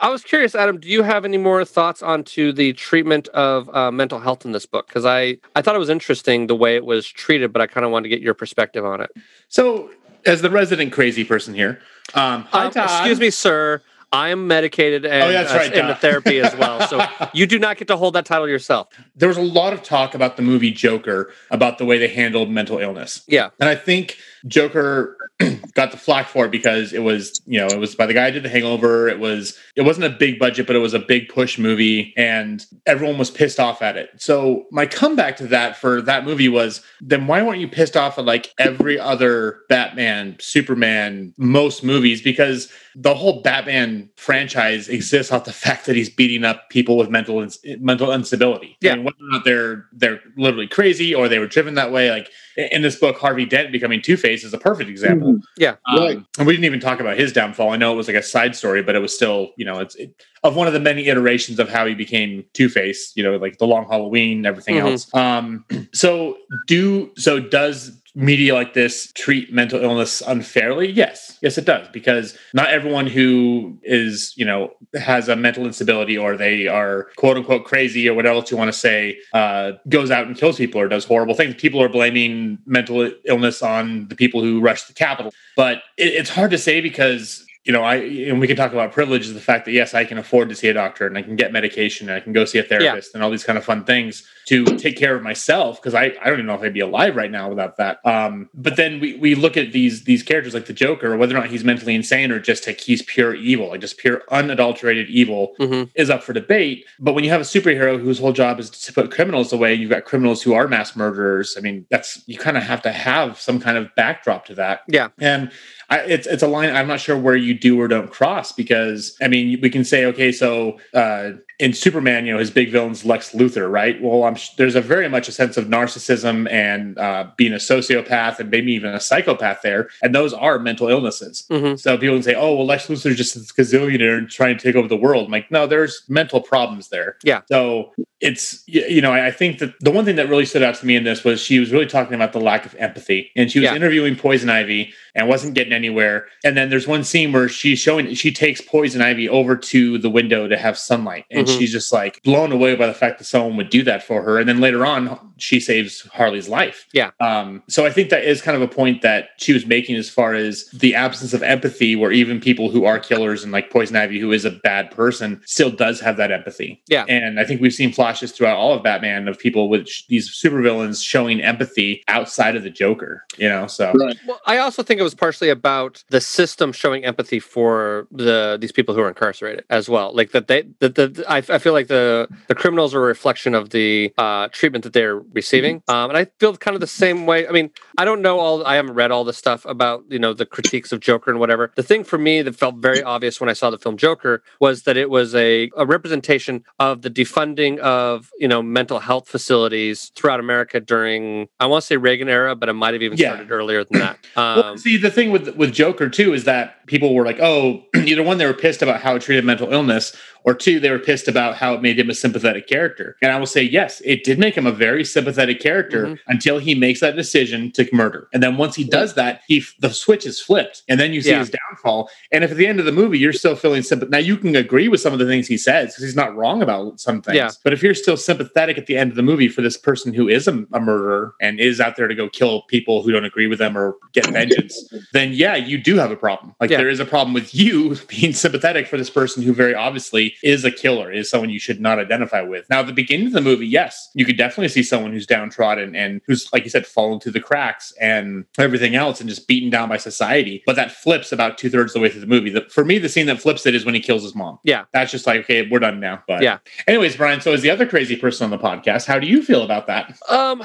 I 0.02 0.10
was 0.10 0.24
curious, 0.24 0.54
Adam. 0.54 0.80
Do 0.80 0.90
you 0.90 1.02
have 1.04 1.26
any 1.26 1.38
more 1.38 1.64
thoughts 1.66 2.04
onto 2.04 2.52
the 2.52 2.74
treatment 2.74 3.28
of 3.30 3.74
uh, 3.76 3.92
mental 3.92 4.20
health 4.20 4.46
in 4.46 4.52
this 4.52 4.66
book? 4.66 4.88
Because 4.88 5.06
I 5.06 5.37
I 5.56 5.62
thought 5.62 5.76
it 5.76 5.80
was 5.80 5.90
interesting 5.90 6.48
the 6.48 6.56
way 6.56 6.76
it 6.76 6.86
was 6.86 7.08
treated, 7.08 7.52
but 7.54 7.62
I 7.62 7.68
kind 7.68 7.86
of 7.86 7.92
wanted 7.92 8.04
to 8.04 8.10
get 8.10 8.22
your 8.22 8.34
perspective 8.34 8.86
on 8.86 9.02
it. 9.02 9.12
So, 9.50 9.90
as 10.26 10.42
the 10.42 10.50
resident 10.50 10.92
crazy 10.92 11.24
person 11.24 11.54
here, 11.54 11.80
um, 12.14 12.44
hi, 12.44 12.66
Um, 12.66 12.72
Todd. 12.72 12.90
excuse 12.90 13.20
me, 13.20 13.30
sir. 13.30 13.82
I 14.14 14.30
am 14.30 14.48
medicated 14.48 15.06
and 15.06 15.22
Oh, 15.24 15.32
that's 15.34 15.52
uh, 15.52 15.58
right, 15.58 15.74
into 15.74 15.94
therapy 15.96 16.40
as 16.40 16.56
well. 16.56 16.88
So 16.88 17.06
you 17.34 17.46
do 17.46 17.60
not 17.60 17.76
get 17.78 17.90
to 17.90 17.98
hold 17.98 18.16
that 18.16 18.26
title 18.26 18.48
yourself. 18.48 18.88
There 19.18 19.28
was 19.28 19.36
a 19.38 19.42
lot 19.42 19.74
of 19.74 19.84
talk 19.84 20.16
about 20.16 20.38
the 20.38 20.42
movie 20.44 20.72
Joker 20.72 21.30
about 21.52 21.78
the 21.78 21.84
way 21.84 21.98
they 21.98 22.08
handled 22.08 22.50
mental 22.50 22.78
illness. 22.80 23.24
Yeah. 23.28 23.50
And 23.60 23.68
I 23.68 23.76
think 23.76 24.18
Joker 24.48 25.17
got 25.74 25.92
the 25.92 25.98
flack 25.98 26.28
for 26.28 26.46
it 26.46 26.52
because 26.52 26.94
it 26.94 27.04
was, 27.04 27.42
you 27.46 27.60
know, 27.60 27.68
it 27.68 27.80
was 27.80 27.96
by 27.96 28.06
the 28.06 28.14
guy 28.14 28.26
who 28.26 28.34
did 28.34 28.44
The 28.44 28.50
Hangover. 28.50 29.08
It 29.08 29.20
was, 29.20 29.58
it 29.76 29.82
wasn't 29.82 30.08
a 30.08 30.10
big 30.10 30.40
budget, 30.40 30.66
but 30.66 30.76
it 30.76 30.80
was 30.80 30.94
a 30.96 31.00
big 31.00 31.30
push 31.30 31.60
movie, 31.60 32.14
and 32.18 32.66
everyone 32.86 33.18
was 33.18 33.30
pissed 33.30 33.60
off 33.60 33.82
at 33.82 33.98
it. 33.98 34.10
So 34.18 34.66
my 34.72 34.86
comeback 34.88 35.38
to 35.38 35.48
that 35.48 35.78
for 35.78 36.02
that 36.02 36.26
movie 36.26 36.50
was, 36.50 36.82
then 37.02 37.28
why 37.28 37.44
weren't 37.44 37.60
you 37.60 37.68
pissed 37.68 37.96
off 37.96 38.18
at 38.18 38.26
like 38.26 38.54
every 38.58 39.00
other 39.00 39.60
Batman, 39.70 40.38
Superman, 40.40 41.34
most 41.38 41.84
movies? 41.84 42.22
Because 42.22 42.72
the 43.00 43.14
whole 43.14 43.44
Batman 43.44 44.10
franchise 44.16 44.90
exists 44.90 45.32
off 45.32 45.44
the 45.46 45.54
fact 45.54 45.86
that 45.86 45.96
he's 45.96 46.10
beating 46.10 46.44
up 46.44 46.68
people 46.72 46.98
with 46.98 47.12
mental 47.12 47.42
ins- 47.42 47.60
mental 47.80 48.12
instability. 48.12 48.76
Yeah. 48.82 48.94
I 48.94 48.96
mean, 48.96 49.06
whether 49.06 49.18
or 49.22 49.30
not 49.30 49.46
they're 49.46 49.86
they're 49.94 50.20
literally 50.36 50.68
crazy 50.68 51.14
or 51.14 51.30
they 51.30 51.38
were 51.38 51.46
driven 51.46 51.76
that 51.76 51.92
way, 51.92 52.10
like 52.10 52.30
in 52.56 52.82
this 52.82 52.96
book, 52.96 53.18
Harvey 53.20 53.46
Dent 53.46 53.72
becoming 53.72 54.02
Two 54.02 54.18
Face 54.18 54.44
is 54.44 54.52
a 54.52 54.58
perfect 54.58 54.90
example. 54.90 55.38
Yeah. 55.58 55.76
Um, 55.88 56.00
Right. 56.00 56.20
And 56.40 56.48
we 56.48 56.54
didn't 56.54 56.66
even 56.66 56.80
talk 56.80 57.00
about 57.00 57.20
his 57.20 57.32
downfall. 57.32 57.70
I 57.70 57.78
know 57.78 57.94
it 57.94 57.98
was 57.98 58.08
like 58.08 58.18
a 58.18 58.24
side 58.24 58.56
story, 58.56 58.82
but 58.82 58.96
it 58.96 59.00
was 59.00 59.14
still, 59.14 59.52
you 59.58 59.66
know, 59.66 59.80
it's 59.80 59.94
it, 59.96 60.24
of 60.44 60.56
one 60.56 60.66
of 60.66 60.74
the 60.74 60.80
many 60.80 61.08
iterations 61.08 61.60
of 61.60 61.70
how 61.70 61.86
he 61.86 61.94
became 61.94 62.46
Two 62.54 62.68
Face. 62.68 63.12
You 63.16 63.22
know, 63.24 63.38
like 63.38 63.60
the 63.60 63.68
Long 63.68 63.86
Halloween, 63.88 64.44
everything 64.46 64.76
Mhm. 64.76 64.92
else. 64.92 65.14
Um, 65.14 65.66
so 65.94 66.38
do 66.66 67.12
so 67.16 67.40
does 67.40 67.92
media 68.18 68.56
like 68.56 68.74
this 68.74 69.12
treat 69.14 69.54
mental 69.54 69.80
illness 69.82 70.22
unfairly? 70.26 70.92
Yes, 70.92 71.38
yes, 71.42 71.58
it 71.58 71.66
does 71.66 71.88
because 71.90 72.36
not 72.52 72.70
everyone 72.70 73.06
who 73.06 73.78
is, 73.84 74.34
you 74.36 74.44
know, 74.44 74.74
has 75.00 75.30
a 75.30 75.36
mental 75.36 75.66
instability 75.66 76.18
or 76.18 76.36
they 76.36 76.68
are 76.68 77.10
quote 77.16 77.38
unquote 77.38 77.64
crazy 77.64 78.10
or 78.10 78.16
whatever 78.16 78.36
else 78.36 78.50
you 78.50 78.58
want 78.58 78.70
to 78.70 78.78
say 78.78 79.20
uh, 79.34 79.74
goes 79.88 80.10
out 80.10 80.26
and 80.26 80.36
kills 80.36 80.58
people 80.58 80.82
or 80.82 80.88
does 80.88 81.06
horrible 81.06 81.36
things. 81.36 81.54
People 81.56 81.82
are 81.82 81.90
blaming 81.90 82.58
mental 82.66 83.12
illness 83.26 83.62
on 83.62 84.08
the 84.08 84.16
people 84.16 84.42
who 84.42 84.60
rushed 84.60 84.88
the 84.88 84.94
Capitol, 84.94 85.32
but 85.56 85.84
it, 85.98 86.08
it's 86.08 86.32
hard 86.32 86.50
to 86.50 86.58
say 86.58 86.82
because 86.82 87.46
you 87.66 87.74
know, 87.74 87.84
I 87.84 87.96
and 87.98 88.40
we 88.40 88.48
can 88.48 88.56
talk 88.56 88.72
about 88.72 88.94
privilege 88.94 89.28
is 89.28 89.34
the 89.34 89.42
fact 89.42 89.66
that 89.66 89.74
yes, 89.74 89.94
I 89.94 90.06
can 90.06 90.18
afford 90.18 90.48
to 90.50 90.56
see 90.56 90.70
a 90.70 90.74
doctor 90.74 91.06
and 91.06 91.18
I 91.18 91.22
can 91.22 91.36
get 91.36 91.52
medication 91.52 92.10
and 92.10 92.16
I 92.16 92.22
can 92.22 92.32
go 92.32 92.46
see 92.46 92.60
a 92.60 92.64
therapist 92.64 93.14
and 93.14 93.22
all 93.22 93.30
these 93.30 93.44
kind 93.44 93.58
of 93.58 93.66
fun 93.66 93.84
things 93.84 94.26
to 94.48 94.66
take 94.78 94.96
care 94.98 95.16
of 95.16 95.24
myself 95.24 95.82
because 95.82 95.94
I, 95.94 96.06
I 96.22 96.26
don't 96.26 96.34
even 96.36 96.46
know 96.46 96.56
if 96.56 96.62
I'd 96.62 96.74
be 96.74 96.80
alive 96.80 97.16
right 97.16 97.30
now 97.32 97.50
without 97.50 97.78
that. 97.78 98.00
Um, 98.06 98.50
but 98.54 98.76
then 98.78 99.00
we, 99.00 99.16
we 99.16 99.36
look 99.36 99.58
at 99.58 99.72
these 99.74 100.06
these 100.06 100.24
characters 100.24 100.54
like 100.54 100.66
the 100.66 100.74
Joker, 100.74 101.16
whether 101.18 101.36
or 101.36 101.40
not 101.40 101.50
he's 101.50 101.64
mentally 101.64 101.96
insane 101.96 102.32
or 102.32 102.40
just 102.40 102.66
like 102.66 102.80
he's 102.80 103.02
pure 103.02 103.36
evil, 103.36 103.70
like 103.70 103.82
just 103.82 103.98
pure 103.98 104.24
unadulterated 104.32 105.10
evil 105.10 105.54
Mhm. 105.60 105.90
is 105.96 106.10
up 106.10 106.24
for 106.24 106.34
debate. 106.34 106.86
But 107.00 107.14
when 107.14 107.24
you 107.24 107.30
have 107.30 107.42
a 107.42 107.44
superhero 107.44 108.00
whose 108.00 108.20
whole 108.20 108.34
job 108.34 108.60
is 108.60 108.70
to 108.70 108.94
put 108.94 109.12
criminals 109.12 109.52
away, 109.52 109.74
you've 109.74 109.90
got 109.90 110.06
criminals 110.06 110.42
who 110.42 110.54
are 110.54 110.68
mass 110.68 110.96
murderers. 110.96 111.56
I 111.58 111.62
mean, 111.62 111.86
that's 111.92 112.22
you 112.28 112.38
kind 112.38 112.58
of 112.58 112.64
have 112.64 112.82
to 112.84 112.92
have 112.92 113.40
some 113.40 113.60
kind 113.60 113.78
of 113.78 113.94
backdrop 113.96 114.46
to 114.48 114.56
that. 114.56 114.82
Yeah. 114.88 115.10
And 115.20 115.52
I, 115.90 116.00
it's 116.00 116.28
it's 116.28 116.44
a 116.44 116.48
line 116.48 116.74
I'm 116.76 116.88
not 116.88 117.00
sure 117.00 117.18
where 117.18 117.36
you 117.36 117.54
do 117.54 117.80
or 117.80 117.88
don't 117.88 118.12
cross 118.12 118.52
because 118.52 119.16
I 119.22 119.28
mean 119.28 119.60
we 119.62 119.70
can 119.70 119.84
say 119.86 120.06
okay 120.08 120.32
so 120.34 120.80
uh, 120.94 121.32
in 121.60 121.72
Superman 121.74 122.26
you 122.26 122.34
know 122.34 122.40
his 122.40 122.52
big 122.52 122.72
villain's 122.72 123.06
Lex 123.06 123.32
Luthor 123.32 123.72
right 123.72 124.02
well 124.02 124.24
I'm 124.26 124.36
there's 124.58 124.76
a 124.76 124.82
very 124.82 125.08
much 125.10 125.28
a 125.28 125.32
sense 125.32 125.58
of 125.58 125.66
narcissism 125.66 126.50
and 126.52 126.98
uh, 126.98 127.28
being 127.38 127.54
a 127.54 127.58
sociopath 127.58 128.40
and 128.40 128.50
maybe 128.52 128.72
even 128.72 128.94
a 128.94 129.00
psychopath 129.00 129.62
there 129.64 129.90
and 130.04 130.14
those 130.14 130.34
are 130.34 130.60
mental 130.60 130.88
illnesses 130.88 131.46
Mhm. 131.50 131.80
so 131.80 131.98
people 131.98 132.16
can 132.18 132.24
say 132.24 132.36
oh 132.36 132.56
well 132.56 132.66
Lex 132.66 132.88
Luthor's 132.88 133.16
just 133.18 133.36
a 133.36 133.40
gazillionaire 133.40 134.18
and 134.18 134.30
trying 134.30 134.58
to 134.58 134.64
take 134.64 134.76
over 134.76 134.88
the 134.88 134.98
world 134.98 135.26
I'm 135.26 135.32
like 135.32 135.50
no 135.52 135.68
there's 135.68 136.04
mental 136.10 136.42
problems 136.42 136.90
there 136.90 137.18
Yeah. 137.24 137.42
so 137.50 137.94
it's 138.20 138.64
you 138.68 139.00
know 139.00 139.14
I 139.14 139.30
think 139.30 139.60
that 139.60 139.74
the 139.80 139.92
one 139.92 140.04
thing 140.04 140.16
that 140.16 140.28
really 140.28 140.46
stood 140.46 140.64
out 140.64 140.74
to 140.76 140.86
me 140.88 140.96
in 140.96 141.04
this 141.04 141.24
was 141.24 141.40
she 141.40 141.60
was 141.60 141.72
really 141.72 141.86
talking 141.86 142.16
about 142.16 142.34
the 142.34 142.40
lack 142.40 142.66
of 142.66 142.74
empathy 142.76 143.30
and 143.36 143.52
she 143.52 143.60
was 143.60 143.66
Yeah. 143.70 143.76
interviewing 143.76 144.16
Poison 144.16 144.50
Ivy 144.50 144.92
and 145.14 145.28
wasn't 145.30 145.54
getting 145.54 145.72
anywhere 145.74 146.26
and 146.44 146.58
then 146.58 146.70
there's 146.72 146.88
one 146.88 147.04
scene 147.04 147.32
where 147.32 147.48
she's 147.48 147.78
showing 147.78 148.12
she 148.16 148.32
takes 148.32 148.60
Poison 148.60 149.04
Ivy 149.04 149.30
over 149.30 149.56
to 149.56 150.00
the 150.00 150.10
window 150.10 150.48
to 150.48 150.58
have 150.58 150.80
sunlight 150.80 151.26
and 151.30 151.46
Mhm. 151.46 151.60
she's 151.60 151.72
just 151.72 151.94
like 151.94 152.22
blown 152.24 152.52
away 152.52 152.74
by 152.76 152.88
the 152.88 152.94
fact 152.94 153.20
that 153.20 153.26
someone 153.26 153.56
would 153.58 153.70
do 153.70 153.84
that 153.84 154.02
for 154.02 154.24
her 154.24 154.40
and 154.40 154.50
then 154.50 154.60
later 154.60 154.84
on 154.84 155.20
she 155.38 155.60
saves 155.60 156.02
Harley's 156.14 156.48
life. 156.48 156.88
Yeah. 156.94 157.12
Um, 157.20 157.64
so 157.68 157.86
I 157.86 157.92
think 157.92 158.10
that 158.10 158.24
is 158.24 158.42
kind 158.42 158.56
of 158.56 158.62
a 158.62 158.68
point 158.68 159.02
that 159.02 159.30
she 159.38 159.54
was 159.54 159.66
making 159.66 159.96
as 159.96 160.10
far 160.10 160.34
as 160.34 160.66
the 160.70 160.96
absence 160.96 161.34
of 161.34 161.44
empathy, 161.44 161.96
where 161.96 162.12
even 162.12 162.40
people 162.40 162.70
who 162.70 162.86
are 162.86 163.00
killers 163.00 163.44
and 163.44 163.52
like 163.52 163.70
Poison 163.70 163.96
Ivy, 163.96 164.20
who 164.20 164.32
is 164.32 164.46
a 164.46 164.52
bad 164.52 164.92
person, 164.92 165.42
still 165.46 165.70
does 165.70 166.00
have 166.00 166.18
that 166.18 166.32
empathy. 166.32 166.82
Yeah. 166.88 167.06
And 167.08 167.40
I 167.40 167.44
think 167.44 167.62
we've 167.62 167.74
seen 167.74 167.92
flashes 167.92 168.32
throughout 168.32 168.58
all 168.58 168.74
of 168.74 168.84
Batman 168.84 169.28
of 169.28 169.38
people 169.38 169.70
with 169.70 169.88
sh- 169.88 170.04
these 170.08 170.30
supervillains 170.30 171.04
showing 171.04 171.42
empathy 171.42 172.04
outside 172.08 172.56
of 172.56 172.64
the 172.64 172.70
Joker, 172.70 173.26
you 173.38 173.50
know? 173.50 173.68
So 173.68 173.94
Right. 173.94 174.18
Well, 174.28 174.40
I 174.46 174.58
also 174.58 174.84
think 174.84 175.00
it 175.00 175.04
was 175.04 175.16
partially 175.16 175.50
about 175.50 176.04
the 176.10 176.22
system 176.22 176.72
showing 176.72 177.06
empathy 177.06 177.40
for 177.40 178.08
the 178.12 178.58
these 178.60 178.72
people 178.72 178.94
who 178.96 179.02
are 179.02 179.08
incarcerated 179.08 179.66
as 179.70 179.90
well. 179.90 180.14
Like 180.14 180.32
that 180.32 180.48
they 180.48 180.64
that 180.80 180.96
the 180.96 181.26
I, 181.28 181.38
I 181.38 181.58
feel 181.58 181.74
like 181.74 181.88
the 181.88 182.28
the 182.48 182.56
criminals 182.56 182.94
are 182.94 183.00
a 183.00 183.08
reflection 183.08 183.54
of 183.56 183.72
the 183.72 184.14
uh, 184.18 184.48
treatment 184.52 184.84
that 184.84 184.94
they're 184.94 185.20
receiving, 185.34 185.84
um, 185.88 186.10
and 186.10 186.18
I 186.18 186.26
feel 186.40 186.56
kind 186.58 186.76
of 186.76 186.82
the 186.82 186.88
same 186.88 187.26
way. 187.26 187.48
I 187.48 187.52
mean, 187.52 187.70
I 187.98 188.06
don't 188.06 188.22
know 188.22 188.40
all. 188.40 188.66
I 188.66 188.76
haven't 188.76 188.94
read 188.94 189.12
all 189.12 189.24
the 189.24 189.34
stuff 189.34 189.66
about 189.66 190.04
you 190.10 190.20
know 190.20 190.34
the 190.34 190.46
critiques 190.46 190.92
of 190.92 191.00
Joker 191.00 191.32
and 191.32 191.40
whatever. 191.40 191.72
The 191.76 191.84
thing 191.84 192.04
for 192.04 192.18
me 192.18 192.42
that 192.42 192.56
felt 192.56 192.76
very 192.76 193.04
obvious 193.04 193.40
when 193.40 193.50
I 193.50 193.54
saw 193.54 193.70
the 193.70 193.78
film 193.78 193.98
Joker 193.98 194.44
was 194.60 194.84
that 194.84 194.98
it 194.98 195.10
was 195.10 195.36
a, 195.36 195.70
a 195.78 195.86
representation 195.86 196.64
of 196.80 197.02
the 197.02 197.10
defunding 197.10 197.78
of 197.80 198.30
you 198.40 198.48
know 198.48 198.62
mental 198.62 199.00
health 199.00 199.28
facilities 199.28 200.12
throughout 200.16 200.40
America 200.40 200.80
during 200.80 201.48
I 201.60 201.66
want 201.66 201.82
to 201.82 201.86
say 201.88 201.98
Reagan 201.98 202.30
era, 202.30 202.56
but 202.56 202.70
it 202.70 202.74
might 202.74 202.94
have 202.94 203.04
even 203.04 203.18
Yeah. 203.18 203.30
started 203.34 203.52
earlier 203.52 203.84
than 203.84 204.00
that. 204.00 204.18
Um, 204.38 204.56
well, 204.58 204.78
see, 204.78 204.98
the 204.98 205.10
thing 205.10 205.32
with 205.32 205.56
with 205.56 205.74
Joker 205.74 206.10
too 206.10 206.34
is 206.34 206.44
that 206.44 206.86
people 206.86 207.14
were 207.16 207.26
like, 207.26 207.40
"Oh, 207.42 207.84
either 207.96 208.22
one, 208.24 208.38
they 208.38 208.46
were 208.46 208.54
pissed 208.54 208.82
about 208.82 209.02
how 209.02 209.16
it 209.16 209.22
treated 209.24 209.44
mental 209.46 209.74
illness, 209.74 210.16
or 210.48 210.54
two, 210.56 210.80
they 210.80 210.90
were 210.90 210.98
pissed 210.98 211.28
about 211.28 211.56
how 211.56 211.74
it 211.76 211.82
made 211.82 212.00
him 212.00 212.10
a 212.10 212.16
sympathetic 212.16 212.68
character." 212.68 213.16
And 213.22 213.32
I 213.32 213.38
will 213.38 213.46
say, 213.46 213.62
yes, 213.62 214.02
it 214.06 214.24
did 214.24 214.40
make 214.40 214.56
him 214.56 214.66
a 214.66 214.72
very 214.72 215.04
sympathetic 215.06 215.60
character 215.60 216.06
Mhm. 216.08 216.20
until 216.28 216.58
he 216.58 216.74
makes 216.74 217.02
that 217.02 217.16
decision 217.16 217.70
to 217.74 217.88
murder, 217.94 218.28
and 218.34 218.42
then 218.42 218.58
once 218.58 218.76
he 218.76 218.84
does 218.84 219.14
that, 219.16 219.42
he 219.48 219.64
the 219.80 219.90
switch 219.92 220.26
is 220.26 220.40
flipped, 220.42 220.84
and 220.90 221.00
then 221.00 221.14
you 221.14 221.22
see 221.22 221.30
Yeah. 221.32 221.40
his 221.40 221.52
downfall. 221.52 222.10
And 222.32 222.44
if 222.44 222.52
at 222.52 222.58
the 222.58 222.66
end 222.66 222.80
of 222.80 222.86
the 222.86 222.92
movie 222.92 223.20
you're 223.20 223.34
still 223.34 223.56
feeling 223.56 223.84
sympathetic, 223.84 224.12
now 224.12 224.18
you 224.20 224.38
can 224.38 224.56
agree 224.56 224.88
with 224.88 225.02
some 225.02 225.14
of 225.14 225.20
the 225.20 225.26
things 225.26 225.48
he 225.48 225.58
says 225.58 225.90
because 225.92 226.04
he's 226.06 226.16
not 226.16 226.36
wrong 226.36 226.62
about 226.62 227.00
some 227.00 227.22
things. 227.22 227.36
Yeah. 227.36 227.50
But 227.64 227.74
if 227.74 227.84
you're 227.84 227.94
still 227.94 228.16
sympathetic 228.18 228.78
at 228.78 228.86
the 228.86 228.96
end 228.98 229.10
of 229.12 229.18
the 229.18 229.24
movie 229.24 229.50
for 229.50 229.62
this 229.62 229.76
person 229.78 230.14
who 230.14 230.30
is 230.30 230.48
a, 230.48 230.64
a 230.74 230.80
murderer 230.80 231.34
and 231.42 231.60
is 231.60 231.82
out 231.82 231.96
there 231.98 232.08
to 232.08 232.16
go 232.16 232.30
kill 232.30 232.62
people 232.64 233.04
who 233.04 233.12
don't 233.12 233.26
agree 233.26 233.48
with 233.48 233.60
them 233.60 233.78
or 233.78 233.96
get 234.14 234.26
vengeance, 234.28 234.90
then 235.14 235.34
yeah, 235.34 235.56
you 235.56 235.78
do 235.78 235.96
have 235.98 236.12
a 236.12 236.16
problem. 236.16 236.54
Like 236.62 236.70
Yeah. 236.70 236.78
there 236.78 236.90
is 236.90 237.00
a 237.02 237.06
problem 237.06 237.34
with 237.34 237.54
you 237.54 237.98
being 238.08 238.34
sympathetic 238.34 238.88
for 238.88 238.98
this 238.98 239.10
person 239.10 239.44
who 239.44 239.54
very 239.54 239.76
obviously 239.76 240.36
is 240.44 240.64
a 240.66 240.72
killer, 240.72 241.12
is 241.12 241.30
someone 241.30 241.50
you 241.50 241.60
should 241.60 241.80
not 241.80 242.00
identify 242.00 242.42
with. 242.42 242.70
Now, 242.70 242.80
at 242.80 242.88
the 242.88 242.94
beginning 242.94 243.28
of 243.28 243.34
the 243.34 243.42
movie, 243.42 243.68
yes, 243.68 244.10
you 244.14 244.26
could 244.26 244.38
definitely 244.38 244.70
see 244.70 244.84
someone 244.84 245.12
who's 245.12 245.26
downtrodden 245.28 245.96
and 245.96 246.22
who's, 246.26 246.52
like 246.54 246.64
you 246.64 246.70
said, 246.70 246.86
fallen 246.86 247.20
through 247.20 247.34
the 247.34 247.40
cracks 247.42 247.94
and 248.00 248.46
everything 248.58 248.96
else 248.96 249.20
and 249.20 249.30
just 249.30 249.48
beaten 249.48 249.70
down 249.70 249.90
by 249.90 249.98
society. 249.98 250.64
But 250.66 250.76
that 250.76 250.92
flips 250.92 251.32
about 251.32 251.58
two 251.58 251.70
thirds 251.70 251.92
of 251.92 251.94
the 251.96 252.00
way 252.02 252.10
through 252.10 252.22
the 252.22 252.28
movie. 252.28 252.50
The, 252.50 252.62
for 252.70 252.86
me, 252.86 252.98
the 252.98 253.10
scene 253.10 253.26
that 253.28 253.42
flips 253.42 253.66
it 253.66 253.76
is 253.76 253.86
when 253.86 253.96
he 253.96 254.02
kills 254.02 254.24
his 254.24 254.36
mom. 254.36 254.60
Yeah. 254.64 254.86
That's 254.94 255.12
just 255.12 255.28
like, 255.28 255.42
okay, 255.42 255.68
we're 255.70 255.80
done 255.80 256.00
now. 256.00 256.24
But 256.28 256.42
Yeah. 256.42 256.60
Anyways, 256.88 257.16
Brian, 257.18 257.42
so 257.42 257.54
as 257.54 257.62
the 257.62 257.70
other 257.70 257.86
crazy 257.86 258.16
person 258.16 258.46
on 258.46 258.52
the 258.52 258.58
podcast, 258.58 259.06
how 259.06 259.20
do 259.20 259.28
you 259.28 259.42
feel 259.42 259.64
about 259.64 259.88
that? 259.88 260.18
Um, 260.30 260.62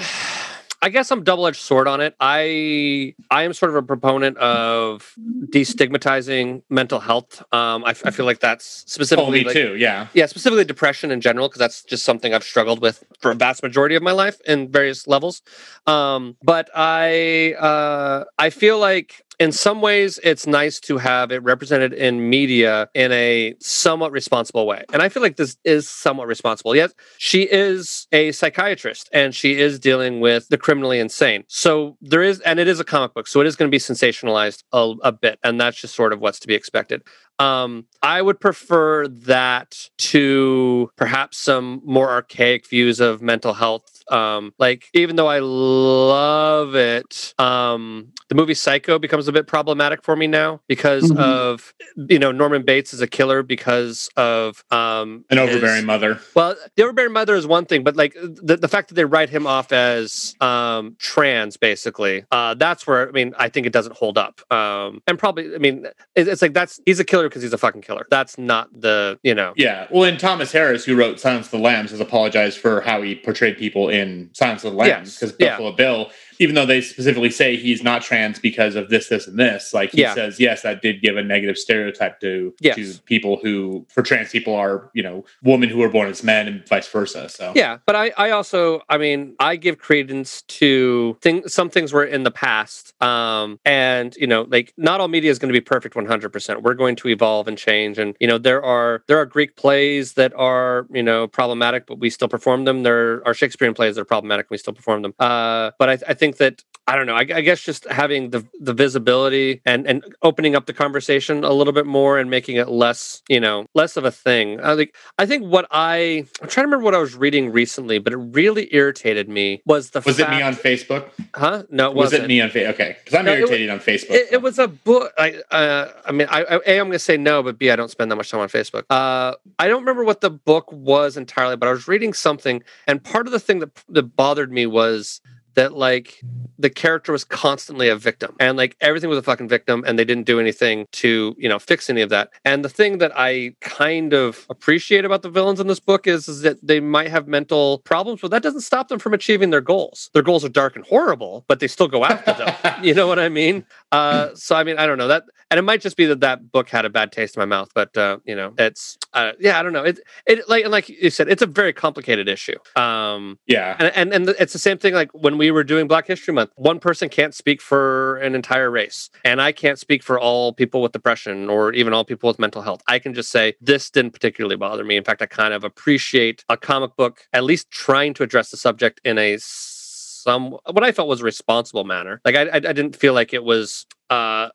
I 0.84 0.88
guess 0.88 1.12
I'm 1.12 1.22
double 1.22 1.46
edged 1.46 1.60
sword 1.60 1.86
on 1.86 2.00
it. 2.00 2.16
I 2.18 3.14
I 3.30 3.44
am 3.44 3.52
sort 3.52 3.70
of 3.70 3.76
a 3.76 3.82
proponent 3.82 4.36
of 4.38 5.14
destigmatizing 5.50 6.62
mental 6.68 6.98
health. 6.98 7.40
Um, 7.54 7.84
I, 7.84 7.90
I 7.90 8.10
feel 8.10 8.26
like 8.26 8.40
that's 8.40 8.82
Oh, 8.84 8.90
specifically 8.90 9.38
me 9.40 9.44
like- 9.44 9.54
too. 9.54 9.76
Yeah. 9.76 10.08
Yeah, 10.12 10.26
specifically 10.26 10.64
depression 10.64 11.10
in 11.12 11.20
general, 11.20 11.48
because 11.48 11.60
that's 11.60 11.82
just 11.84 12.02
something 12.04 12.34
I've 12.34 12.42
struggled 12.44 12.80
with 12.82 13.04
for 13.20 13.30
a 13.30 13.34
vast 13.34 13.62
majority 13.62 13.94
of 13.94 14.02
my 14.02 14.12
life 14.12 14.40
in 14.46 14.70
various 14.70 15.06
levels. 15.06 15.42
Um, 15.86 16.36
but 16.42 16.68
I 16.74 17.54
uh, 17.54 18.24
I 18.38 18.50
feel 18.50 18.78
like 18.78 19.22
in 19.42 19.50
some 19.50 19.80
ways 19.80 20.20
it's 20.22 20.46
nice 20.46 20.78
to 20.78 20.98
have 20.98 21.32
it 21.32 21.42
represented 21.42 21.92
in 21.92 22.30
media 22.30 22.88
in 22.94 23.10
a 23.10 23.54
somewhat 23.58 24.12
responsible 24.12 24.68
way. 24.68 24.84
And 24.92 25.02
I 25.02 25.08
feel 25.08 25.20
like 25.20 25.34
this 25.34 25.56
is 25.64 25.88
somewhat 25.88 26.28
responsible. 26.28 26.76
Yes, 26.76 26.94
she 27.18 27.42
is 27.50 28.06
a 28.12 28.30
psychiatrist 28.30 29.10
and 29.12 29.34
she 29.34 29.58
is 29.58 29.80
dealing 29.80 30.20
with 30.20 30.46
the 30.48 30.58
criminally 30.58 31.00
insane. 31.00 31.42
So 31.48 31.96
there 32.00 32.22
is, 32.22 32.38
and 32.42 32.60
it 32.60 32.68
is 32.68 32.78
a 32.78 32.84
comic 32.84 33.14
book, 33.14 33.26
so 33.26 33.40
it 33.40 33.48
is 33.48 33.56
going 33.56 33.68
to 33.68 33.74
be 33.74 33.80
sensationalized 33.80 34.62
a, 34.72 34.94
a 35.02 35.10
bit, 35.10 35.40
and 35.42 35.60
that's 35.60 35.80
just 35.80 35.96
sort 35.96 36.12
of 36.12 36.20
what's 36.20 36.38
to 36.38 36.46
be 36.46 36.54
expected. 36.54 37.02
Um, 37.40 37.86
I 38.02 38.22
would 38.22 38.38
prefer 38.38 39.08
that 39.08 39.88
to 39.98 40.90
perhaps 40.96 41.38
some 41.38 41.80
more 41.84 42.10
archaic 42.10 42.68
views 42.68 43.00
of 43.00 43.20
mental 43.20 43.54
health. 43.54 43.91
Um, 44.10 44.52
like 44.58 44.86
even 44.94 45.16
though 45.16 45.28
I 45.28 45.38
love 45.40 46.74
it, 46.74 47.34
um, 47.38 48.08
the 48.28 48.34
movie 48.34 48.54
Psycho 48.54 48.98
becomes 48.98 49.28
a 49.28 49.32
bit 49.32 49.46
problematic 49.46 50.02
for 50.02 50.16
me 50.16 50.26
now 50.26 50.60
because 50.68 51.04
Mhm. 51.10 51.18
of 51.18 51.74
you 52.08 52.18
know 52.18 52.32
Norman 52.32 52.62
Bates 52.62 52.92
is 52.94 53.00
a 53.00 53.06
killer 53.06 53.42
because 53.42 54.08
of 54.16 54.62
um, 54.70 55.24
An 55.30 55.38
his- 55.38 55.50
overbearing 55.50 55.86
mother. 55.86 56.20
well, 56.34 56.56
the 56.76 56.82
overbearing 56.82 57.12
mother 57.12 57.34
is 57.34 57.46
one 57.46 57.64
thing, 57.66 57.82
but 57.84 57.96
like 57.96 58.14
the, 58.14 58.56
the 58.56 58.68
fact 58.68 58.88
that 58.88 58.94
they 58.94 59.04
write 59.04 59.28
him 59.30 59.46
off 59.46 59.72
as 59.72 60.34
um, 60.40 60.96
trans, 60.98 61.56
basically, 61.56 62.24
uh, 62.30 62.54
that's 62.54 62.86
where 62.86 63.08
I 63.08 63.12
mean, 63.12 63.34
I 63.38 63.48
think 63.48 63.66
it 63.66 63.72
doesn't 63.72 63.96
hold 63.96 64.18
up. 64.18 64.40
Um, 64.52 65.02
and 65.06 65.18
probably, 65.18 65.54
I 65.54 65.58
mean, 65.58 65.86
it, 66.14 66.28
it's 66.28 66.42
like 66.42 66.54
that's 66.54 66.80
he's 66.86 67.00
a 67.00 67.04
killer 67.04 67.28
because 67.28 67.42
he's 67.42 67.52
a 67.52 67.58
fucking 67.58 67.82
killer. 67.82 68.06
That's 68.10 68.38
not 68.38 68.68
the 68.78 69.18
you 69.22 69.34
know. 69.34 69.52
Yeah. 69.56 69.86
Well, 69.90 70.04
and 70.04 70.18
Thomas 70.18 70.52
Harris, 70.52 70.84
who 70.84 70.96
wrote 70.96 71.20
Silence 71.20 71.46
of 71.46 71.52
the 71.52 71.58
Lambs, 71.58 71.90
has 71.90 72.00
apologized 72.00 72.58
for 72.58 72.80
how 72.80 73.02
he 73.02 73.14
portrayed 73.14 73.56
people 73.58 73.88
in 73.92 74.30
Silence 74.32 74.64
of 74.64 74.72
the 74.72 74.78
Lambs. 74.78 75.08
Yes. 75.08 75.18
Because 75.20 75.36
Yeah. 75.38 75.50
Buffalo 75.50 75.72
Bill, 75.72 76.10
even 76.42 76.56
though 76.56 76.66
they 76.66 76.80
specifically 76.80 77.30
say 77.30 77.56
he's 77.56 77.84
not 77.84 78.02
trans 78.02 78.40
because 78.40 78.74
of 78.74 78.90
this, 78.90 79.08
this, 79.08 79.28
and 79.28 79.38
this, 79.38 79.72
like 79.72 79.92
he 79.92 80.00
Yeah. 80.00 80.12
says, 80.12 80.40
yes, 80.40 80.62
that 80.62 80.82
did 80.82 81.00
give 81.00 81.16
a 81.16 81.22
negative 81.22 81.56
stereotype 81.56 82.18
to 82.20 82.52
Yes. 82.60 82.76
to 82.76 82.94
people 83.04 83.38
who, 83.42 83.86
for 83.94 84.02
trans 84.02 84.30
people, 84.30 84.54
are 84.56 84.90
you 84.92 85.04
know 85.04 85.24
women 85.44 85.68
who 85.68 85.80
are 85.82 85.88
born 85.88 86.08
as 86.08 86.24
men 86.24 86.48
and 86.48 86.68
vice 86.68 86.88
versa. 86.88 87.28
So 87.28 87.52
Yeah, 87.54 87.78
but 87.86 87.94
I, 87.94 88.12
I 88.18 88.30
also, 88.30 88.82
I 88.88 88.98
mean, 88.98 89.36
I 89.38 89.54
give 89.54 89.78
credence 89.78 90.42
to 90.60 91.16
things. 91.20 91.52
Some 91.54 91.70
things 91.70 91.92
were 91.92 92.04
in 92.04 92.24
the 92.24 92.32
past, 92.32 93.00
um, 93.00 93.60
and 93.64 94.14
you 94.16 94.26
know, 94.26 94.42
like 94.50 94.74
not 94.76 95.00
all 95.00 95.08
media 95.08 95.30
is 95.30 95.38
going 95.38 95.52
to 95.52 95.58
be 95.60 95.60
perfect 95.60 95.94
one 95.94 96.06
hundred 96.06 96.30
percent. 96.32 96.62
We're 96.62 96.74
going 96.74 96.96
to 96.96 97.08
evolve 97.08 97.46
and 97.46 97.56
change, 97.56 97.98
and 97.98 98.16
you 98.18 98.26
know, 98.26 98.38
there 98.38 98.64
are 98.64 99.04
there 99.06 99.18
are 99.18 99.26
Greek 99.26 99.54
plays 99.54 100.14
that 100.14 100.32
are 100.34 100.86
you 100.92 101.04
know 101.04 101.28
problematic, 101.28 101.86
but 101.86 102.00
we 102.00 102.10
still 102.10 102.28
perform 102.28 102.64
them. 102.64 102.82
There 102.82 103.22
are 103.26 103.32
Shakespearean 103.32 103.74
plays 103.74 103.94
that 103.94 104.00
are 104.02 104.04
problematic, 104.16 104.46
and 104.46 104.50
we 104.50 104.58
still 104.58 104.74
perform 104.74 105.02
them. 105.02 105.14
Uh, 105.20 105.70
but 105.78 105.88
I, 105.88 105.98
I 106.08 106.14
think 106.14 106.31
that 106.38 106.62
I 106.88 106.96
don't 106.96 107.06
know. 107.06 107.14
I, 107.14 107.20
I 107.20 107.40
guess 107.42 107.60
just 107.62 107.84
having 107.84 108.30
the 108.30 108.44
the 108.60 108.74
visibility 108.74 109.62
and 109.64 109.86
and 109.86 110.04
opening 110.22 110.56
up 110.56 110.66
the 110.66 110.72
conversation 110.72 111.44
a 111.44 111.52
little 111.52 111.72
bit 111.72 111.86
more 111.86 112.18
and 112.18 112.28
making 112.28 112.56
it 112.56 112.68
less, 112.68 113.22
you 113.28 113.38
know, 113.38 113.66
less 113.72 113.96
of 113.96 114.04
a 114.04 114.10
thing. 114.10 114.60
I 114.60 114.74
think 114.74 114.92
I 115.16 115.24
think 115.24 115.44
what 115.46 115.68
I 115.70 116.26
I'm 116.42 116.48
trying 116.48 116.64
to 116.64 116.68
remember 116.70 116.84
what 116.84 116.96
I 116.96 116.98
was 116.98 117.14
reading 117.14 117.52
recently, 117.52 118.00
but 118.00 118.12
it 118.12 118.16
really 118.16 118.68
irritated 118.74 119.28
me 119.28 119.62
was 119.64 119.90
the 119.90 120.00
was 120.00 120.16
fact, 120.18 120.32
it 120.32 120.36
me 120.36 120.42
on 120.42 120.54
Facebook? 120.54 121.08
huh? 121.36 121.62
No, 121.70 121.90
it 121.90 121.94
Was 121.94 122.06
wasn't. 122.06 122.24
it 122.24 122.28
me 122.28 122.40
on 122.40 122.50
Facebook? 122.50 122.70
Okay, 122.70 122.96
because 122.98 123.16
I'm 123.16 123.26
No, 123.26 123.34
irritated 123.34 123.70
on 123.70 123.78
Facebook. 123.78 124.10
It, 124.10 124.28
so. 124.30 124.34
it 124.34 124.42
was 124.42 124.58
a 124.58 124.66
book. 124.66 125.12
I, 125.16 125.40
uh, 125.52 125.92
I 126.04 126.10
mean, 126.10 126.26
I, 126.32 126.42
I, 126.42 126.60
a, 126.66 126.80
I'm 126.80 126.86
going 126.88 126.92
to 126.92 126.98
say 126.98 127.16
no, 127.16 127.44
but 127.44 127.58
b, 127.58 127.70
I 127.70 127.76
don't 127.76 127.92
spend 127.92 128.10
that 128.10 128.16
much 128.16 128.30
time 128.32 128.40
on 128.40 128.48
Facebook. 128.48 128.82
Uh, 128.90 129.34
I 129.60 129.68
don't 129.68 129.80
remember 129.82 130.02
what 130.02 130.20
the 130.20 130.30
book 130.30 130.70
was 130.72 131.16
entirely, 131.16 131.56
but 131.56 131.68
I 131.68 131.72
was 131.72 131.86
reading 131.86 132.12
something, 132.12 132.60
and 132.88 133.02
part 133.04 133.26
of 133.26 133.32
the 133.32 133.40
thing 133.40 133.60
that 133.60 133.70
that 133.90 134.16
bothered 134.16 134.50
me 134.50 134.66
was 134.66 135.20
that 135.54 135.72
like 135.74 136.20
the 136.58 136.70
character 136.70 137.12
was 137.12 137.24
constantly 137.24 137.88
a 137.88 137.96
victim 137.96 138.34
and 138.40 138.56
like 138.56 138.76
everything 138.80 139.08
was 139.08 139.18
a 139.18 139.22
fucking 139.22 139.48
victim 139.48 139.84
and 139.86 139.98
they 139.98 140.04
didn't 140.04 140.24
do 140.24 140.38
anything 140.40 140.86
to 140.92 141.34
you 141.38 141.48
know 141.48 141.58
fix 141.58 141.90
any 141.90 142.00
of 142.00 142.10
that. 142.10 142.30
And 142.44 142.64
the 142.64 142.68
thing 142.68 142.98
that 142.98 143.12
i 143.16 143.54
kind 143.60 144.12
of 144.12 144.46
appreciate 144.50 145.04
about 145.04 145.22
the 145.22 145.30
villains 145.30 145.60
in 145.60 145.66
this 145.66 145.80
book 145.80 146.06
is, 146.06 146.28
is 146.28 146.42
that 146.42 146.58
they 146.66 146.80
might 146.80 147.10
have 147.10 147.26
mental 147.28 147.78
problems 147.80 148.20
but 148.20 148.30
that 148.30 148.42
doesn't 148.42 148.60
stop 148.60 148.88
them 148.88 148.98
from 148.98 149.14
achieving 149.14 149.50
their 149.50 149.60
goals. 149.60 150.10
Their 150.14 150.22
goals 150.22 150.44
are 150.44 150.48
dark 150.48 150.76
and 150.76 150.84
horrible 150.86 151.44
but 151.48 151.60
they 151.60 151.68
still 151.68 151.88
go 151.88 152.04
after 152.04 152.32
them. 152.32 152.54
You 152.82 152.94
know 152.94 153.06
what 153.06 153.18
i 153.18 153.28
mean? 153.28 153.64
Uh 153.92 154.34
so 154.34 154.56
i 154.56 154.64
mean 154.64 154.78
i 154.78 154.86
don't 154.86 154.98
know. 154.98 155.08
That 155.08 155.24
and 155.52 155.58
it 155.58 155.62
might 155.62 155.80
just 155.80 155.96
be 155.96 156.06
that 156.06 156.20
that 156.20 156.50
book 156.50 156.68
had 156.68 156.84
a 156.84 156.90
bad 156.90 157.12
taste 157.12 157.36
in 157.36 157.40
my 157.40 157.46
mouth 157.46 157.70
but 157.74 157.96
uh 157.96 158.18
you 158.24 158.34
know 158.34 158.52
it's 158.58 158.98
uh, 159.14 159.32
yeah 159.38 159.58
i 159.58 159.62
don't 159.62 159.72
know 159.72 159.84
it 159.84 160.00
it 160.26 160.48
like 160.48 160.64
and 160.64 160.72
like 160.72 160.88
you 160.88 161.10
said 161.10 161.28
it's 161.28 161.42
a 161.42 161.46
very 161.46 161.72
complicated 161.72 162.28
issue 162.28 162.56
um 162.76 163.38
yeah. 163.46 163.76
and, 163.78 164.12
and 164.14 164.28
and 164.28 164.36
it's 164.40 164.52
the 164.52 164.58
same 164.58 164.78
thing 164.78 164.94
like 164.94 165.10
when 165.12 165.38
we 165.38 165.50
were 165.50 165.64
doing 165.64 165.86
Black 165.86 166.06
History 166.06 166.32
Month. 166.34 166.50
One 166.56 166.78
person 166.78 167.08
can't 167.08 167.34
speak 167.34 167.60
for 167.60 168.16
an 168.18 168.34
entire 168.34 168.70
race, 168.70 169.10
and 169.24 169.40
I 169.40 169.52
can't 169.52 169.78
speak 169.78 170.02
for 170.02 170.18
all 170.18 170.52
people 170.52 170.82
with 170.82 170.92
depression 170.92 171.48
or 171.48 171.72
even 171.72 171.92
all 171.92 172.04
people 172.04 172.28
with 172.28 172.38
mental 172.38 172.62
health. 172.62 172.82
I 172.88 172.98
can 172.98 173.14
just 173.14 173.30
say 173.30 173.54
this 173.60 173.90
didn't 173.90 174.12
particularly 174.12 174.56
bother 174.56 174.84
me. 174.84 174.96
In 174.96 175.04
fact, 175.04 175.22
I 175.22 175.26
kind 175.26 175.54
of 175.54 175.64
appreciate 175.64 176.44
a 176.48 176.56
comic 176.56 176.96
book 176.96 177.26
at 177.32 177.44
least 177.44 177.70
trying 177.70 178.14
to 178.14 178.22
address 178.22 178.50
the 178.50 178.56
subject 178.56 179.00
in 179.04 179.18
a 179.18 179.38
some 179.38 180.52
what 180.70 180.84
I 180.84 180.92
felt 180.92 181.08
was 181.08 181.20
a 181.20 181.24
responsible 181.24 181.84
manner. 181.84 182.20
Like 182.24 182.36
I 182.36 182.42
I, 182.42 182.56
I 182.56 182.72
didn't 182.72 182.96
feel 182.96 183.14
like 183.14 183.32
it 183.32 183.44
was 183.44 183.86
uh, 184.12 184.48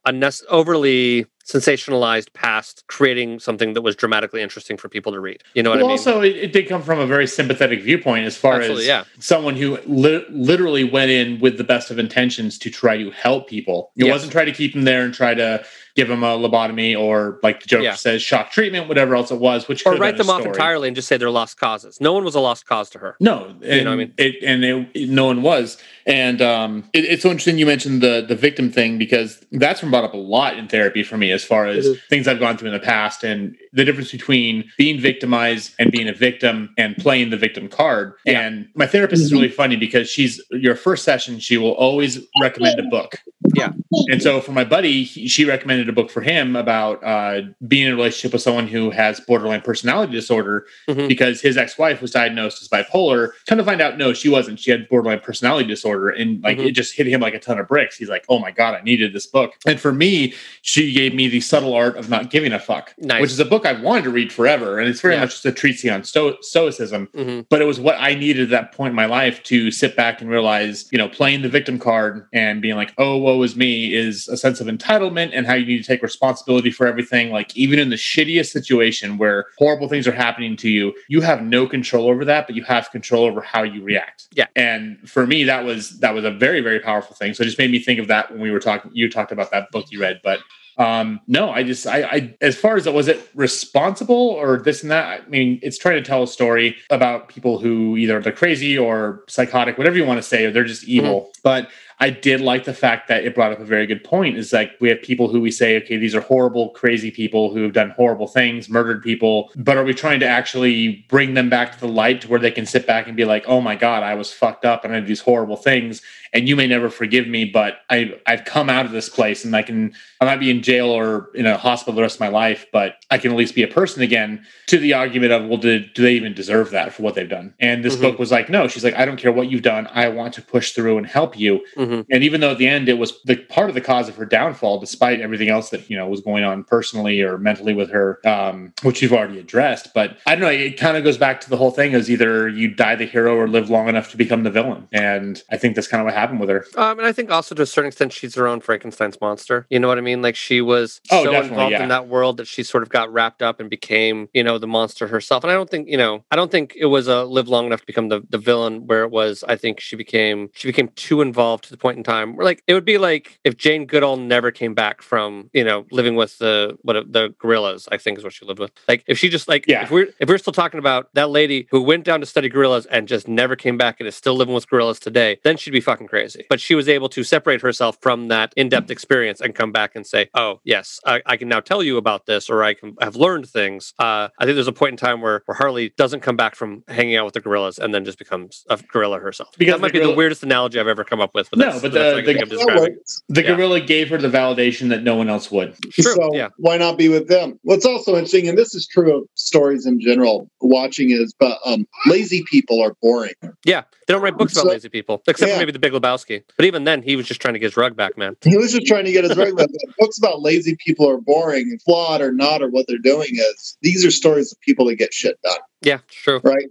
overly 0.50 1.26
sensationalized 1.46 2.34
past 2.34 2.84
creating 2.88 3.40
something 3.40 3.74
that 3.74 3.82
was 3.82 3.96
dramatically 3.96 4.42
interesting 4.42 4.76
for 4.76 4.90
people 4.90 5.14
to 5.14 5.20
read. 5.20 5.42
You 5.54 5.64
know 5.64 5.70
what 5.70 5.78
well, 5.78 5.86
I 5.86 5.90
mean? 5.90 5.98
also, 5.98 6.22
it, 6.22 6.36
it 6.36 6.54
did 6.54 6.68
come 6.68 6.82
from 6.82 7.00
a 7.00 7.08
very 7.08 7.26
sympathetic 7.26 7.82
viewpoint 7.82 8.26
as 8.26 8.36
far 8.36 8.56
Absolutely, 8.56 8.84
as 8.84 8.88
yeah. 8.88 9.04
someone 9.20 9.56
who 9.56 9.78
li- 9.86 10.26
literally 10.30 10.84
went 10.84 11.10
in 11.10 11.40
with 11.40 11.58
the 11.58 11.64
best 11.64 11.90
of 11.90 12.00
intentions 12.00 12.58
to 12.60 12.70
try 12.70 12.98
to 12.98 13.12
help 13.12 13.48
people. 13.48 13.92
It 13.96 14.06
Yes. 14.06 14.12
wasn't 14.12 14.34
try 14.34 14.46
to 14.46 14.52
keep 14.52 14.74
them 14.74 14.84
there 14.84 15.04
and 15.06 15.14
try 15.14 15.34
to 15.34 15.64
give 15.98 16.08
them 16.08 16.24
a 16.24 16.38
lobotomy 16.38 16.98
or, 16.98 17.40
like 17.42 17.60
the 17.62 17.68
Joker 17.68 17.84
Yeah. 17.84 17.96
says, 17.96 18.22
shock 18.22 18.52
treatment, 18.52 18.88
whatever 18.88 19.16
else 19.16 19.32
it 19.32 19.40
was, 19.40 19.68
which 19.68 19.84
or 19.86 19.96
write 19.96 20.16
them 20.18 20.30
off 20.30 20.46
entirely 20.46 20.88
and 20.88 20.96
just 20.96 21.08
say 21.08 21.18
they're 21.18 21.32
lost 21.32 21.60
causes. 21.60 22.00
No 22.00 22.14
one 22.14 22.24
was 22.24 22.36
a 22.36 22.40
lost 22.40 22.68
cause 22.68 22.90
to 22.92 23.00
her. 23.00 23.18
No, 23.20 23.48
and 23.48 23.64
You 23.64 23.84
know 23.84 23.90
what 23.90 23.94
I 23.94 23.98
mean? 23.98 24.14
it, 24.18 24.36
and 24.44 24.64
it, 24.64 25.10
no 25.10 25.26
one 25.26 25.42
was. 25.42 25.78
And 26.06 26.40
um, 26.42 26.84
it, 26.94 27.04
it's 27.04 27.24
so 27.24 27.30
interesting 27.32 27.58
you 27.58 27.66
mentioned 27.66 28.02
the 28.02 28.24
the 28.26 28.36
victim 28.36 28.72
thing 28.72 28.98
because 28.98 29.44
that's 29.52 29.82
been 29.82 29.90
brought 29.90 30.06
up 30.06 30.14
a 30.14 30.18
lot 30.18 30.58
in 30.58 30.68
therapy 30.70 31.04
for 31.04 31.18
me 31.18 31.32
as 31.32 31.44
far 31.44 31.66
as 31.66 31.86
things 32.10 32.28
I've 32.30 32.40
gone 32.40 32.58
through 32.58 32.70
in 32.70 32.74
the 32.74 32.80
past 32.80 33.24
and 33.26 33.58
the 33.74 33.84
difference 33.84 34.12
between 34.12 34.70
being 34.78 35.02
victimized 35.02 35.74
and 35.80 35.92
being 35.92 36.08
a 36.08 36.14
victim 36.14 36.74
and 36.78 36.96
playing 36.96 37.32
the 37.32 37.38
victim 37.38 37.68
card. 37.68 38.14
Yeah. 38.26 38.40
And 38.42 38.70
my 38.76 38.88
therapist 38.88 39.22
is 39.24 39.34
really 39.34 39.50
funny 39.50 39.76
because 39.76 40.10
she's 40.10 40.42
your 40.52 40.76
first 40.76 41.04
session 41.04 41.40
she 41.40 41.58
will 41.58 41.72
always 41.74 42.20
recommend 42.40 42.80
a 42.80 42.84
book. 42.84 43.20
Yeah. 43.56 43.72
And 44.10 44.22
so 44.22 44.40
for 44.40 44.52
my 44.54 44.64
buddy, 44.64 45.04
he, 45.04 45.28
she 45.28 45.44
recommended 45.46 45.87
a 45.90 45.94
book 45.94 46.10
for 46.12 46.22
him 46.22 46.56
about 46.56 47.04
uh, 47.04 47.42
being 47.68 47.88
in 47.88 47.94
a 47.94 47.96
relationship 47.96 48.34
with 48.34 48.42
someone 48.42 48.68
who 48.68 48.90
has 48.92 49.20
borderline 49.22 49.62
personality 49.62 50.12
disorder 50.14 50.66
Mhm. 50.90 51.08
because 51.08 51.42
his 51.42 51.58
ex-wife 51.58 52.02
was 52.02 52.12
diagnosed 52.12 52.62
as 52.62 52.68
bipolar. 52.68 53.30
Come 53.48 53.58
to 53.58 53.64
find 53.64 53.82
out, 53.82 53.98
no, 53.98 54.14
she 54.14 54.30
wasn't. 54.30 54.60
She 54.60 54.72
had 54.72 54.88
borderline 54.90 55.20
personality 55.20 55.68
disorder, 55.68 56.10
and 56.10 56.42
like 56.44 56.58
Mhm. 56.58 56.68
it 56.68 56.72
just 56.72 56.96
hit 56.96 57.08
him 57.08 57.22
like 57.22 57.34
a 57.34 57.40
ton 57.40 57.60
of 57.60 57.68
bricks. 57.68 57.98
He's 57.98 58.10
like, 58.10 58.26
"Oh 58.30 58.40
my 58.40 58.52
god, 58.52 58.76
I 58.76 58.82
needed 58.84 59.14
this 59.14 59.26
book." 59.28 59.54
And 59.66 59.80
for 59.80 59.92
me, 59.94 60.34
she 60.62 60.92
gave 60.94 61.14
me 61.14 61.28
the 61.28 61.40
subtle 61.42 61.74
art 61.74 61.98
of 61.98 62.10
not 62.10 62.30
giving 62.30 62.54
a 62.54 62.60
fuck, 62.60 62.94
Nice. 63.00 63.22
which 63.22 63.32
is 63.32 63.40
a 63.40 63.46
book 63.46 63.66
I've 63.66 63.82
wanted 63.82 64.04
to 64.06 64.10
read 64.10 64.32
forever, 64.32 64.80
and 64.80 64.90
it's 64.90 65.02
very 65.02 65.16
Yeah. 65.16 65.22
much 65.22 65.32
just 65.32 65.46
a 65.46 65.52
treatise 65.52 65.90
on 65.90 66.04
sto- 66.04 66.38
stoicism. 66.42 67.08
hmm 67.16 67.42
But 67.50 67.62
it 67.62 67.66
was 67.66 67.80
what 67.80 67.96
I 68.00 68.14
needed 68.16 68.44
at 68.44 68.50
that 68.50 68.72
point 68.74 68.92
in 68.92 68.96
my 68.96 69.06
life 69.06 69.44
to 69.44 69.72
sit 69.72 69.96
back 69.96 70.22
and 70.22 70.30
realize, 70.30 70.88
you 70.92 70.98
know, 70.98 71.08
playing 71.08 71.42
the 71.42 71.50
victim 71.50 71.80
card 71.80 72.26
and 72.34 72.62
being 72.62 72.76
like, 72.76 72.94
"Oh, 72.98 73.18
woe 73.18 73.42
is 73.44 73.56
me," 73.56 73.94
is 73.94 74.28
a 74.28 74.38
sense 74.38 74.60
of 74.62 74.68
entitlement 74.68 75.32
and 75.34 75.46
how 75.48 75.54
you 75.54 75.77
need 75.78 75.84
to 75.84 75.88
take 75.88 76.02
responsibility 76.02 76.72
for 76.72 76.88
everything. 76.88 77.32
Like 77.32 77.56
even 77.56 77.80
in 77.80 77.90
the 77.90 77.96
shittiest 77.96 78.52
situation 78.52 79.18
where 79.18 79.46
horrible 79.58 79.88
things 79.88 80.08
are 80.08 80.12
happening 80.12 80.56
to 80.58 80.70
you, 80.70 80.94
you 81.08 81.22
have 81.22 81.42
no 81.44 81.68
control 81.68 82.10
over 82.10 82.26
that, 82.26 82.48
but 82.48 82.56
you 82.56 82.64
have 82.64 82.92
control 82.92 83.26
over 83.26 83.42
how 83.42 83.64
you 83.64 83.84
react. 83.84 84.28
Yeah. 84.34 84.48
And 84.56 84.98
for 85.10 85.26
me, 85.26 85.44
that 85.46 85.64
was 85.64 86.00
that 86.00 86.14
was 86.14 86.26
a 86.26 86.32
very 86.32 86.62
very 86.62 86.80
powerful 86.80 87.16
thing. 87.16 87.34
So 87.34 87.44
it 87.44 87.46
just 87.46 87.60
made 87.60 87.72
me 87.72 87.80
think 87.80 88.00
of 88.00 88.08
that 88.08 88.32
when 88.32 88.42
we 88.42 88.52
were 88.52 88.60
talking. 88.60 88.92
You 88.94 89.10
talked 89.10 89.32
about 89.32 89.52
that 89.52 89.72
book 89.72 89.86
you 89.92 90.02
read, 90.02 90.22
but 90.24 90.40
um 90.78 91.20
no 91.28 91.50
i 91.50 91.64
just 91.64 91.88
I, 91.88 92.04
I 92.04 92.38
as 92.40 92.56
far 92.56 92.76
as 92.76 92.86
it 92.86 92.94
was 92.94 93.08
it 93.08 93.30
responsible 93.34 94.16
or 94.16 94.58
this 94.58 94.84
and 94.84 94.92
that 94.92 95.22
i 95.26 95.28
mean 95.28 95.60
it's 95.64 95.78
trying 95.78 95.96
to 95.96 96.08
tell 96.08 96.24
a 96.24 96.28
story 96.28 96.76
about 96.90 97.30
people 97.30 97.58
who 97.58 97.98
either 97.98 98.22
they're 98.22 98.32
crazy 98.32 98.78
or 98.78 99.24
psychotic 99.28 99.78
whatever 99.78 99.98
you 99.98 100.06
want 100.06 100.20
to 100.20 100.24
say 100.28 100.46
or 100.46 100.52
they're 100.52 100.64
just 100.64 100.84
evil 100.84 101.32
but 101.44 101.70
i 102.00 102.10
did 102.10 102.42
like 102.42 102.64
the 102.66 102.74
fact 102.74 103.08
that 103.08 103.24
it 103.24 103.34
brought 103.36 103.52
up 103.52 103.60
a 103.60 103.66
very 103.66 103.86
good 103.88 104.04
point 104.04 104.38
is 104.38 104.54
like 104.54 104.72
we 104.80 104.90
have 104.90 105.02
people 105.02 105.28
who 105.28 105.42
we 105.42 105.52
say 105.52 105.78
okay 105.78 105.98
these 105.98 106.16
are 106.16 106.22
horrible 106.22 106.70
crazy 106.70 107.12
people 107.12 107.52
who 107.54 107.64
have 107.64 107.74
done 107.74 107.90
horrible 107.92 108.28
things 108.28 108.70
murdered 108.70 109.02
people 109.02 109.50
but 109.56 109.78
are 109.78 109.84
we 109.84 109.94
trying 109.94 110.20
to 110.20 110.28
actually 110.28 111.06
bring 111.10 111.34
them 111.34 111.50
back 111.50 111.72
to 111.74 111.80
the 111.80 111.88
light 111.88 112.22
to 112.22 112.28
where 112.28 112.40
they 112.40 112.52
can 112.52 112.66
sit 112.66 112.86
back 112.86 113.08
and 113.08 113.16
be 113.18 113.26
like 113.26 113.44
oh 113.48 113.62
my 113.62 113.76
god 113.76 114.04
i 114.04 114.14
was 114.14 114.32
fucked 114.32 114.66
up 114.66 114.84
and 114.86 114.94
i 114.94 115.00
did 115.00 115.08
these 115.08 115.22
horrible 115.22 115.58
things 115.58 116.02
and 116.34 116.48
you 116.48 116.58
may 116.58 116.68
never 116.68 116.90
forgive 116.90 117.26
me, 117.26 117.46
but 117.46 117.80
I 117.90 118.14
I've 118.26 118.44
come 118.44 118.70
out 118.70 118.86
of 118.86 118.92
this 118.92 119.08
place 119.08 119.46
and 119.46 119.56
I 119.56 119.62
can 119.62 119.94
I 120.20 120.26
might 120.26 120.42
be 120.42 120.52
in 120.52 120.62
jail 120.62 120.88
or 120.90 121.30
in 121.34 121.46
a 121.46 121.58
hospital 121.58 121.96
the 121.96 122.02
rest 122.02 122.18
of 122.18 122.20
my 122.20 122.28
life, 122.28 122.66
but 122.74 122.96
I 123.10 123.18
can 123.18 123.32
at 123.32 123.38
least 123.38 123.56
be 123.56 123.64
a 123.64 123.68
person 123.68 124.02
again. 124.04 124.46
To 124.68 124.78
the 124.78 124.94
argument 124.94 125.32
of, 125.32 125.46
well, 125.48 125.58
did, 125.58 125.94
do 125.94 126.02
they 126.02 126.14
even 126.16 126.34
deserve 126.34 126.72
that 126.72 126.92
for 126.92 127.04
what 127.04 127.16
they've 127.16 127.30
done? 127.30 127.54
And 127.62 127.82
this 127.84 127.96
Mhm. 127.96 128.02
book 128.02 128.20
was 128.20 128.30
like, 128.30 128.50
no. 128.50 128.68
She's 128.68 128.84
like, 128.84 128.96
I 128.96 129.06
don't 129.06 129.16
care 129.18 129.32
what 129.32 129.50
you've 129.50 129.62
done. 129.62 129.88
I 129.94 130.10
want 130.10 130.34
to 130.34 130.42
push 130.42 130.74
through 130.74 130.98
and 130.98 131.08
help 131.08 131.40
you. 131.40 131.64
Hmm 131.88 132.02
And 132.10 132.24
even 132.24 132.42
though 132.42 132.52
at 132.52 132.58
the 132.58 132.68
end 132.68 132.90
it 132.90 132.98
was 132.98 133.22
the 133.24 133.38
part 133.38 133.70
of 133.70 133.76
the 133.76 133.82
cause 133.82 134.10
of 134.10 134.16
her 134.16 134.26
downfall, 134.26 134.80
despite 134.80 135.20
everything 135.22 135.50
else 135.50 135.70
that 135.70 135.90
you 135.90 135.98
know 135.98 136.08
was 136.08 136.22
going 136.22 136.44
on 136.44 136.64
personally 136.64 137.22
or 137.22 137.38
mentally 137.38 137.74
with 137.74 137.90
her, 137.92 138.20
um, 138.26 138.74
which 138.84 139.02
you've 139.02 139.14
already 139.14 139.40
addressed. 139.40 139.94
But 139.94 140.18
I 140.26 140.36
don't 140.36 140.42
know. 140.42 140.50
It 140.50 140.78
kind 140.78 140.98
of 140.98 141.04
goes 141.04 141.18
back 141.18 141.42
to 141.42 141.50
the 141.50 141.58
whole 141.58 141.72
thing: 141.72 141.94
is 141.94 142.10
either 142.10 142.48
you 142.50 142.68
die 142.74 142.96
the 142.96 143.06
hero 143.06 143.36
or 143.36 143.48
live 143.48 143.70
long 143.70 143.88
enough 143.88 144.12
to 144.12 144.18
become 144.18 144.44
the 144.44 144.52
villain. 144.52 144.88
And 144.92 145.42
I 145.52 145.58
think 145.58 145.76
that's 145.76 145.88
kind 145.88 146.02
of 146.02 146.06
what 146.06 146.14
happened 146.14 146.40
with 146.40 146.50
her. 146.50 146.66
Um, 146.76 147.00
and 147.00 147.08
I 147.08 147.12
think 147.12 147.32
also 147.32 147.56
to 147.56 147.62
a 147.62 147.66
certain 147.66 147.88
extent, 147.88 148.14
she's 148.14 148.36
her 148.36 148.48
own 148.48 148.60
Frankenstein's 148.62 149.20
monster. 149.22 149.66
You 149.70 149.80
know 149.80 149.88
what 149.88 149.98
I 149.98 150.02
mean? 150.02 150.22
Like 150.22 150.36
she 150.36 150.62
was 150.62 151.02
Oh, 151.12 151.24
so 151.24 151.32
involved 151.42 151.72
yeah. 151.72 151.84
in 151.84 151.90
that 151.90 152.08
world 152.08 152.38
that 152.38 152.48
she 152.48 152.64
sort 152.64 152.84
of 152.84 152.90
got 152.90 153.12
wrapped 153.12 153.42
up 153.42 153.60
and 153.60 153.70
became, 153.70 154.30
you 154.34 154.44
know, 154.44 154.58
the 154.58 154.68
monster 154.68 155.08
herself. 155.08 155.44
And 155.44 155.52
I 155.52 155.54
don't 155.56 155.70
think, 155.70 155.88
you 155.88 155.98
know, 155.98 156.24
I 156.32 156.36
don't 156.36 156.52
think 156.52 156.74
it 156.76 156.86
was 156.88 157.08
a 157.08 157.24
live 157.24 157.48
long 157.48 157.66
enough 157.68 157.82
to 157.82 157.86
become 157.86 158.10
the, 158.10 158.22
the 158.30 158.38
villain 158.38 158.88
where 158.88 159.04
it 159.04 159.12
was. 159.12 159.44
I 159.48 159.56
think 159.56 159.80
she 159.80 159.96
became 159.96 160.50
she 160.54 160.68
became 160.68 160.90
too 160.96 161.22
involved 161.22 161.64
to 161.66 161.72
the 161.72 161.77
point 161.78 161.98
in 161.98 162.04
time 162.04 162.36
where 162.36 162.46
like 162.46 162.64
it 162.68 162.74
would 162.74 162.86
be 162.86 162.98
like 162.98 163.40
if 163.44 163.58
Jane 163.58 163.86
Goodall 163.86 164.18
never 164.18 164.52
came 164.52 164.74
back 164.74 165.02
from, 165.02 165.50
you 165.54 165.64
know, 165.64 165.86
living 165.92 166.16
with 166.16 166.38
the 166.40 166.78
what 166.82 167.12
the 167.12 167.34
gorillas. 167.40 167.88
I 167.92 167.98
think 167.98 168.18
is 168.18 168.24
what 168.24 168.34
she 168.34 168.46
lived 168.46 168.60
with. 168.60 168.72
Like 168.88 169.04
if 169.08 169.18
she 169.18 169.30
just 169.30 169.48
like 169.48 169.66
Yeah. 169.68 169.84
if 169.84 169.92
we're 169.92 170.08
if 170.20 170.28
we're 170.30 170.38
still 170.38 170.54
talking 170.54 170.80
about 170.80 171.10
that 171.14 171.30
lady 171.30 171.68
who 171.72 171.82
went 171.82 172.04
down 172.04 172.20
to 172.20 172.26
study 172.26 172.50
gorillas 172.50 172.86
and 172.88 173.08
just 173.08 173.28
never 173.28 173.56
came 173.56 173.78
back 173.78 174.00
and 174.00 174.08
is 174.08 174.16
still 174.16 174.36
living 174.36 174.54
with 174.54 174.70
gorillas 174.70 175.00
today, 175.00 175.40
then 175.44 175.58
she'd 175.58 175.72
be 175.72 175.82
fucking 175.82 176.08
crazy. 176.08 176.46
But 176.50 176.60
she 176.60 176.76
was 176.76 176.90
able 176.90 177.10
to 177.10 177.24
separate 177.24 177.62
herself 177.62 177.98
from 178.02 178.28
that 178.30 178.54
in-depth 178.58 178.90
experience 178.92 179.42
and 179.42 179.54
come 179.56 179.72
back 179.72 179.96
and 179.96 180.06
say, 180.06 180.30
"Oh, 180.34 180.60
yes, 180.64 181.00
I, 181.06 181.22
I 181.26 181.38
can 181.38 181.48
now 181.48 181.60
tell 181.60 181.84
you 181.84 181.98
about 181.98 182.26
this, 182.26 182.50
or 182.50 182.64
I 182.64 182.74
can 182.74 182.96
have 183.02 183.16
learned 183.16 183.48
things." 183.48 183.94
Uh, 184.00 184.30
I 184.40 184.46
think 184.46 184.56
there's 184.56 184.68
a 184.68 184.74
point 184.74 184.92
in 184.94 184.98
time 184.98 185.22
where, 185.22 185.42
where 185.46 185.56
Harley 185.56 185.94
doesn't 185.98 186.22
come 186.22 186.36
back 186.36 186.56
from 186.56 186.84
hanging 186.88 187.16
out 187.16 187.26
with 187.26 187.34
the 187.34 187.42
gorillas 187.42 187.78
and 187.80 187.94
then 187.94 188.06
just 188.06 188.18
becomes 188.18 188.66
a 188.70 188.78
gorilla 188.92 189.20
herself. 189.20 189.56
Because 189.58 189.74
that 189.76 189.82
might 189.82 189.94
the 189.94 190.00
be 190.00 190.06
the 190.06 190.14
weirdest 190.14 190.44
analogy 190.44 190.80
I've 190.80 190.88
ever 190.88 191.04
come 191.04 191.22
up 191.22 191.34
with. 191.36 191.50
But 191.50 191.60
No, 191.60 191.67
that's, 191.72 191.82
but 191.82 191.92
that's 191.94 191.94
the- 191.94 192.00
what 192.00 192.18
I 192.18 192.22
the- 192.22 192.26
think 192.26 192.40
I'm 192.42 192.50
That 192.50 192.56
describing. 192.56 192.84
works. 192.96 193.22
The 193.30 193.42
Yeah. 193.44 193.56
gorilla 193.56 193.82
gave 193.82 194.10
her 194.10 194.18
the 194.18 194.30
validation 194.30 194.90
that 194.90 195.04
no 195.04 195.16
one 195.16 195.30
else 195.30 195.52
would. 195.52 195.76
True, 195.92 196.04
So 196.16 196.30
yeah. 196.34 196.50
why 196.58 196.78
not 196.78 196.98
be 196.98 197.10
with 197.10 197.28
them? 197.28 197.60
What's 197.64 197.86
also 197.86 198.14
interesting, 198.16 198.48
and 198.48 198.58
this 198.58 198.74
is 198.76 198.88
true 198.88 199.16
of 199.18 199.24
stories 199.36 199.86
in 199.86 200.00
general, 200.00 200.50
watching 200.62 201.12
is, 201.12 201.34
but 201.40 201.60
um, 201.66 201.88
lazy 202.08 202.44
people 202.50 202.82
are 202.82 202.94
boring. 203.02 203.34
Yeah, 203.66 203.84
they 204.08 204.14
don't 204.14 204.22
write 204.22 204.38
books 204.38 204.54
about 204.54 204.64
So- 204.64 204.70
lazy 204.70 204.90
people, 204.90 205.22
except 205.28 205.50
Yeah. 205.50 205.56
for 205.56 205.60
maybe 205.60 205.72
the 205.72 205.80
Big 205.80 205.94
Lebowski. 205.94 206.44
But 206.56 206.66
even 206.66 206.84
then, 206.84 207.02
he 207.02 207.16
was 207.16 207.26
just 207.28 207.40
trying 207.42 207.54
to 207.54 207.60
get 207.60 207.68
his 207.68 207.78
rug 207.78 207.96
back, 207.96 208.18
man. 208.18 208.36
He 208.44 208.58
was 208.58 208.72
just 208.72 208.86
trying 208.88 209.06
to 209.06 209.12
get 209.12 209.24
his 209.24 209.36
right. 209.38 209.56
back. 209.56 209.68
books 210.00 210.18
about 210.18 210.42
lazy 210.42 210.76
people 210.86 211.10
are 211.10 211.18
boring, 211.20 211.64
and 211.72 211.82
flawed 211.82 212.22
or 212.22 212.32
not, 212.32 212.62
or 212.62 212.70
what 212.70 212.86
they're 212.88 212.98
doing 212.98 213.30
is 213.34 213.78
these 213.82 214.06
are 214.06 214.12
stories 214.12 214.52
of 214.52 214.60
people 214.62 214.86
that 214.88 214.96
get 214.96 215.14
shit 215.14 215.38
done, 215.44 215.58
Yeah, 215.82 216.00
it's 216.08 216.16
true. 216.16 216.40
right? 216.44 216.66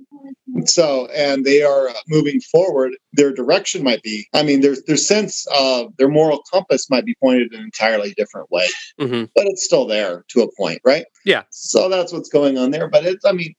So, 0.65 1.07
and 1.09 1.45
they 1.45 1.62
are 1.62 1.89
uh, 1.89 1.95
moving 2.09 2.41
forward. 2.41 2.97
Their 3.12 3.33
direction 3.33 3.83
might 3.83 4.03
be, 4.03 4.27
I 4.35 4.43
mean, 4.43 4.61
their 4.61 4.77
their 4.87 4.97
sense 4.97 5.47
of 5.55 5.97
their 5.97 6.09
moral 6.09 6.43
compass 6.53 6.89
might 6.91 7.05
be 7.05 7.15
pointed 7.23 7.53
in 7.53 7.59
an 7.61 7.65
entirely 7.65 8.15
different 8.17 8.51
way. 8.51 8.67
hmm 8.99 9.25
but 9.35 9.47
it's 9.47 9.65
still 9.65 9.87
there 9.87 10.25
to 10.29 10.43
a 10.43 10.49
point, 10.57 10.81
right? 10.85 11.05
Yeah. 11.25 11.43
So 11.51 11.89
that's 11.89 12.12
what's 12.12 12.29
going 12.29 12.59
on 12.59 12.71
there. 12.71 12.89
But 12.89 13.05
it's, 13.05 13.25
I 13.25 13.33
mean, 13.33 13.55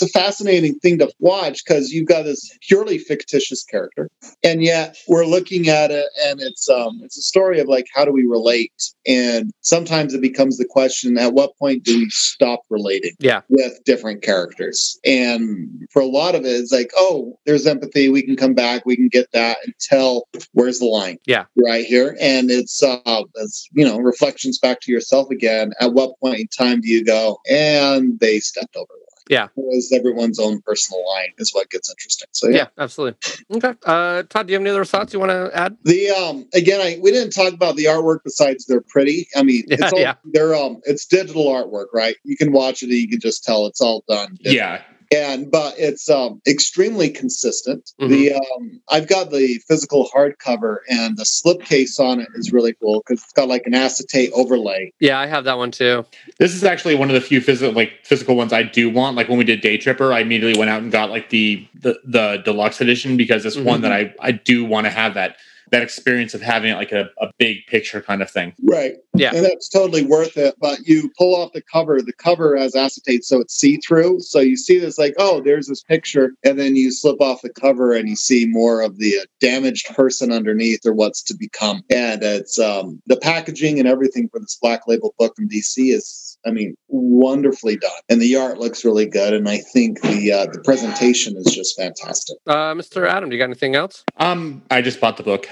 it's 0.00 0.16
a 0.16 0.18
fascinating 0.18 0.78
thing 0.78 0.98
to 0.98 1.10
watch 1.18 1.64
because 1.64 1.90
you've 1.90 2.08
got 2.08 2.22
this 2.22 2.56
purely 2.66 2.98
fictitious 2.98 3.62
character, 3.64 4.10
and 4.42 4.62
yet 4.62 4.96
we're 5.08 5.26
looking 5.26 5.68
at 5.68 5.90
it, 5.90 6.06
and 6.24 6.40
it's 6.40 6.68
um, 6.68 7.00
it's 7.02 7.18
a 7.18 7.22
story 7.22 7.60
of 7.60 7.68
like 7.68 7.86
how 7.94 8.04
do 8.04 8.12
we 8.12 8.24
relate, 8.24 8.72
and 9.06 9.52
sometimes 9.60 10.14
it 10.14 10.20
becomes 10.20 10.56
the 10.56 10.64
question: 10.64 11.18
at 11.18 11.34
what 11.34 11.56
point 11.58 11.84
do 11.84 11.98
we 11.98 12.08
stop 12.10 12.60
relating? 12.70 13.12
Yeah. 13.18 13.42
with 13.48 13.78
different 13.84 14.22
characters, 14.22 14.98
and 15.04 15.68
for 15.90 16.00
a 16.00 16.06
lot 16.06 16.34
of 16.34 16.44
it, 16.44 16.48
it's 16.48 16.72
like, 16.72 16.90
oh, 16.96 17.38
there's 17.44 17.66
empathy. 17.66 18.08
We 18.08 18.22
can 18.22 18.36
come 18.36 18.54
back. 18.54 18.86
We 18.86 18.96
can 18.96 19.08
get 19.08 19.26
that 19.32 19.58
until 19.66 20.24
where's 20.52 20.78
the 20.78 20.86
line? 20.86 21.18
Yeah. 21.26 21.44
right 21.62 21.84
here, 21.84 22.16
and 22.20 22.50
it's 22.50 22.82
uh, 22.82 23.22
it's 23.36 23.68
you 23.72 23.84
know 23.84 23.98
reflections 23.98 24.58
back 24.58 24.80
to 24.82 24.92
yourself 24.92 25.30
again. 25.30 25.72
At 25.80 25.92
what 25.92 26.18
point 26.20 26.40
in 26.40 26.48
time 26.48 26.80
do 26.80 26.88
you 26.88 27.04
go? 27.04 27.38
And 27.50 28.18
they 28.20 28.40
stepped 28.40 28.76
over. 28.76 28.99
Yeah. 29.30 29.46
Whereas 29.54 29.92
everyone's 29.94 30.40
own 30.40 30.60
personal 30.60 31.06
line 31.08 31.28
is 31.38 31.54
what 31.54 31.70
gets 31.70 31.88
interesting. 31.88 32.28
So 32.32 32.48
yeah. 32.48 32.56
Yeah, 32.56 32.66
absolutely. 32.78 33.16
Okay. 33.56 33.74
Uh, 33.86 34.24
Todd, 34.24 34.48
do 34.48 34.52
you 34.52 34.58
have 34.58 34.62
any 34.62 34.70
other 34.70 34.84
thoughts 34.84 35.12
you 35.14 35.20
want 35.20 35.30
to 35.30 35.50
add? 35.54 35.76
The 35.84 36.10
um 36.10 36.46
again, 36.52 36.80
I 36.80 36.98
we 37.00 37.12
didn't 37.12 37.32
talk 37.32 37.52
about 37.54 37.76
the 37.76 37.84
artwork 37.84 38.18
besides 38.24 38.66
they're 38.66 38.80
pretty. 38.82 39.28
I 39.36 39.44
mean, 39.44 39.62
Yeah, 39.68 39.76
it's 39.80 39.92
all, 39.92 40.00
yeah. 40.00 40.14
they're 40.24 40.54
um 40.56 40.80
it's 40.84 41.06
digital 41.06 41.46
artwork, 41.46 41.86
right? 41.94 42.16
You 42.24 42.36
can 42.36 42.50
watch 42.52 42.82
it 42.82 42.86
and 42.86 42.98
you 42.98 43.08
can 43.08 43.20
just 43.20 43.44
tell 43.44 43.66
it's 43.66 43.80
all 43.80 44.04
done. 44.08 44.36
Yeah. 44.40 44.82
And 45.12 45.50
but 45.50 45.74
it's 45.76 46.08
um 46.08 46.40
extremely 46.46 47.10
consistent. 47.10 47.90
Mhm. 48.00 48.08
The 48.08 48.32
um 48.34 48.80
I've 48.90 49.08
got 49.08 49.30
the 49.32 49.58
physical 49.66 50.08
hardcover 50.14 50.78
and 50.88 51.16
the 51.16 51.24
slipcase 51.24 51.98
on 51.98 52.20
it 52.20 52.28
is 52.36 52.52
really 52.52 52.74
cool 52.80 53.02
because 53.04 53.22
it's 53.24 53.32
got 53.32 53.48
like 53.48 53.62
an 53.66 53.74
acetate 53.74 54.30
overlay. 54.32 54.92
Yeah, 55.00 55.18
I 55.18 55.26
have 55.26 55.44
that 55.44 55.58
one 55.58 55.72
too. 55.72 56.04
This 56.38 56.54
is 56.54 56.62
actually 56.62 56.94
one 56.94 57.08
of 57.08 57.14
the 57.14 57.20
few 57.20 57.40
physical 57.40 57.74
like 57.74 57.92
physical 58.04 58.36
ones 58.36 58.52
I 58.52 58.62
do 58.62 58.88
want. 58.88 59.16
Like 59.16 59.28
when 59.28 59.38
we 59.38 59.44
did 59.44 59.62
Daytripper, 59.62 60.12
I 60.14 60.20
immediately 60.20 60.58
went 60.58 60.70
out 60.70 60.80
and 60.82 60.92
got 60.92 61.10
like 61.10 61.30
the 61.30 61.66
the, 61.74 61.98
the 62.04 62.42
deluxe 62.44 62.80
edition 62.80 63.16
because 63.16 63.44
it's 63.44 63.56
one 63.56 63.80
Mhm. 63.80 63.82
that 63.82 63.92
I 63.92 64.14
I 64.20 64.30
do 64.32 64.64
want 64.64 64.86
to 64.86 64.90
have 64.90 65.14
that 65.14 65.36
that 65.70 65.82
experience 65.82 66.34
of 66.34 66.42
having 66.42 66.74
like 66.74 66.92
a, 66.92 67.10
a 67.18 67.30
big 67.38 67.66
picture 67.66 68.00
kind 68.00 68.22
of 68.22 68.30
thing. 68.30 68.52
Right. 68.62 68.94
Yeah. 69.14 69.32
And 69.34 69.44
that's 69.44 69.68
totally 69.68 70.04
worth 70.04 70.36
it. 70.36 70.54
But 70.60 70.80
you 70.86 71.10
pull 71.16 71.34
off 71.34 71.52
the 71.52 71.62
cover, 71.62 72.00
the 72.02 72.12
cover 72.12 72.56
has 72.56 72.74
acetate, 72.74 73.24
so 73.24 73.40
it's 73.40 73.54
see 73.54 73.76
through. 73.78 74.20
So 74.20 74.40
you 74.40 74.56
see 74.56 74.78
this, 74.78 74.98
like, 74.98 75.14
oh, 75.18 75.40
there's 75.40 75.68
this 75.68 75.82
picture. 75.82 76.32
And 76.44 76.58
then 76.58 76.76
you 76.76 76.90
slip 76.90 77.20
off 77.20 77.42
the 77.42 77.52
cover 77.52 77.92
and 77.92 78.08
you 78.08 78.16
see 78.16 78.46
more 78.46 78.80
of 78.80 78.98
the 78.98 79.18
uh, 79.18 79.24
damaged 79.40 79.94
person 79.94 80.32
underneath 80.32 80.84
or 80.84 80.92
what's 80.92 81.22
to 81.24 81.34
become. 81.34 81.82
And 81.90 82.22
it's 82.22 82.58
um, 82.58 83.00
the 83.06 83.16
packaging 83.16 83.78
and 83.78 83.88
everything 83.88 84.28
for 84.28 84.40
this 84.40 84.58
black 84.60 84.86
label 84.86 85.14
book 85.18 85.36
from 85.36 85.48
DC 85.48 85.94
is, 85.94 86.29
I 86.46 86.50
mean, 86.50 86.74
wonderfully 86.88 87.76
done. 87.76 87.90
And 88.08 88.20
the 88.20 88.36
art 88.36 88.58
looks 88.58 88.84
really 88.84 89.06
good. 89.06 89.34
And 89.34 89.48
I 89.48 89.58
think 89.58 90.00
the 90.00 90.32
uh, 90.32 90.46
the 90.46 90.60
presentation 90.64 91.36
is 91.36 91.46
just 91.54 91.76
fantastic. 91.76 92.38
Uh, 92.46 92.74
Mr. 92.74 93.08
Adam, 93.08 93.28
do 93.28 93.36
you 93.36 93.40
got 93.40 93.46
anything 93.46 93.74
else? 93.74 94.04
Um, 94.16 94.62
I 94.70 94.80
just 94.82 95.00
bought 95.00 95.16
the 95.16 95.22
book. 95.22 95.46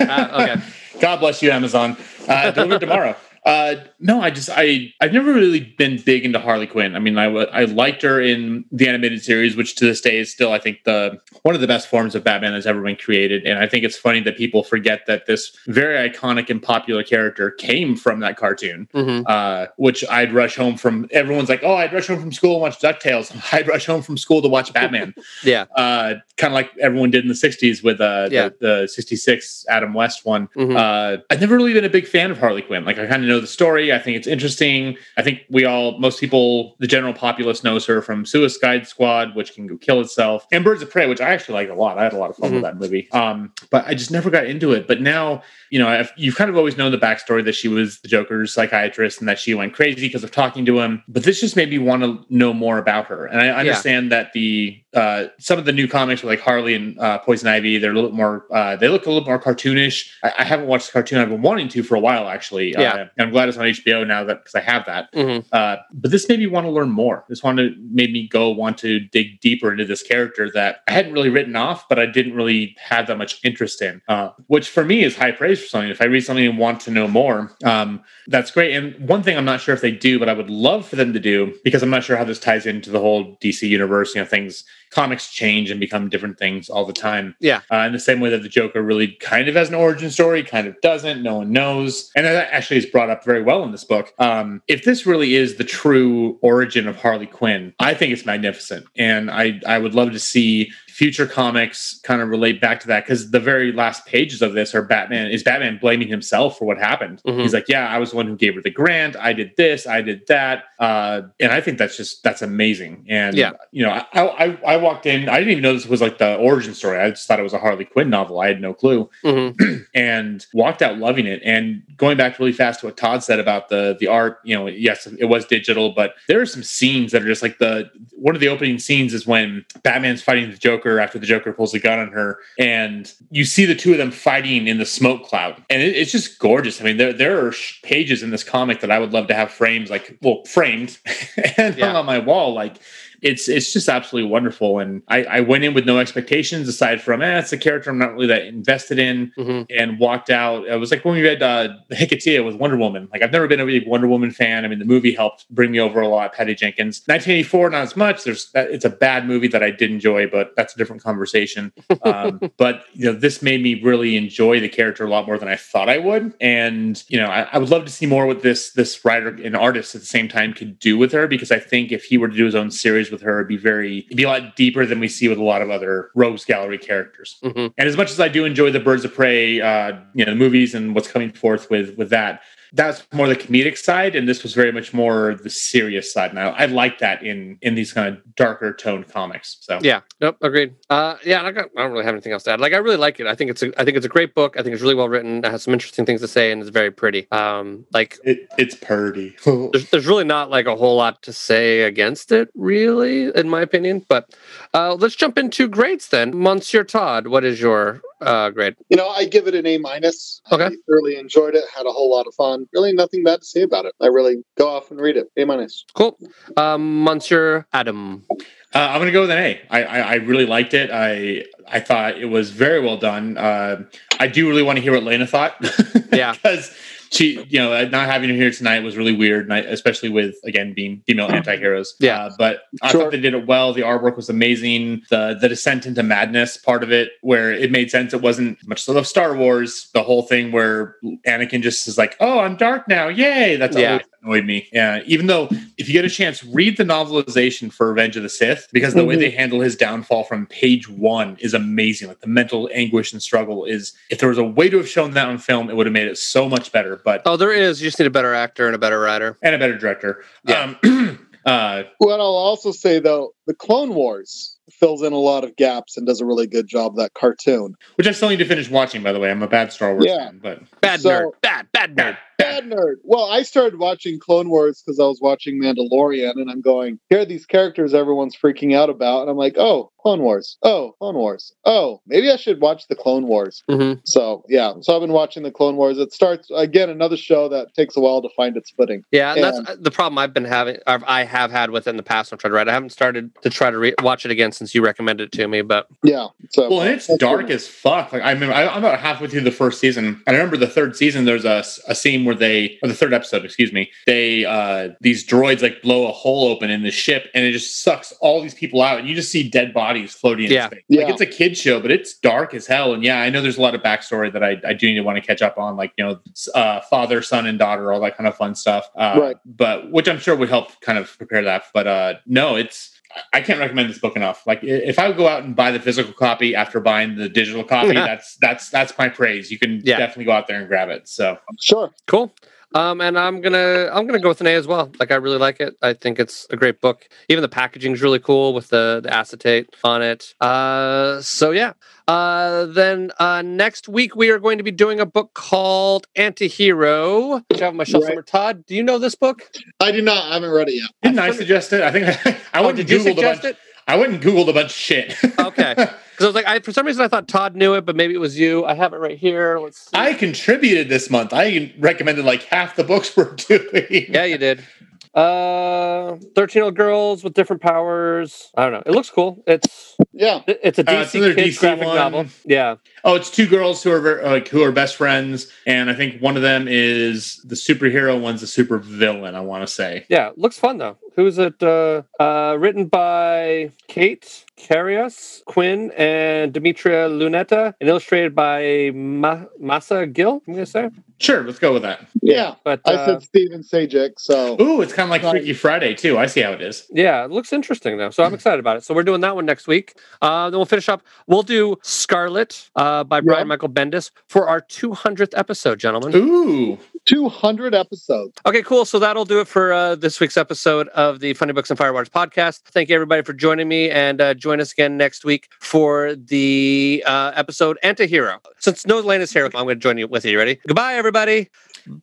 Ah, 0.00 0.42
okay. 0.42 0.62
God 1.00 1.20
bless 1.20 1.42
you, 1.42 1.50
Amazon. 1.50 1.96
Uh, 2.28 2.50
delivered 2.50 2.80
tomorrow. 2.80 3.16
Uh, 3.44 3.76
no, 4.06 4.20
I 4.20 4.28
just 4.30 4.50
I 4.52 4.92
I've 5.00 5.12
never 5.14 5.32
really 5.32 5.60
been 5.78 5.98
big 6.04 6.24
into 6.26 6.38
Harley 6.38 6.66
Quinn. 6.66 6.94
I 6.94 6.98
mean, 6.98 7.16
I 7.18 7.24
I 7.24 7.64
liked 7.64 8.02
her 8.02 8.20
in 8.20 8.64
the 8.70 8.86
animated 8.86 9.22
series, 9.24 9.56
which 9.56 9.74
to 9.76 9.86
this 9.86 10.00
day 10.02 10.18
is 10.18 10.30
still 10.30 10.52
I 10.52 10.58
think 10.58 10.84
the 10.84 11.18
one 11.42 11.54
of 11.54 11.62
the 11.62 11.66
best 11.66 11.88
forms 11.88 12.14
of 12.14 12.22
Batman 12.22 12.52
that's 12.52 12.66
ever 12.66 12.82
been 12.82 12.96
created. 12.96 13.44
And 13.46 13.58
I 13.58 13.66
think 13.66 13.82
it's 13.82 13.96
funny 13.96 14.20
that 14.20 14.36
people 14.36 14.62
forget 14.62 15.06
that 15.06 15.24
this 15.26 15.56
very 15.66 15.96
iconic 16.08 16.50
and 16.50 16.62
popular 16.62 17.02
character 17.02 17.50
came 17.50 17.96
from 17.96 18.20
that 18.20 18.36
cartoon. 18.36 18.88
hmm 18.92 19.22
Uh, 19.26 19.66
which 19.78 20.04
I'd 20.10 20.32
rush 20.34 20.54
home 20.56 20.76
from. 20.76 21.08
Everyone's 21.10 21.48
like, 21.48 21.62
"Oh, 21.62 21.74
I'd 21.74 21.92
rush 21.92 22.08
home 22.08 22.20
from 22.20 22.32
school 22.32 22.52
and 22.56 22.60
watch 22.62 22.78
Ducktales." 22.80 23.32
I'd 23.54 23.66
rush 23.66 23.86
home 23.86 24.02
from 24.02 24.18
school 24.18 24.42
to 24.42 24.48
watch 24.48 24.70
Batman 24.74 25.14
Yeah. 25.42 25.64
uh, 25.76 26.16
kind 26.36 26.52
of 26.52 26.54
like 26.54 26.70
everyone 26.78 27.10
did 27.10 27.22
in 27.24 27.28
the 27.28 27.34
60s 27.34 27.82
with 27.82 28.00
uh, 28.02 28.28
Yeah. 28.30 28.50
the, 28.60 28.82
the 28.82 28.88
66 28.88 29.64
Adam 29.70 29.94
West 29.94 30.26
one. 30.26 30.48
Mhm. 30.56 30.76
Uh, 30.76 31.22
I've 31.30 31.40
never 31.40 31.56
really 31.56 31.72
been 31.72 31.84
a 31.86 31.88
big 31.88 32.06
fan 32.06 32.30
of 32.30 32.38
Harley 32.38 32.60
Quinn. 32.62 32.84
Like, 32.84 32.98
I 32.98 33.06
kind 33.06 33.22
of 33.22 33.28
know 33.28 33.40
the 33.40 33.46
story. 33.46 33.92
I 33.94 33.98
think 33.98 34.16
it's 34.16 34.26
interesting. 34.26 34.96
I 35.16 35.22
think 35.22 35.42
we 35.50 35.64
all, 35.64 35.98
most 35.98 36.20
people, 36.20 36.76
the 36.78 36.86
general 36.86 37.12
populace 37.14 37.62
knows 37.64 37.86
her 37.86 38.02
from 38.02 38.26
Suicide 38.26 38.86
Squad, 38.86 39.34
which 39.34 39.54
can 39.54 39.66
go 39.66 39.76
kill 39.76 40.00
itself, 40.00 40.46
and 40.52 40.64
Birds 40.64 40.82
of 40.82 40.90
Prey, 40.90 41.06
which 41.08 41.20
I 41.20 41.30
actually 41.30 41.54
liked 41.54 41.70
a 41.70 41.74
lot. 41.74 41.98
I 41.98 42.04
had 42.04 42.12
a 42.12 42.18
lot 42.18 42.30
of 42.30 42.36
fun 42.36 42.50
Mhm. 42.50 42.54
with 42.54 42.62
that 42.62 42.76
movie. 42.78 43.08
Um, 43.12 43.52
but 43.70 43.86
I 43.86 43.94
just 43.94 44.10
never 44.10 44.30
got 44.30 44.46
into 44.46 44.72
it. 44.72 44.86
But 44.86 45.00
now, 45.00 45.42
you 45.70 45.78
know, 45.78 45.88
I've, 45.88 46.12
you've 46.16 46.36
kind 46.36 46.50
of 46.50 46.56
always 46.56 46.76
known 46.76 46.92
the 46.92 46.98
backstory 46.98 47.44
that 47.44 47.54
she 47.54 47.68
was 47.68 48.00
the 48.00 48.08
Joker's 48.08 48.52
psychiatrist 48.52 49.20
and 49.20 49.28
that 49.28 49.38
she 49.38 49.54
went 49.54 49.72
crazy 49.74 50.06
because 50.06 50.24
of 50.24 50.30
talking 50.30 50.64
to 50.66 50.80
him. 50.80 51.02
But 51.08 51.24
this 51.24 51.40
just 51.40 51.56
made 51.56 51.70
me 51.70 51.78
want 51.78 52.02
to 52.02 52.24
know 52.28 52.52
more 52.52 52.78
about 52.78 53.06
her. 53.06 53.26
And 53.26 53.40
I 53.40 53.48
understand 53.50 54.10
that 54.12 54.32
the 54.32 54.80
uh, 54.94 55.26
some 55.40 55.58
of 55.58 55.64
the 55.64 55.72
new 55.72 55.88
comics 55.88 56.22
with 56.22 56.30
like 56.30 56.40
Harley 56.40 56.74
and 56.74 56.96
uh, 57.00 57.18
Poison 57.18 57.48
Ivy, 57.48 57.78
they're 57.78 57.90
a 57.90 57.94
little 57.94 58.12
more. 58.12 58.44
Uh, 58.52 58.76
they 58.76 58.88
look 58.88 59.06
a 59.06 59.10
little 59.10 59.26
more 59.26 59.40
cartoonish. 59.40 60.08
I, 60.22 60.32
I 60.38 60.44
haven't 60.44 60.66
watched 60.68 60.86
the 60.86 60.92
cartoon. 60.92 61.18
I've 61.18 61.28
been 61.30 61.42
wanting 61.42 61.68
to 61.70 61.82
for 61.82 61.96
a 61.96 62.00
while, 62.00 62.28
actually. 62.28 62.70
Yeah. 62.70 62.92
Uh, 62.92 62.96
and 62.98 63.26
I'm 63.26 63.30
glad 63.30 63.48
it's 63.48 63.58
on 63.58 63.64
HBO 63.64 63.83
now 63.86 64.24
that 64.24 64.38
because 64.44 64.54
I 64.54 64.60
have 64.60 64.86
that. 64.86 65.08
hmm 65.14 65.38
Uh, 65.52 65.76
but 65.92 66.10
this 66.10 66.28
made 66.28 66.38
me 66.38 66.46
want 66.46 66.66
to 66.66 66.70
learn 66.70 66.90
more. 66.90 67.24
This 67.28 67.42
wanted 67.42 67.74
made 67.92 68.12
me 68.12 68.26
go 68.28 68.50
want 68.50 68.78
to 68.78 69.00
dig 69.00 69.40
deeper 69.40 69.70
into 69.72 69.84
this 69.84 70.02
character 70.02 70.50
that 70.52 70.78
I 70.88 70.92
hadn't 70.92 71.12
really 71.12 71.28
written 71.30 71.56
off, 71.56 71.88
but 71.88 71.98
I 71.98 72.06
didn't 72.06 72.34
really 72.34 72.76
have 72.78 73.06
that 73.06 73.18
much 73.18 73.40
interest 73.44 73.82
in. 73.82 74.00
Uh, 74.08 74.30
which 74.46 74.68
for 74.70 74.84
me 74.84 75.04
is 75.04 75.16
high 75.16 75.32
praise 75.32 75.60
for 75.60 75.66
something. 75.68 75.90
If 75.90 76.00
I 76.00 76.06
read 76.06 76.22
something 76.22 76.46
and 76.46 76.58
want 76.58 76.80
to 76.82 76.90
know 76.90 77.06
more, 77.08 77.52
um, 77.64 78.02
that's 78.28 78.50
great. 78.50 78.74
And 78.74 79.08
one 79.08 79.22
thing 79.22 79.36
I'm 79.36 79.44
not 79.44 79.60
sure 79.60 79.74
if 79.74 79.80
they 79.80 79.90
do, 79.92 80.18
but 80.18 80.28
I 80.28 80.32
would 80.32 80.50
love 80.50 80.86
for 80.86 80.96
them 80.96 81.12
to 81.12 81.20
do 81.20 81.54
because 81.64 81.82
I'm 81.82 81.90
not 81.90 82.04
sure 82.04 82.16
how 82.16 82.24
this 82.24 82.38
ties 82.38 82.66
into 82.66 82.90
the 82.90 83.00
whole 83.00 83.36
DC 83.42 83.68
universe. 83.68 84.14
You 84.14 84.22
know, 84.22 84.26
things 84.26 84.64
comics 84.94 85.30
change 85.30 85.70
and 85.70 85.80
become 85.80 86.08
different 86.08 86.38
things 86.38 86.68
all 86.68 86.84
the 86.84 86.92
time. 86.92 87.34
Yeah. 87.40 87.60
Uh, 87.70 87.78
in 87.78 87.92
the 87.92 87.98
same 87.98 88.20
way 88.20 88.30
that 88.30 88.42
the 88.42 88.48
Joker 88.48 88.82
really 88.82 89.08
kind 89.20 89.48
of 89.48 89.56
has 89.56 89.68
an 89.68 89.74
origin 89.74 90.10
story, 90.10 90.42
kind 90.44 90.68
of 90.68 90.80
doesn't. 90.80 91.22
No 91.22 91.38
one 91.38 91.50
knows, 91.50 92.10
and 92.14 92.24
that 92.24 92.48
actually 92.52 92.76
is 92.76 92.86
brought 92.86 93.10
up 93.10 93.24
very 93.24 93.42
well 93.42 93.64
in 93.64 93.72
this 93.72 93.84
book. 93.84 94.12
Um, 94.18 94.62
if 94.68 94.84
this 94.84 95.04
really 95.04 95.34
is 95.34 95.56
the 95.56 95.64
true 95.64 96.38
origin 96.42 96.86
of 96.86 96.96
Harley 96.96 97.26
Quinn, 97.26 97.74
I 97.80 97.94
think 97.94 98.12
it's 98.12 98.24
magnificent, 98.24 98.86
and 98.96 99.30
I 99.30 99.60
I 99.66 99.78
would 99.78 99.94
love 99.94 100.12
to 100.12 100.20
see 100.20 100.70
future 100.94 101.26
comics 101.26 101.98
kind 102.04 102.22
of 102.22 102.28
relate 102.28 102.60
back 102.60 102.78
to 102.78 102.86
that 102.86 103.04
because 103.04 103.32
the 103.32 103.40
very 103.40 103.72
last 103.72 104.06
pages 104.06 104.40
of 104.40 104.52
this 104.52 104.76
are 104.76 104.82
Batman 104.82 105.26
is 105.28 105.42
Batman 105.42 105.76
blaming 105.80 106.06
himself 106.06 106.56
for 106.56 106.66
what 106.66 106.78
happened. 106.78 107.20
Mhm. 107.26 107.40
He's 107.42 107.52
like, 107.52 107.68
"Yeah, 107.68 107.88
I 107.88 107.98
was 107.98 108.10
the 108.12 108.16
one 108.16 108.28
who 108.28 108.36
gave 108.36 108.54
her 108.54 108.60
the 108.62 108.70
grant. 108.70 109.16
I 109.16 109.32
did 109.32 109.56
this. 109.56 109.88
I 109.88 110.02
did 110.02 110.24
that," 110.28 110.64
uh, 110.78 111.22
and 111.40 111.50
I 111.50 111.60
think 111.60 111.78
that's 111.78 111.96
just 111.96 112.22
that's 112.22 112.42
amazing. 112.42 113.06
And 113.08 113.36
Yeah. 113.36 113.50
you 113.72 113.82
know, 113.84 113.90
I, 113.90 114.06
I 114.20 114.58
I 114.74 114.76
walked 114.76 115.06
in. 115.06 115.28
I 115.28 115.38
didn't 115.38 115.50
even 115.50 115.62
know 115.64 115.72
this 115.72 115.86
was 115.86 116.00
like 116.00 116.18
the 116.18 116.36
origin 116.36 116.74
story. 116.74 116.98
I 116.98 117.10
just 117.10 117.26
thought 117.26 117.40
it 117.40 117.42
was 117.42 117.54
a 117.54 117.58
Harley 117.58 117.84
Quinn 117.84 118.08
novel. 118.08 118.38
I 118.40 118.46
had 118.46 118.60
no 118.60 118.72
clue 118.72 119.10
hmm 119.24 119.48
and 119.96 120.46
walked 120.54 120.80
out 120.80 120.98
loving 120.98 121.26
it. 121.26 121.40
And 121.44 121.82
going 121.96 122.16
back 122.16 122.38
really 122.38 122.52
fast 122.52 122.80
to 122.80 122.86
what 122.86 122.96
Todd 122.96 123.24
said 123.24 123.40
about 123.40 123.68
the 123.68 123.96
the 123.98 124.06
art, 124.06 124.38
you 124.44 124.54
know, 124.54 124.68
yes, 124.68 125.08
it 125.18 125.24
was 125.24 125.44
digital, 125.44 125.90
but 125.90 126.14
there 126.28 126.40
are 126.40 126.46
some 126.46 126.62
scenes 126.62 127.10
that 127.12 127.22
are 127.22 127.26
just 127.26 127.42
like 127.42 127.58
the 127.58 127.90
one 128.12 128.36
of 128.36 128.40
the 128.40 128.48
opening 128.48 128.78
scenes 128.78 129.12
is 129.12 129.26
when 129.26 129.64
Batman's 129.82 130.22
fighting 130.22 130.50
the 130.50 130.56
Joker 130.56 130.83
after 131.00 131.18
the 131.18 131.26
Joker 131.26 131.52
pulls 131.52 131.74
a 131.74 131.78
gun 131.78 131.98
on 131.98 132.08
her, 132.08 132.38
and 132.58 133.12
you 133.30 133.44
see 133.44 133.64
the 133.64 133.74
two 133.74 133.92
of 133.92 133.98
them 133.98 134.10
fighting 134.10 134.66
in 134.66 134.78
the 134.78 134.86
smoke 134.86 135.24
cloud, 135.24 135.62
and 135.70 135.82
it, 135.82 135.96
it's 135.96 136.12
just 136.12 136.38
gorgeous. 136.38 136.80
I 136.80 136.84
mean, 136.84 136.96
there 136.96 137.12
there 137.12 137.46
are 137.46 137.52
pages 137.82 138.22
in 138.22 138.30
this 138.30 138.44
comic 138.44 138.80
that 138.80 138.90
I 138.90 138.98
would 138.98 139.12
love 139.12 139.26
to 139.28 139.34
have 139.34 139.50
frames, 139.50 139.90
like 139.90 140.16
well, 140.22 140.44
framed 140.44 140.98
and 141.56 141.76
Yeah. 141.76 141.86
hung 141.86 141.96
on 141.96 142.06
my 142.06 142.18
wall, 142.18 142.52
like 142.54 142.76
it's 143.24 143.48
it's 143.48 143.72
just 143.72 143.88
absolutely 143.88 144.30
wonderful. 144.30 144.78
And 144.78 145.02
I, 145.08 145.24
I 145.24 145.40
went 145.40 145.64
in 145.64 145.72
with 145.72 145.86
no 145.86 145.98
expectations 145.98 146.68
aside 146.68 147.00
from 147.00 147.22
eh, 147.22 147.38
it's 147.38 147.54
a 147.54 147.58
character 147.58 147.88
I'm 147.88 147.98
not 147.98 148.12
really 148.12 148.26
that 148.26 148.42
invested 148.42 148.98
in, 148.98 149.32
hmm 149.36 149.62
and 149.70 149.98
walked 149.98 150.28
out. 150.30 150.66
It 150.66 150.76
was 150.76 150.90
like 150.90 151.04
when 151.04 151.14
we 151.14 151.22
read 151.22 151.42
uh, 151.42 151.68
Hiketeia 151.90 152.44
with 152.44 152.56
Wonder 152.56 152.76
Woman. 152.76 153.08
Like 153.12 153.22
I've 153.22 153.32
never 153.32 153.48
been 153.48 153.60
a 153.60 153.66
big 153.66 153.88
Wonder 153.88 154.06
Woman 154.06 154.30
fan. 154.30 154.64
I 154.64 154.68
mean, 154.68 154.78
the 154.78 154.84
movie 154.84 155.14
helped 155.14 155.48
bring 155.48 155.70
me 155.70 155.80
over 155.80 156.00
a 156.00 156.08
lot. 156.08 156.34
Patty 156.34 156.54
Jenkins, 156.54 156.98
1984, 157.06 157.70
not 157.70 157.82
as 157.82 157.96
much. 157.96 158.24
There's 158.24 158.50
that, 158.50 158.70
it's 158.70 158.84
a 158.84 158.90
bad 158.90 159.26
movie 159.26 159.48
that 159.48 159.62
I 159.62 159.70
did 159.70 159.90
enjoy, 159.90 160.26
but 160.26 160.54
that's 160.54 160.74
a 160.74 160.78
different 160.78 161.02
conversation. 161.02 161.72
Um, 162.02 162.40
but 162.58 162.84
you 162.92 163.06
know, 163.06 163.18
this 163.18 163.40
made 163.40 163.62
me 163.62 163.80
really 163.82 164.16
enjoy 164.16 164.60
the 164.60 164.68
character 164.68 165.06
a 165.06 165.08
lot 165.08 165.26
more 165.26 165.38
than 165.38 165.48
I 165.48 165.56
thought 165.56 165.88
I 165.88 165.96
would. 165.96 166.34
And 166.38 167.02
you 167.08 167.18
know, 167.18 167.26
I, 167.26 167.48
I 167.50 167.58
would 167.58 167.70
love 167.70 167.86
to 167.86 167.90
see 167.90 168.04
more 168.04 168.26
what 168.26 168.42
this 168.42 168.72
this 168.72 169.04
writer 169.04 169.28
and 169.28 169.56
artist 169.56 169.94
at 169.94 170.02
the 170.02 170.06
same 170.06 170.28
time 170.28 170.52
could 170.52 170.78
do 170.78 170.98
with 170.98 171.12
her 171.12 171.26
because 171.26 171.50
I 171.50 171.58
think 171.58 171.92
if 171.92 172.04
he 172.04 172.18
were 172.18 172.28
to 172.28 172.36
do 172.36 172.44
his 172.44 172.54
own 172.54 172.70
series 172.70 173.10
with 173.14 173.22
her, 173.22 173.38
it'd 173.38 173.48
be 173.48 173.56
very 173.56 174.06
be 174.14 174.24
a 174.24 174.28
lot 174.28 174.56
deeper 174.56 174.84
than 174.84 175.00
we 175.00 175.08
see 175.08 175.28
with 175.28 175.38
a 175.38 175.42
lot 175.42 175.62
of 175.62 175.70
other 175.70 176.10
rogues 176.14 176.44
gallery 176.44 176.78
characters. 176.78 177.38
hmm 177.42 177.68
And 177.78 177.88
as 177.88 177.96
much 177.96 178.10
as 178.10 178.20
I 178.20 178.28
do 178.28 178.44
enjoy 178.44 178.70
the 178.70 178.80
Birds 178.80 179.04
of 179.04 179.14
Prey, 179.14 179.60
uh, 179.60 179.92
you 180.14 180.24
know, 180.24 180.32
the 180.32 180.36
movies 180.36 180.74
and 180.74 180.94
what's 180.94 181.08
coming 181.08 181.32
forth 181.32 181.70
with 181.70 181.96
with 181.96 182.10
that, 182.10 182.42
that's 182.74 183.06
more 183.12 183.28
the 183.28 183.36
comedic 183.36 183.78
side, 183.78 184.16
and 184.16 184.28
this 184.28 184.42
was 184.42 184.52
very 184.52 184.72
much 184.72 184.92
more 184.92 185.34
the 185.34 185.48
serious 185.48 186.12
side. 186.12 186.30
And 186.30 186.40
I, 186.40 186.48
I 186.48 186.66
like 186.66 186.98
that 186.98 187.22
in 187.22 187.56
in 187.62 187.76
these 187.76 187.92
kind 187.92 188.08
of 188.08 188.34
darker 188.34 188.72
toned 188.72 189.08
comics. 189.08 189.58
So 189.60 189.78
Yeah. 189.80 190.00
Nope. 190.20 190.38
Agreed. 190.42 190.74
Uh, 190.90 191.16
yeah. 191.24 191.44
I, 191.44 191.52
got, 191.52 191.66
I 191.76 191.82
don't 191.82 191.92
really 191.92 192.04
have 192.04 192.14
anything 192.14 192.32
else 192.32 192.42
to 192.44 192.52
add. 192.52 192.60
Like, 192.60 192.72
I 192.72 192.78
really 192.78 192.96
like 192.96 193.20
it. 193.20 193.26
I 193.26 193.34
think 193.36 193.50
it's 193.50 193.62
a. 193.62 193.80
I 193.80 193.84
think 193.84 193.96
it's 193.96 194.06
a 194.06 194.10
great 194.10 194.34
book. 194.34 194.56
I 194.58 194.62
think 194.62 194.74
it's 194.74 194.82
really 194.82 194.96
well 194.96 195.08
written. 195.08 195.44
It 195.44 195.50
has 195.50 195.62
some 195.62 195.72
interesting 195.72 196.04
things 196.04 196.20
to 196.20 196.28
say, 196.28 196.50
and 196.50 196.60
it's 196.60 196.70
very 196.70 196.90
pretty. 196.90 197.30
Um, 197.30 197.86
like, 197.92 198.18
it, 198.24 198.48
it's 198.58 198.74
purdy. 198.74 199.36
there's, 199.44 199.90
there's 199.90 200.06
really 200.06 200.24
not 200.24 200.50
like 200.50 200.66
a 200.66 200.74
whole 200.74 200.96
lot 200.96 201.22
to 201.22 201.32
say 201.32 201.82
against 201.82 202.32
it, 202.32 202.50
really, 202.54 203.30
in 203.34 203.48
my 203.48 203.60
opinion. 203.60 204.04
But 204.08 204.34
uh, 204.74 204.94
let's 204.94 205.14
jump 205.14 205.38
into 205.38 205.68
grades 205.68 206.08
then. 206.08 206.32
Monsieur 206.34 206.82
Todd, 206.82 207.28
what 207.28 207.44
is 207.44 207.60
your 207.60 208.02
uh, 208.26 208.50
grade? 208.50 208.74
You 208.88 208.96
know, 208.96 209.08
I 209.08 209.24
give 209.26 209.46
it 209.46 209.54
an 209.54 209.66
A 209.66 209.78
minus. 209.78 210.40
Okay. 210.50 210.64
I 210.66 210.76
thoroughly 210.88 211.16
enjoyed 211.16 211.54
it. 211.54 211.64
Had 211.74 211.86
a 211.86 211.92
whole 211.92 212.10
lot 212.10 212.26
of 212.26 212.34
fun. 212.34 212.66
Really, 212.72 212.92
nothing 212.92 213.22
bad 213.24 213.40
to 213.40 213.44
say 213.46 213.62
about 213.62 213.84
it. 213.86 213.94
I 214.00 214.06
really 214.06 214.44
go 214.56 214.68
off 214.68 214.90
and 214.90 215.00
read 215.00 215.16
it. 215.16 215.30
A 215.36 215.44
minus. 215.44 215.84
Cool. 215.94 216.18
Um, 216.56 217.04
Monsieur 217.04 217.66
Adam. 217.72 218.24
Uh, 218.30 218.78
I'm 218.78 219.00
gonna 219.00 219.12
go 219.12 219.20
with 219.20 219.30
an 219.30 219.38
A. 219.38 219.60
I, 219.70 219.84
I 219.84 219.98
I 220.00 220.14
really 220.16 220.46
liked 220.46 220.74
it. 220.74 220.90
I 220.92 221.44
I 221.68 221.78
thought 221.78 222.18
it 222.18 222.24
was 222.24 222.50
very 222.50 222.80
well 222.80 222.96
done. 222.96 223.36
Uh, 223.38 223.84
I 224.18 224.26
do 224.26 224.48
really 224.48 224.64
want 224.64 224.78
to 224.78 224.82
hear 224.82 224.92
what 224.92 225.04
Lena 225.04 225.26
thought. 225.26 225.54
Yeah. 226.12 226.32
because 226.32 226.70
she, 227.14 227.42
you 227.48 227.58
know, 227.58 227.86
not 227.88 228.06
having 228.06 228.28
her 228.30 228.34
here 228.34 228.50
tonight 228.50 228.80
was 228.80 228.96
really 228.96 229.14
weird, 229.14 229.50
I, 229.50 229.58
especially 229.60 230.08
with 230.08 230.34
again 230.44 230.74
being 230.74 231.02
female 231.06 231.30
anti-heroes. 231.30 231.94
Yeah. 232.00 232.24
Uh, 232.26 232.30
but 232.38 232.62
I 232.82 232.90
Sure. 232.90 233.02
thought 233.02 233.12
they 233.12 233.20
did 233.20 233.34
it 233.34 233.46
well. 233.46 233.72
The 233.72 233.82
artwork 233.82 234.16
was 234.16 234.28
amazing. 234.28 235.02
The 235.10 235.36
the 235.40 235.48
descent 235.48 235.86
into 235.86 236.02
madness 236.02 236.56
part 236.56 236.82
of 236.82 236.90
it, 236.92 237.12
where 237.22 237.52
it 237.52 237.70
made 237.70 237.90
sense. 237.90 238.12
It 238.12 238.20
wasn't 238.22 238.58
much 238.66 238.88
of 238.88 239.06
Star 239.06 239.36
Wars. 239.36 239.90
The 239.94 240.02
whole 240.02 240.22
thing 240.22 240.52
where 240.52 240.96
Anakin 241.26 241.62
just 241.62 241.86
is 241.88 241.96
like, 241.98 242.16
"Oh, 242.20 242.40
I'm 242.40 242.56
dark 242.56 242.88
now, 242.88 243.08
yay!" 243.08 243.56
That's 243.56 243.76
Yeah. 243.76 243.98
Always 244.24 244.40
annoyed 244.40 244.46
me. 244.46 244.68
Yeah, 244.72 245.02
even 245.06 245.26
though 245.26 245.48
if 245.78 245.88
you 245.88 245.92
get 245.92 246.04
a 246.04 246.10
chance, 246.10 246.44
read 246.44 246.76
the 246.76 246.84
novelization 246.84 247.72
for 247.72 247.88
Revenge 247.88 248.16
of 248.16 248.22
the 248.22 248.28
Sith 248.28 248.68
because 248.72 248.94
the 248.94 249.04
way 249.04 249.16
Mhm. 249.16 249.20
they 249.20 249.30
handle 249.30 249.60
his 249.60 249.76
downfall 249.76 250.24
from 250.24 250.46
page 250.46 250.88
one 250.88 251.36
is 251.40 251.54
amazing. 251.54 252.08
Like 252.08 252.20
the 252.20 252.26
mental 252.28 252.68
anguish 252.72 253.12
and 253.12 253.22
struggle 253.22 253.64
is. 253.64 253.92
If 254.10 254.18
there 254.18 254.28
was 254.28 254.38
a 254.38 254.44
way 254.44 254.68
to 254.68 254.76
have 254.78 254.88
shown 254.88 255.12
that 255.12 255.28
on 255.28 255.38
film, 255.38 255.70
it 255.70 255.76
would 255.76 255.86
have 255.86 255.92
made 255.92 256.08
it 256.08 256.18
so 256.18 256.48
much 256.48 256.72
better. 256.72 257.00
But 257.04 257.22
Oh, 257.26 257.36
there 257.36 257.52
is. 257.52 257.80
You 257.82 257.88
just 257.88 257.98
need 257.98 258.06
a 258.06 258.10
better 258.10 258.34
actor 258.34 258.66
and 258.66 258.74
a 258.74 258.78
better 258.78 259.00
writer. 259.00 259.38
and 259.42 259.54
a 259.54 259.58
better 259.58 259.76
director. 259.78 260.22
Yeah. 260.46 260.74
Um, 260.82 261.28
uh, 261.46 261.82
What 261.98 262.20
I'll 262.20 262.26
also 262.26 262.72
say 262.72 262.98
though, 262.98 263.34
the 263.46 263.54
Clone 263.54 263.94
Wars 263.94 264.53
fills 264.84 265.02
in 265.02 265.14
a 265.14 265.18
lot 265.18 265.44
of 265.44 265.56
gaps 265.56 265.96
and 265.96 266.06
does 266.06 266.20
a 266.20 266.26
really 266.26 266.46
good 266.46 266.66
job. 266.66 266.96
That 266.96 267.14
cartoon. 267.14 267.74
Which 267.94 268.06
I 268.06 268.12
still 268.12 268.28
need 268.28 268.38
to 268.40 268.44
finish 268.44 268.68
watching, 268.68 269.02
by 269.02 269.12
the 269.12 269.18
way. 269.18 269.30
I'm 269.30 269.42
a 269.42 269.48
bad 269.48 269.72
Star 269.72 269.92
Wars 269.94 270.04
Yeah. 270.06 270.26
fan, 270.26 270.40
but 270.42 270.60
Bad 270.82 271.00
So- 271.00 271.08
nerd. 271.10 271.30
Bad, 271.40 271.66
bad 271.72 271.96
nerd. 271.96 272.18
Bad 272.36 272.64
nerd. 272.64 272.96
Well, 273.02 273.24
I 273.24 273.42
started 273.44 273.78
watching 273.78 274.18
Clone 274.18 274.50
Wars 274.50 274.82
because 274.84 275.00
I 275.00 275.04
was 275.04 275.20
watching 275.22 275.58
Mandalorian, 275.60 276.32
and 276.32 276.50
I'm 276.50 276.60
going, 276.60 276.98
here 277.08 277.20
are 277.20 277.24
these 277.24 277.46
characters 277.46 277.94
everyone's 277.94 278.36
freaking 278.36 278.74
out 278.74 278.90
about, 278.90 279.22
and 279.22 279.30
I'm 279.30 279.36
like, 279.38 279.56
oh, 279.56 279.90
Clone 280.04 280.20
Wars. 280.20 280.58
Oh, 280.62 280.94
Clone 280.98 281.14
Wars. 281.14 281.54
Oh, 281.64 282.02
maybe 282.06 282.30
I 282.30 282.36
should 282.36 282.60
watch 282.60 282.88
the 282.88 282.94
Clone 282.94 283.26
Wars. 283.26 283.62
Mhm. 283.70 284.00
So 284.04 284.44
yeah, 284.50 284.74
so 284.82 284.94
I've 284.94 285.00
been 285.00 285.12
watching 285.12 285.42
the 285.44 285.50
Clone 285.50 285.76
Wars. 285.76 285.96
It 285.96 286.12
starts 286.12 286.50
again 286.54 286.90
another 286.90 287.16
show 287.16 287.48
that 287.48 287.72
takes 287.74 287.96
a 287.96 288.00
while 288.00 288.20
to 288.20 288.28
find 288.36 288.54
its 288.54 288.68
footing. 288.70 289.02
Yeah, 289.12 289.34
and 289.34 289.42
And- 289.44 289.66
that's 289.66 289.78
the 289.80 289.90
problem 289.90 290.18
I've 290.18 290.34
been 290.34 290.44
having. 290.44 290.76
I've, 290.86 291.02
I 291.06 291.24
have 291.24 291.50
had 291.50 291.70
with 291.70 291.86
it 291.86 291.90
in 291.90 291.96
the 291.96 292.02
past. 292.02 292.32
I'm 292.32 292.38
trying 292.38 292.50
to 292.50 292.54
write. 292.56 292.68
I 292.68 292.72
haven't 292.72 292.90
started 292.90 293.30
to 293.40 293.48
try 293.48 293.70
to 293.70 293.78
re- 293.78 293.94
watch 294.02 294.26
it 294.26 294.30
again 294.30 294.52
since 294.52 294.74
you 294.74 294.82
recommended 294.84 295.24
it 295.28 295.32
to 295.38 295.48
me. 295.48 295.62
But 295.62 295.86
Yeah. 296.02 296.26
So 296.50 296.68
well, 296.68 296.82
and 296.82 296.90
it's 296.90 297.06
dark 297.16 297.48
as 297.48 297.66
fuck. 297.66 298.12
Like 298.12 298.22
I 298.22 298.32
remember, 298.32 298.54
I, 298.54 298.66
I'm 298.66 298.78
about 298.84 299.00
halfway 299.00 299.28
through 299.28 299.40
the 299.40 299.50
first 299.50 299.80
season. 299.80 300.22
I 300.26 300.32
remember 300.32 300.58
the 300.58 300.66
third 300.66 300.96
season. 300.96 301.24
There's 301.24 301.46
a, 301.46 301.64
a 301.88 301.94
scene 301.94 302.26
where 302.26 302.34
they, 302.34 302.78
or 302.82 302.88
the 302.88 302.94
third 302.94 303.14
episode, 303.14 303.42
excuse 303.42 303.72
me, 303.72 303.90
they 304.06 304.44
uh 304.44 304.90
these 305.00 305.26
droids 305.26 305.62
like 305.62 305.80
blow 305.80 306.06
a 306.06 306.12
hole 306.12 306.48
open 306.48 306.68
in 306.68 306.82
the 306.82 306.90
ship, 306.90 307.30
and 307.34 307.42
it 307.46 307.52
just 307.52 307.82
sucks 307.82 308.12
all 308.20 308.42
these 308.42 308.54
people 308.54 308.82
out, 308.82 308.98
and 308.98 309.08
you 309.08 309.14
just 309.14 309.30
see 309.32 309.48
dead 309.48 309.72
bodies 309.72 309.93
floating 310.02 310.50
Yeah. 310.50 310.64
in 310.66 310.70
space. 310.70 310.82
Like 310.90 311.08
it's 311.08 311.20
a 311.20 311.26
kid 311.26 311.56
show, 311.56 311.80
but 311.80 311.90
it's 311.90 312.14
dark 312.18 312.54
as 312.54 312.66
hell. 312.66 312.92
And 312.94 313.02
yeah, 313.02 313.20
I 313.20 313.30
know 313.30 313.40
there's 313.40 313.58
a 313.58 313.62
lot 313.62 313.74
of 313.74 313.82
backstory 313.82 314.32
that 314.32 314.42
I, 314.42 314.60
I 314.66 314.72
do 314.72 314.86
need 314.88 314.94
to 314.96 315.00
want 315.02 315.16
to 315.16 315.22
catch 315.26 315.42
up 315.42 315.58
on, 315.58 315.76
like 315.76 315.92
you 315.96 316.04
know, 316.04 316.20
uh, 316.54 316.80
father, 316.82 317.22
son, 317.22 317.46
and 317.46 317.58
daughter, 317.58 317.92
all 317.92 318.00
that 318.00 318.16
kind 318.16 318.26
of 318.26 318.36
fun 318.36 318.54
stuff. 318.54 318.90
Uh, 318.96 319.18
Right. 319.20 319.36
But 319.46 319.90
which 319.90 320.08
I'm 320.08 320.18
sure 320.18 320.34
would 320.36 320.48
help 320.48 320.80
kind 320.80 320.98
of 320.98 321.16
prepare 321.18 321.42
that. 321.44 321.64
But 321.72 321.86
uh 321.86 322.14
no, 322.26 322.56
it's. 322.56 322.90
I 323.32 323.42
can't 323.42 323.60
recommend 323.60 323.88
this 323.88 323.98
book 324.00 324.16
enough. 324.16 324.44
Like 324.44 324.58
if 324.64 324.98
I 324.98 325.06
would 325.06 325.16
go 325.16 325.28
out 325.28 325.44
and 325.44 325.54
buy 325.54 325.70
the 325.70 325.78
physical 325.78 326.12
copy 326.12 326.56
after 326.56 326.80
buying 326.80 327.14
the 327.14 327.28
digital 327.28 327.62
copy, 327.62 327.92
that's 327.94 328.36
that's 328.40 328.70
that's 328.70 328.92
my 328.98 329.08
praise. 329.08 329.52
You 329.52 329.58
can 329.58 329.80
Yeah. 329.84 329.98
definitely 329.98 330.24
go 330.24 330.32
out 330.32 330.48
there 330.48 330.58
and 330.58 330.66
grab 330.66 330.88
it. 330.88 331.06
So 331.06 331.38
sure. 331.60 331.92
cool. 332.08 332.34
Um, 332.74 333.00
and 333.00 333.18
I'm 333.18 333.40
gonna 333.40 333.88
I'm 333.92 334.06
gonna 334.06 334.20
go 334.20 334.28
with 334.30 334.40
an 334.40 334.48
A 334.48 334.54
as 334.54 334.66
well. 334.66 334.90
Like 334.98 335.10
I 335.12 335.16
really 335.16 335.38
like 335.38 335.60
it. 335.60 335.76
I 335.82 335.94
think 335.94 336.18
it's 336.18 336.46
a 336.50 336.56
great 336.56 336.80
book. 336.80 337.08
Even 337.28 337.42
the 337.42 337.48
packaging 337.48 337.92
is 337.92 338.02
really 338.02 338.18
cool 338.18 338.52
with 338.52 338.68
the 338.68 339.00
the 339.02 339.14
acetate 339.14 339.68
on 339.84 340.02
it. 340.02 340.34
Uh, 340.40 341.20
so 341.22 341.52
yeah. 341.52 341.72
Uh, 342.08 342.66
then 342.66 343.10
uh, 343.18 343.42
next 343.42 343.88
week 343.88 344.14
we 344.16 344.30
are 344.30 344.38
going 344.38 344.58
to 344.58 344.64
be 344.64 344.70
doing 344.72 345.00
a 345.00 345.06
book 345.06 345.32
called 345.34 346.06
Antihero, 346.16 347.42
which 347.48 347.62
I 347.62 347.66
have 347.66 347.72
on 347.72 347.76
my 347.78 347.84
shelf 347.84 348.02
Right. 348.02 348.08
somewhere. 348.08 348.22
Todd, 348.24 348.66
do 348.66 348.74
you 348.74 348.82
know 348.82 348.98
this 348.98 349.14
book? 349.14 349.48
I 349.80 349.90
do 349.92 350.02
not. 350.02 350.30
I 350.30 350.34
haven't 350.34 350.50
read 350.50 350.68
it 350.68 350.74
yet. 350.74 350.90
didn't 351.02 351.18
I 351.20 351.30
suggest 351.32 351.72
it? 351.72 351.82
I 351.82 351.90
think 351.92 352.06
I 352.54 352.60
Oh, 352.60 352.66
went 352.66 352.76
did 352.76 352.90
and 352.90 352.90
you 352.90 353.12
a 353.12 353.14
bunch. 353.14 353.16
suggest 353.16 353.44
it? 353.44 353.56
I 353.86 353.96
went 353.96 354.12
and 354.14 354.22
googled 354.22 354.48
a 354.48 354.52
bunch 354.52 354.66
of 354.70 354.76
shit. 354.76 355.14
Okay. 355.38 355.74
Because 355.76 356.24
I 356.24 356.26
was 356.26 356.34
like, 356.36 356.46
I, 356.46 356.60
for 356.60 356.72
some 356.72 356.86
reason 356.86 357.04
I 357.04 357.08
thought 357.08 357.26
Todd 357.26 357.56
knew 357.56 357.74
it, 357.74 357.84
but 357.84 357.96
maybe 357.96 358.14
it 358.14 358.18
was 358.18 358.38
you. 358.38 358.64
I 358.64 358.74
have 358.74 358.92
it 358.92 358.98
right 358.98 359.18
here. 359.18 359.58
Let's 359.58 359.80
see. 359.80 359.90
I 359.94 360.14
contributed 360.14 360.88
this 360.88 361.10
month. 361.10 361.32
I 361.32 361.74
recommended 361.78 362.24
like 362.24 362.44
half 362.44 362.76
the 362.76 362.84
books 362.84 363.16
we're 363.16 363.34
doing. 363.34 364.06
Yeah, 364.08 364.24
you 364.24 364.38
did. 364.38 364.64
Uh, 365.12 366.16
thirteen 366.34 366.60
year 366.60 366.64
old 366.64 366.76
girls 366.76 367.22
with 367.24 367.34
different 367.34 367.62
powers. 367.62 368.50
I 368.56 368.62
don't 368.64 368.72
know. 368.72 368.82
It 368.86 368.90
looks 368.92 369.10
cool. 369.10 369.42
It's 369.46 369.96
Yeah. 370.12 370.40
it's 370.46 370.78
a 370.78 370.82
Uh, 370.82 371.04
DC 371.04 371.20
it's 371.22 371.34
kids 371.36 371.56
DC 371.56 371.60
graphic 371.60 371.86
one. 371.86 371.96
novel. 371.96 372.26
Yeah, 372.44 372.76
Oh, 373.06 373.14
it's 373.16 373.30
two 373.30 373.46
girls 373.46 373.82
who 373.82 373.92
are 373.92 374.22
like 374.22 374.48
who 374.48 374.62
are 374.62 374.72
best 374.72 374.96
friends, 374.96 375.50
and 375.66 375.90
I 375.90 375.94
think 375.94 376.20
one 376.22 376.36
of 376.36 376.42
them 376.42 376.66
is 376.68 377.36
the 377.44 377.54
superhero, 377.54 378.18
one's 378.20 378.42
a 378.42 378.46
super 378.46 378.78
villain. 378.78 379.34
I 379.34 379.40
want 379.40 379.62
to 379.66 379.72
say. 379.72 380.06
yeah. 380.08 380.30
Looks 380.36 380.58
fun 380.58 380.78
though. 380.78 380.96
Who's 381.16 381.38
it? 381.38 381.62
Uh, 381.62 382.02
uh, 382.18 382.56
written 382.58 382.86
by 382.86 383.70
Kate 383.88 384.44
Karyus, 384.58 385.44
Quinn, 385.44 385.92
and 385.96 386.52
Demitria 386.52 387.08
Lunetta, 387.08 387.74
and 387.80 387.88
illustrated 387.88 388.34
by 388.34 388.90
Ma- 388.94 389.44
Masa 389.62 390.10
Gill. 390.12 390.42
I'm 390.48 390.54
gonna 390.54 390.66
say, 390.66 390.88
Sure, 391.18 391.44
let's 391.44 391.58
go 391.60 391.72
with 391.72 391.82
that. 391.82 392.06
Yeah. 392.22 392.56
but 392.64 392.80
I 392.84 392.94
uh, 392.94 393.06
said 393.06 393.22
Steven 393.22 393.62
Sejic, 393.62 394.14
so 394.18 394.60
Ooh, 394.60 394.80
it's 394.82 394.92
kind 394.92 395.04
of 395.06 395.10
like 395.10 395.22
Right. 395.22 395.30
Freaky 395.32 395.52
Friday 395.52 395.94
too. 395.94 396.18
I 396.18 396.26
see 396.26 396.40
how 396.40 396.50
it 396.52 396.60
is. 396.60 396.86
Yeah, 396.90 397.24
it 397.24 397.30
looks 397.30 397.52
interesting 397.52 397.96
though. 397.98 398.10
So 398.10 398.24
I'm 398.24 398.34
excited 398.38 398.58
about 398.60 398.76
it. 398.78 398.84
So 398.84 398.94
we're 398.94 399.02
doing 399.04 399.20
that 399.20 399.34
one 399.36 399.46
next 399.46 399.66
week. 399.68 399.94
Uh, 400.20 400.50
then 400.50 400.58
we'll 400.58 400.66
finish 400.66 400.88
up. 400.88 401.02
We'll 401.26 401.42
do 401.42 401.76
Scarlet 401.82 402.68
uh, 402.76 402.93
by 403.02 403.20
Brian 403.20 403.40
Yeah. 403.40 403.44
Michael 403.48 403.68
Bendis 403.70 404.10
for 404.28 404.46
our 404.48 404.60
200th 404.60 405.32
episode, 405.36 405.80
gentlemen. 405.80 406.14
Ooh, 406.14 406.78
200 407.06 407.74
episodes. 407.74 408.34
Okay, 408.46 408.62
cool. 408.62 408.84
So 408.84 408.98
that'll 409.00 409.24
do 409.24 409.40
it 409.40 409.48
for 409.48 409.72
uh, 409.72 409.94
this 409.96 410.20
week's 410.20 410.36
episode 410.36 410.86
of 410.88 411.18
the 411.20 411.34
Funny 411.34 411.52
Books 411.52 411.70
and 411.70 411.78
Firewaters 411.78 412.08
podcast. 412.10 412.60
Thank 412.66 412.88
you 412.90 412.94
everybody 412.94 413.22
for 413.22 413.32
joining 413.32 413.66
me, 413.66 413.90
and 413.90 414.20
uh, 414.20 414.34
join 414.34 414.60
us 414.60 414.70
again 414.72 414.96
next 414.96 415.24
week 415.24 415.48
for 415.60 416.14
the 416.14 417.02
uh, 417.06 417.32
episode 417.34 417.78
Antihero. 417.82 418.38
Since 418.58 418.86
no 418.86 419.00
Lane 419.00 419.20
is 419.22 419.32
here, 419.32 419.46
I'm 419.46 419.50
going 419.50 419.68
to 419.70 419.74
join 419.76 419.98
you 419.98 420.06
with 420.06 420.24
you. 420.24 420.30
You 420.32 420.38
ready? 420.38 420.60
Goodbye, 420.66 420.94
everybody. 420.94 421.48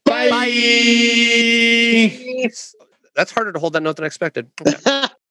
bye. 0.03 0.27
That's 3.15 3.31
harder 3.31 3.51
to 3.51 3.59
hold 3.59 3.73
that 3.73 3.83
note 3.83 3.97
than 3.97 4.03
I 4.03 4.07
expected. 4.07 4.49
Okay. 4.65 5.05